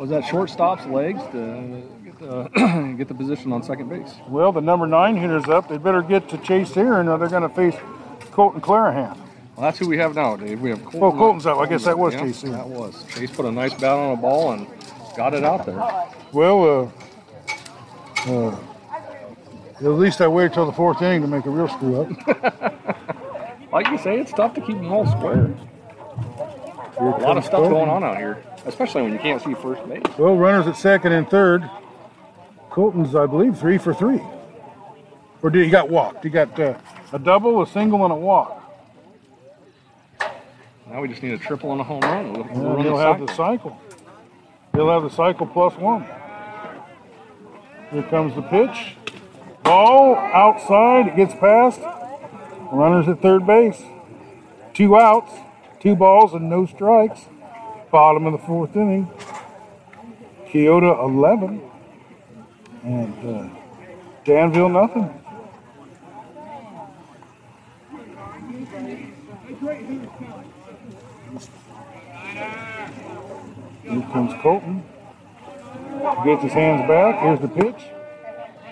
[0.00, 4.14] was that shortstop's legs to get the get the position on second base.
[4.28, 5.68] Well, the number nine hitter's up.
[5.68, 7.76] They better get to Chase Aaron or they're going to face
[8.32, 9.16] Colton Clarahan.
[9.56, 10.60] Well, that's who we have now, Dave.
[10.60, 11.02] We have Colton.
[11.02, 11.58] Oh, Colton's up.
[11.58, 12.42] I guess that was Yeah, Chase.
[12.42, 13.04] That was.
[13.14, 14.66] Chase put a nice bat on a ball and
[15.16, 15.76] got it out there.
[16.32, 16.90] Well,
[18.26, 18.58] uh, uh,
[19.76, 22.86] at least I waited till the fourth inning to make a real screw up.
[23.72, 25.54] Like you say, it's tough to keep them all square.
[26.98, 30.02] A lot of stuff going on out here, especially when you can't see first base.
[30.18, 31.68] Well, runners at second and third.
[32.70, 34.20] Colton's, I believe, three for three.
[35.42, 36.22] Or did he got walked?
[36.22, 36.74] He got uh,
[37.12, 38.56] a double, a single, and a walk.
[40.88, 42.32] Now we just need a triple and a home run.
[42.32, 43.80] We'll, run he'll the have the cycle.
[44.74, 46.04] He'll have the cycle plus one.
[47.90, 48.96] Here comes the pitch.
[49.62, 51.08] Ball outside.
[51.08, 51.80] It gets past.
[52.72, 53.82] Runners at third base.
[54.74, 55.32] Two outs,
[55.80, 57.20] two balls, and no strikes.
[57.90, 59.10] Bottom of the fourth inning.
[60.46, 61.60] Keota 11.
[62.84, 63.48] And uh,
[64.24, 65.14] Danville nothing.
[73.82, 74.84] Here comes Colton.
[76.24, 77.20] Gets his hands back.
[77.20, 77.82] Here's the pitch.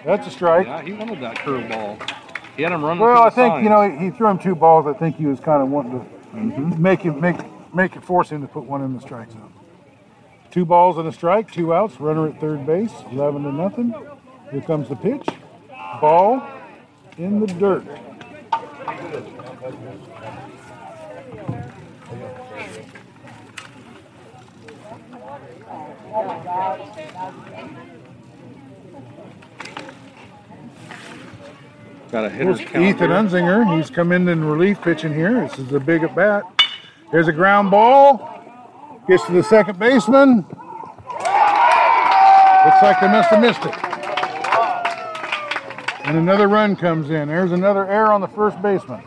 [0.05, 0.66] That's a strike.
[0.66, 2.11] Yeah, he wanted that curveball.
[2.57, 3.03] He had him running.
[3.03, 4.86] Well, I think you know he threw him two balls.
[4.86, 7.36] I think he was kind of wanting to make him make
[7.74, 9.53] make it force him to put one in the strike zone.
[10.51, 12.01] Two balls and a strike, two outs.
[12.01, 13.95] Runner at third base, eleven to nothing.
[14.51, 15.27] Here comes the pitch.
[16.01, 16.43] Ball
[17.19, 17.85] in the dirt.
[32.11, 32.85] got a hitter's Here's count.
[32.85, 33.11] Ethan.
[33.11, 33.77] Unzinger.
[33.77, 35.40] He's come in in relief pitching here.
[35.43, 36.58] This is a big at bat.
[37.11, 38.35] Here's a ground ball.
[39.09, 40.45] Gets to the second baseman.
[42.65, 43.75] Looks like they must have missed it.
[46.05, 47.29] And another run comes in.
[47.29, 49.03] There's another error on the first baseman.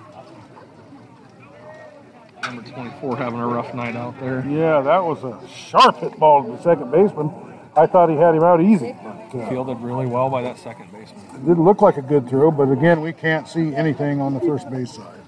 [2.44, 4.44] Number 24 having a rough night out there.
[4.50, 7.32] Yeah, that was a sharp hit ball to the second baseman.
[7.76, 8.96] I thought he had him out easy.
[9.04, 11.24] But, uh, Fielded really well by that second baseman.
[11.36, 14.42] It didn't look like a good throw, but again, we can't see anything on the
[14.42, 15.21] first base side.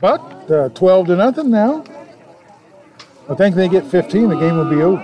[0.00, 1.84] But uh, 12 to nothing now.
[3.28, 5.02] I think they get 15, the game will be over.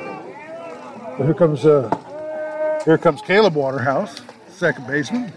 [1.18, 5.32] But here comes uh, here comes Caleb Waterhouse, second baseman.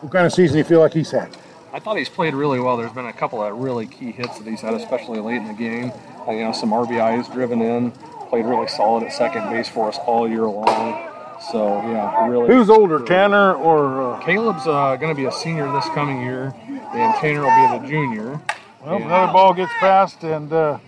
[0.00, 1.36] What kind of season do you feel like he's had?
[1.72, 2.76] I thought he's played really well.
[2.76, 5.54] There's been a couple of really key hits that he's had, especially late in the
[5.54, 5.92] game.
[6.26, 7.92] Uh, you know, some RBIs driven in.
[8.28, 11.11] Played really solid at second base for us all year long.
[11.50, 12.46] So yeah, really.
[12.48, 14.14] Who's older, Tanner or?
[14.14, 17.86] Uh, Caleb's uh, going to be a senior this coming year, and Tanner will be
[17.86, 18.40] the junior.
[18.84, 20.78] well, And- another ball gets passed, and uh,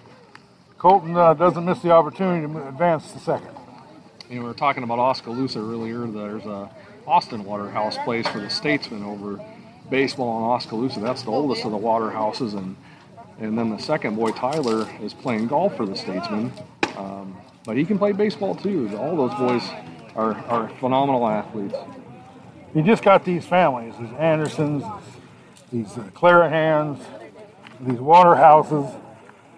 [0.78, 3.50] Colton uh, doesn't miss the opportunity to advance to second.
[4.30, 6.06] You know, we were talking about Oskaloosa earlier.
[6.06, 6.70] There's a
[7.06, 9.44] Austin Waterhouse plays for the Statesman over
[9.90, 11.00] baseball in Oskaloosa.
[11.00, 12.76] That's the oldest of the Waterhouses, and
[13.40, 16.52] and then the second boy Tyler is playing golf for the Statesman.
[16.96, 18.96] Um, but he can play baseball too.
[18.96, 19.62] All those boys
[20.14, 21.74] are, are phenomenal athletes.
[22.74, 24.82] You just got these families, these Andersons,
[25.72, 27.00] these uh, Clarahans,
[27.80, 28.86] these Waterhouses.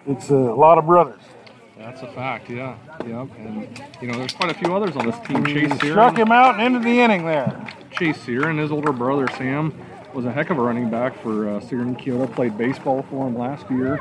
[0.05, 1.19] It's a lot of brothers.
[1.77, 2.75] That's a fact, yeah.
[3.05, 3.27] Yep.
[3.37, 5.45] And you know, there's quite a few others on this team.
[5.45, 5.91] Chase He Sear.
[5.91, 7.67] struck him out and ended the inning there.
[7.91, 9.73] Chase Sear and his older brother Sam
[10.13, 12.31] was a heck of a running back for uh, Sear and Keota.
[12.33, 13.99] Played baseball for him last year.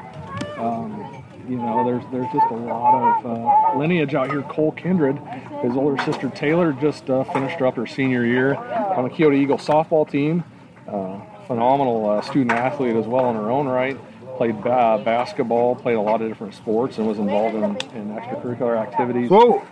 [0.59, 4.43] Um, you know, there's there's just a lot of uh, lineage out here.
[4.43, 5.19] Cole Kindred,
[5.63, 9.59] his older sister Taylor, just uh, finished up her senior year on the Keota Eagle
[9.59, 10.45] softball team.
[10.89, 13.99] Uh, phenomenal uh, student athlete as well in her own right.
[14.37, 17.65] Played ba- basketball, played a lot of different sports, and was involved in,
[17.97, 19.29] in extracurricular activities.
[19.29, 19.67] So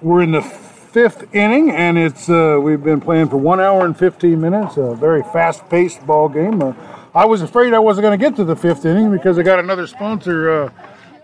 [0.00, 3.96] we're in the fifth inning, and it's uh, we've been playing for one hour and
[3.96, 4.76] 15 minutes.
[4.76, 6.62] A very fast-paced ball game.
[6.62, 6.74] Uh,
[7.14, 9.58] I was afraid I wasn't going to get to the fifth inning because I got
[9.58, 10.70] another sponsor, uh,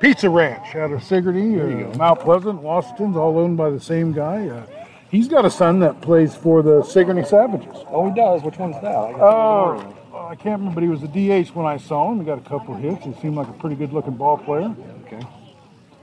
[0.04, 4.46] Pizza Ranch, out of Sigourney, uh, Mount Pleasant, Washington's, all owned by the same guy.
[4.48, 4.66] Uh,
[5.10, 7.74] he's got a son that plays for the Sigourney Savages.
[7.88, 8.42] Oh, he does.
[8.42, 8.94] Which one's that?
[8.94, 9.96] I Oh,
[10.28, 12.18] I can't remember, but he was a DH when I saw him.
[12.18, 13.02] He got a couple hits.
[13.02, 14.76] He seemed like a pretty good-looking ball player.
[15.06, 15.26] Okay.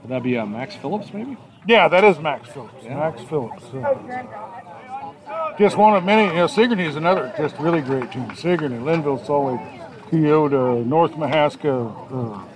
[0.02, 1.36] Would that be uh, Max Phillips, maybe?
[1.68, 2.82] Yeah, that is Max Phillips.
[2.82, 2.96] Yeah.
[2.96, 3.62] Max Phillips.
[5.60, 6.24] just one of many.
[6.24, 8.34] You know, Sigourney is another just really great team.
[8.34, 9.58] Sigourney, Lynnville, Sully,
[10.10, 12.51] Keota, North Mahaska, uh,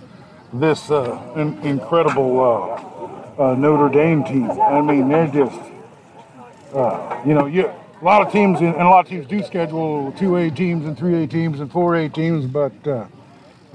[0.60, 4.50] this uh, in, incredible uh, uh, Notre Dame team.
[4.50, 5.60] I mean, they're just,
[6.74, 7.66] uh, you know, you,
[8.00, 10.96] a lot of teams and a lot of teams do schedule two A teams and
[10.96, 13.06] three A teams and four A teams, but uh,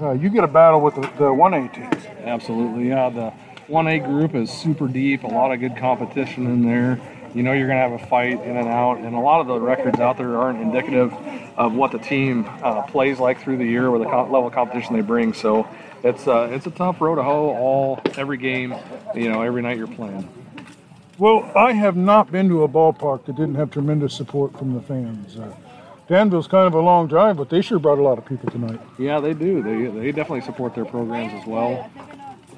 [0.00, 2.04] uh, you get a battle with the, one A teams.
[2.24, 3.08] Absolutely, yeah.
[3.08, 3.32] The
[3.68, 7.00] 1A group is super deep, a lot of good competition in there.
[7.34, 9.46] You know you're going to have a fight in and out, and a lot of
[9.46, 11.14] the records out there aren't indicative
[11.56, 12.44] of what the team
[12.88, 15.32] plays like through the year or the level of competition they bring.
[15.32, 15.66] So
[16.02, 18.74] it's uh, it's a tough road to hoe all every game,
[19.14, 20.28] you know, every night you're playing.
[21.18, 24.80] Well, I have not been to a ballpark that didn't have tremendous support from the
[24.80, 25.36] fans.
[25.36, 25.54] Uh,
[26.08, 28.80] Danville's kind of a long drive, but they sure brought a lot of people tonight.
[28.98, 29.62] Yeah, they do.
[29.62, 31.90] They they definitely support their programs as well.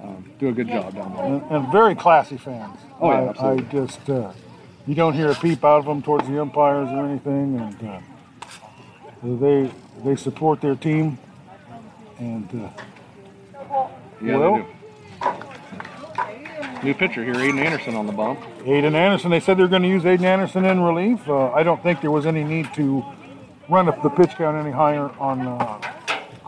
[0.03, 1.25] Um, do a good job down there.
[1.25, 2.79] And, and very classy fans.
[3.01, 4.33] Oh, yeah, I, I just, uh,
[4.87, 8.01] You don't hear a peep out of them towards the umpires or anything, and uh,
[9.23, 9.71] they
[10.05, 11.19] they support their team.
[12.19, 12.83] And uh,
[14.23, 14.67] Yeah, Well-
[16.83, 18.41] New pitcher here, Aiden Anderson on the bump.
[18.65, 21.27] Aiden Anderson, they said they're going to use Aiden Anderson in relief.
[21.27, 23.03] Uh, I don't think there was any need to
[23.71, 25.79] run up the pitch count any higher on uh,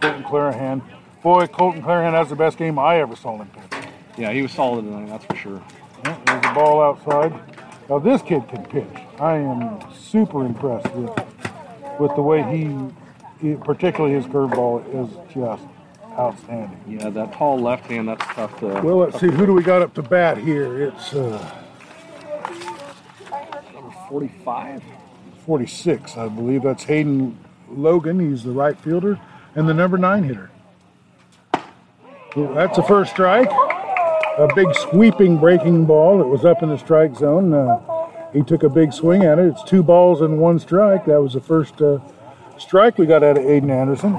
[0.02, 0.82] Colton Clarahan.
[1.22, 3.88] Boy, Colton Clarahan has the best game I ever saw him pitch.
[4.18, 5.62] Yeah, he was solid tonight, that's for sure.
[6.04, 7.32] Yeah, There's a ball outside.
[7.88, 9.02] Now this kid can pitch.
[9.18, 11.10] I am super impressed with
[11.98, 12.76] with the way he,
[13.40, 15.64] he particularly his curveball is just
[16.18, 16.80] outstanding.
[16.88, 18.66] Yeah, that tall left hand, that's tough to.
[18.66, 19.30] Well, let's see.
[19.30, 20.82] Who do we got up to bat here?
[20.88, 21.62] It's uh,
[23.72, 24.82] number 45.
[25.44, 26.62] 46, I believe.
[26.62, 27.38] That's Hayden
[27.70, 28.18] Logan.
[28.18, 29.20] He's the right fielder
[29.54, 30.50] and the number nine hitter.
[32.36, 33.50] That's a first strike.
[33.50, 36.20] A big sweeping breaking ball.
[36.20, 37.54] It was up in the strike zone.
[37.54, 37.80] Uh,
[38.32, 39.46] he took a big swing at it.
[39.46, 41.06] It's two balls and one strike.
[41.06, 42.00] That was the first uh,
[42.58, 44.12] strike we got out of Aiden Anderson.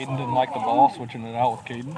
[0.00, 1.94] Aiden didn't like the ball, switching it out with Caden.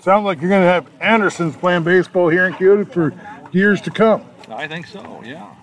[0.00, 3.14] Sounds like you're going to have Andersons playing baseball here in Keota for
[3.52, 4.26] years to come.
[4.50, 5.54] I think so, yeah.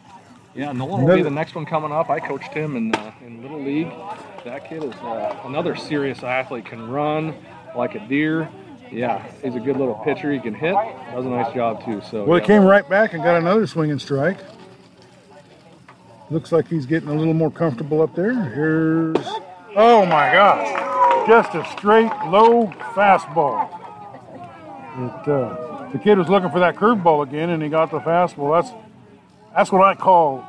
[0.56, 2.10] Yeah, Nolan will be the next one coming up.
[2.10, 3.92] I coached him in, uh, in Little League.
[4.44, 7.36] That kid is uh, another serious athlete, can run
[7.76, 8.50] like a deer.
[8.92, 10.32] Yeah, he's a good little pitcher.
[10.32, 10.74] He can hit.
[10.74, 12.02] Does a nice job, too.
[12.10, 14.40] So, Well, he came right back and got another swinging strike.
[16.32, 18.34] Looks like he's getting a little more comfortable up there.
[18.34, 19.18] Here's,
[19.76, 20.68] oh my gosh,
[21.30, 22.66] just a straight low
[22.96, 23.70] fastball.
[24.98, 28.60] It, uh, the kid was looking for that curveball again, and he got the fastball.
[28.60, 28.74] That's
[29.56, 30.44] that's what I call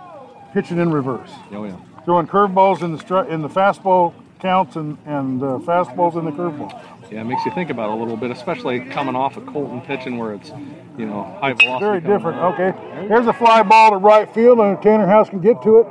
[0.54, 1.30] pitching in reverse.
[1.52, 1.76] Oh, yeah.
[2.06, 6.32] Throwing curveballs in the stri- in the fastball counts and and uh, fastballs in the
[6.32, 6.72] curveball.
[7.10, 9.80] Yeah, it makes you think about it a little bit, especially coming off of Colton
[9.82, 10.50] pitching where it's,
[10.96, 11.84] you know, high velocity.
[11.84, 12.38] Very different.
[12.38, 12.54] out.
[12.58, 15.86] Okay, here's a fly ball to right field, and Tanner House can get to it.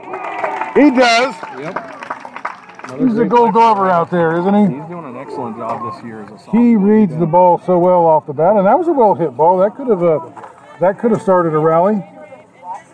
[0.75, 1.35] He does.
[1.59, 1.98] Yep.
[2.97, 4.75] He's a gold glover out there, isn't he?
[4.77, 6.63] He's doing an excellent job this year as a sophomore.
[6.63, 9.35] He reads the ball so well off the bat, and that was a well hit
[9.35, 9.57] ball.
[9.57, 10.19] That could have uh,
[10.79, 12.03] that could have started a rally.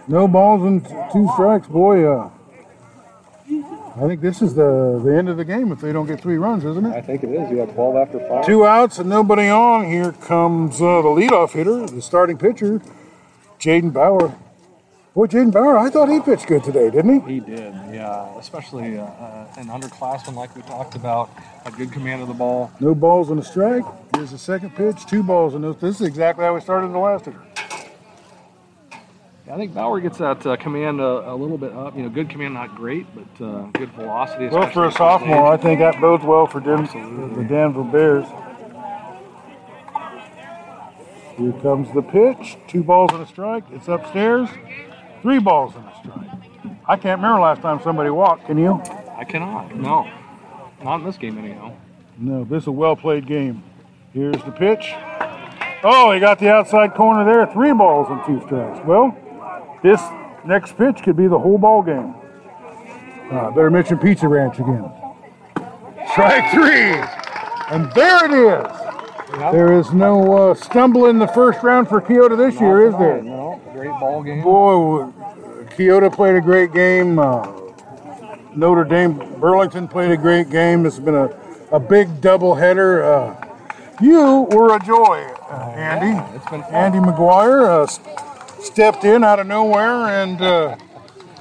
[0.07, 2.05] No balls and two strikes, boy.
[2.05, 2.29] Uh,
[3.97, 6.37] I think this is the the end of the game if they don't get three
[6.37, 6.93] runs, isn't it?
[6.93, 7.49] I think it is.
[7.49, 8.45] You have 12 after 5.
[8.45, 9.85] Two outs and nobody on.
[9.89, 12.81] Here comes uh, the leadoff hitter, the starting pitcher,
[13.59, 14.35] Jaden Bauer.
[15.15, 17.35] Boy, Jaden Bauer, I thought he pitched good today, didn't he?
[17.35, 18.37] He did, yeah.
[18.37, 21.29] Especially uh, uh, an underclassman like we talked about.
[21.65, 22.69] A good command of the ball.
[22.81, 23.85] No balls and a strike.
[24.13, 25.71] Here's the second pitch, two balls and no.
[25.71, 27.27] This is exactly how we started the last.
[29.47, 31.95] Yeah, I think Bauer gets that uh, command a, a little bit up.
[31.95, 34.47] You know, good command, not great, but uh, good velocity.
[34.47, 36.87] Well, for a this sophomore, I think that bodes well for Den-
[37.35, 38.25] the Danville Bears.
[41.37, 42.57] Here comes the pitch.
[42.67, 43.63] Two balls and a strike.
[43.71, 44.49] It's upstairs.
[45.25, 46.77] Three balls and a strike.
[46.87, 48.45] I can't remember last time somebody walked.
[48.45, 48.79] Can you?
[49.17, 49.75] I cannot.
[49.75, 50.07] No,
[50.83, 51.73] not in this game anyhow.
[52.19, 53.63] No, this is a well played game.
[54.13, 54.93] Here's the pitch.
[55.83, 57.47] Oh, he got the outside corner there.
[57.47, 58.85] Three balls and two strikes.
[58.85, 59.17] Well,
[59.81, 59.99] this
[60.45, 62.13] next pitch could be the whole ball game.
[63.31, 64.91] Uh, better mention Pizza Ranch again.
[66.11, 67.01] Strike three.
[67.75, 68.85] And there it is.
[69.51, 73.21] There is no uh, stumble in the first round for Keota this year, is there?
[73.21, 74.41] No, great ball game.
[74.41, 75.11] Boy,
[75.75, 77.19] Keota played a great game.
[77.19, 77.45] Uh,
[78.55, 80.85] Notre Dame Burlington played a great game.
[80.85, 81.29] It's been a,
[81.71, 83.03] a big doubleheader.
[83.03, 86.07] Uh, you were a joy, uh, Andy.
[86.07, 86.73] Yeah, it's been fun.
[86.73, 87.87] Andy McGuire uh,
[88.61, 90.41] stepped in out of nowhere and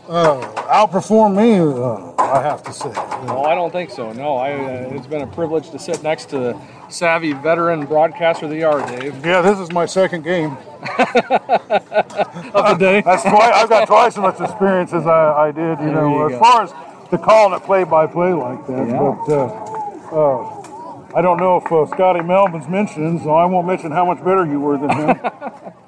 [0.09, 2.91] uh, outperformed me, uh, I have to say.
[3.27, 4.13] No, I don't think so.
[4.13, 8.47] No, I, uh, it's been a privilege to sit next to the savvy veteran broadcaster
[8.49, 9.25] they are, Dave.
[9.25, 10.57] Yeah, this is my second game.
[12.55, 13.01] Of the day.
[13.05, 13.53] That's twice.
[13.55, 15.79] I've got twice as much experience as I, I did.
[15.81, 16.39] You There know, you as go.
[16.39, 16.73] far as
[17.11, 18.89] the calling it play by play like that.
[18.89, 18.99] Yeah.
[19.27, 19.47] But uh,
[20.13, 24.19] uh, I don't know if uh, Scotty Melvin's mentioned, so I won't mention how much
[24.19, 25.19] better you were than him.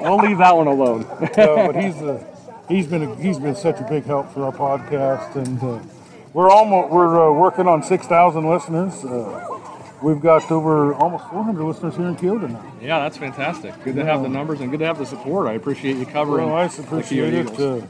[0.00, 1.04] We'll leave that one alone.
[1.20, 2.24] uh, but he's uh,
[2.68, 5.80] he's been a, he's been such a big help for our podcast, and uh,
[6.32, 9.04] we're almost we're uh, working on six thousand listeners.
[9.04, 9.60] Uh,
[10.02, 12.72] we've got over almost four hundred listeners here in Keota now.
[12.80, 13.72] yeah, that's fantastic.
[13.84, 15.46] Good to have the numbers and good to have the support.
[15.46, 16.46] I appreciate you covering.
[16.46, 17.82] Well, I appreciate Keota it.
[17.82, 17.86] Uh,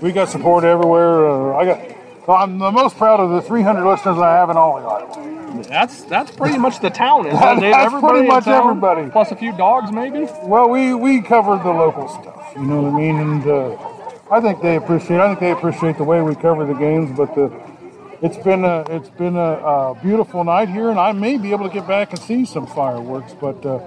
[0.00, 1.28] we got support everywhere.
[1.28, 1.97] Uh, I got.
[2.28, 5.62] Well, I'm the most proud of the 300 listeners I have in all of Iowa.
[5.62, 7.58] That's that's pretty much the town, isn't That-?
[7.58, 7.72] Dave?
[7.72, 9.10] that's everybody pretty much everybody.
[9.10, 10.28] Plus a few dogs, maybe.
[10.42, 12.52] Well, we we covered the local stuff.
[12.54, 13.16] You know what I mean?
[13.16, 13.78] And uh,
[14.30, 15.20] I think they appreciate.
[15.20, 17.16] I think they appreciate the way we cover the games.
[17.16, 17.50] But the,
[18.20, 21.66] it's been a it's been a, a beautiful night here, and I may be able
[21.66, 23.32] to get back and see some fireworks.
[23.40, 23.80] But uh,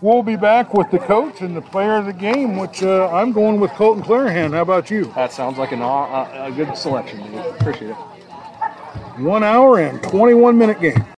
[0.00, 3.32] we'll be back with the coach and the player of the game, which uh, I'm
[3.32, 4.52] going with Colton Clarahan.
[4.54, 5.04] How about you?
[5.14, 7.44] That sounds like an, aw- a good selection, Dave.
[7.60, 7.96] Appreciate it.
[9.18, 11.04] One hour and 21 minute game.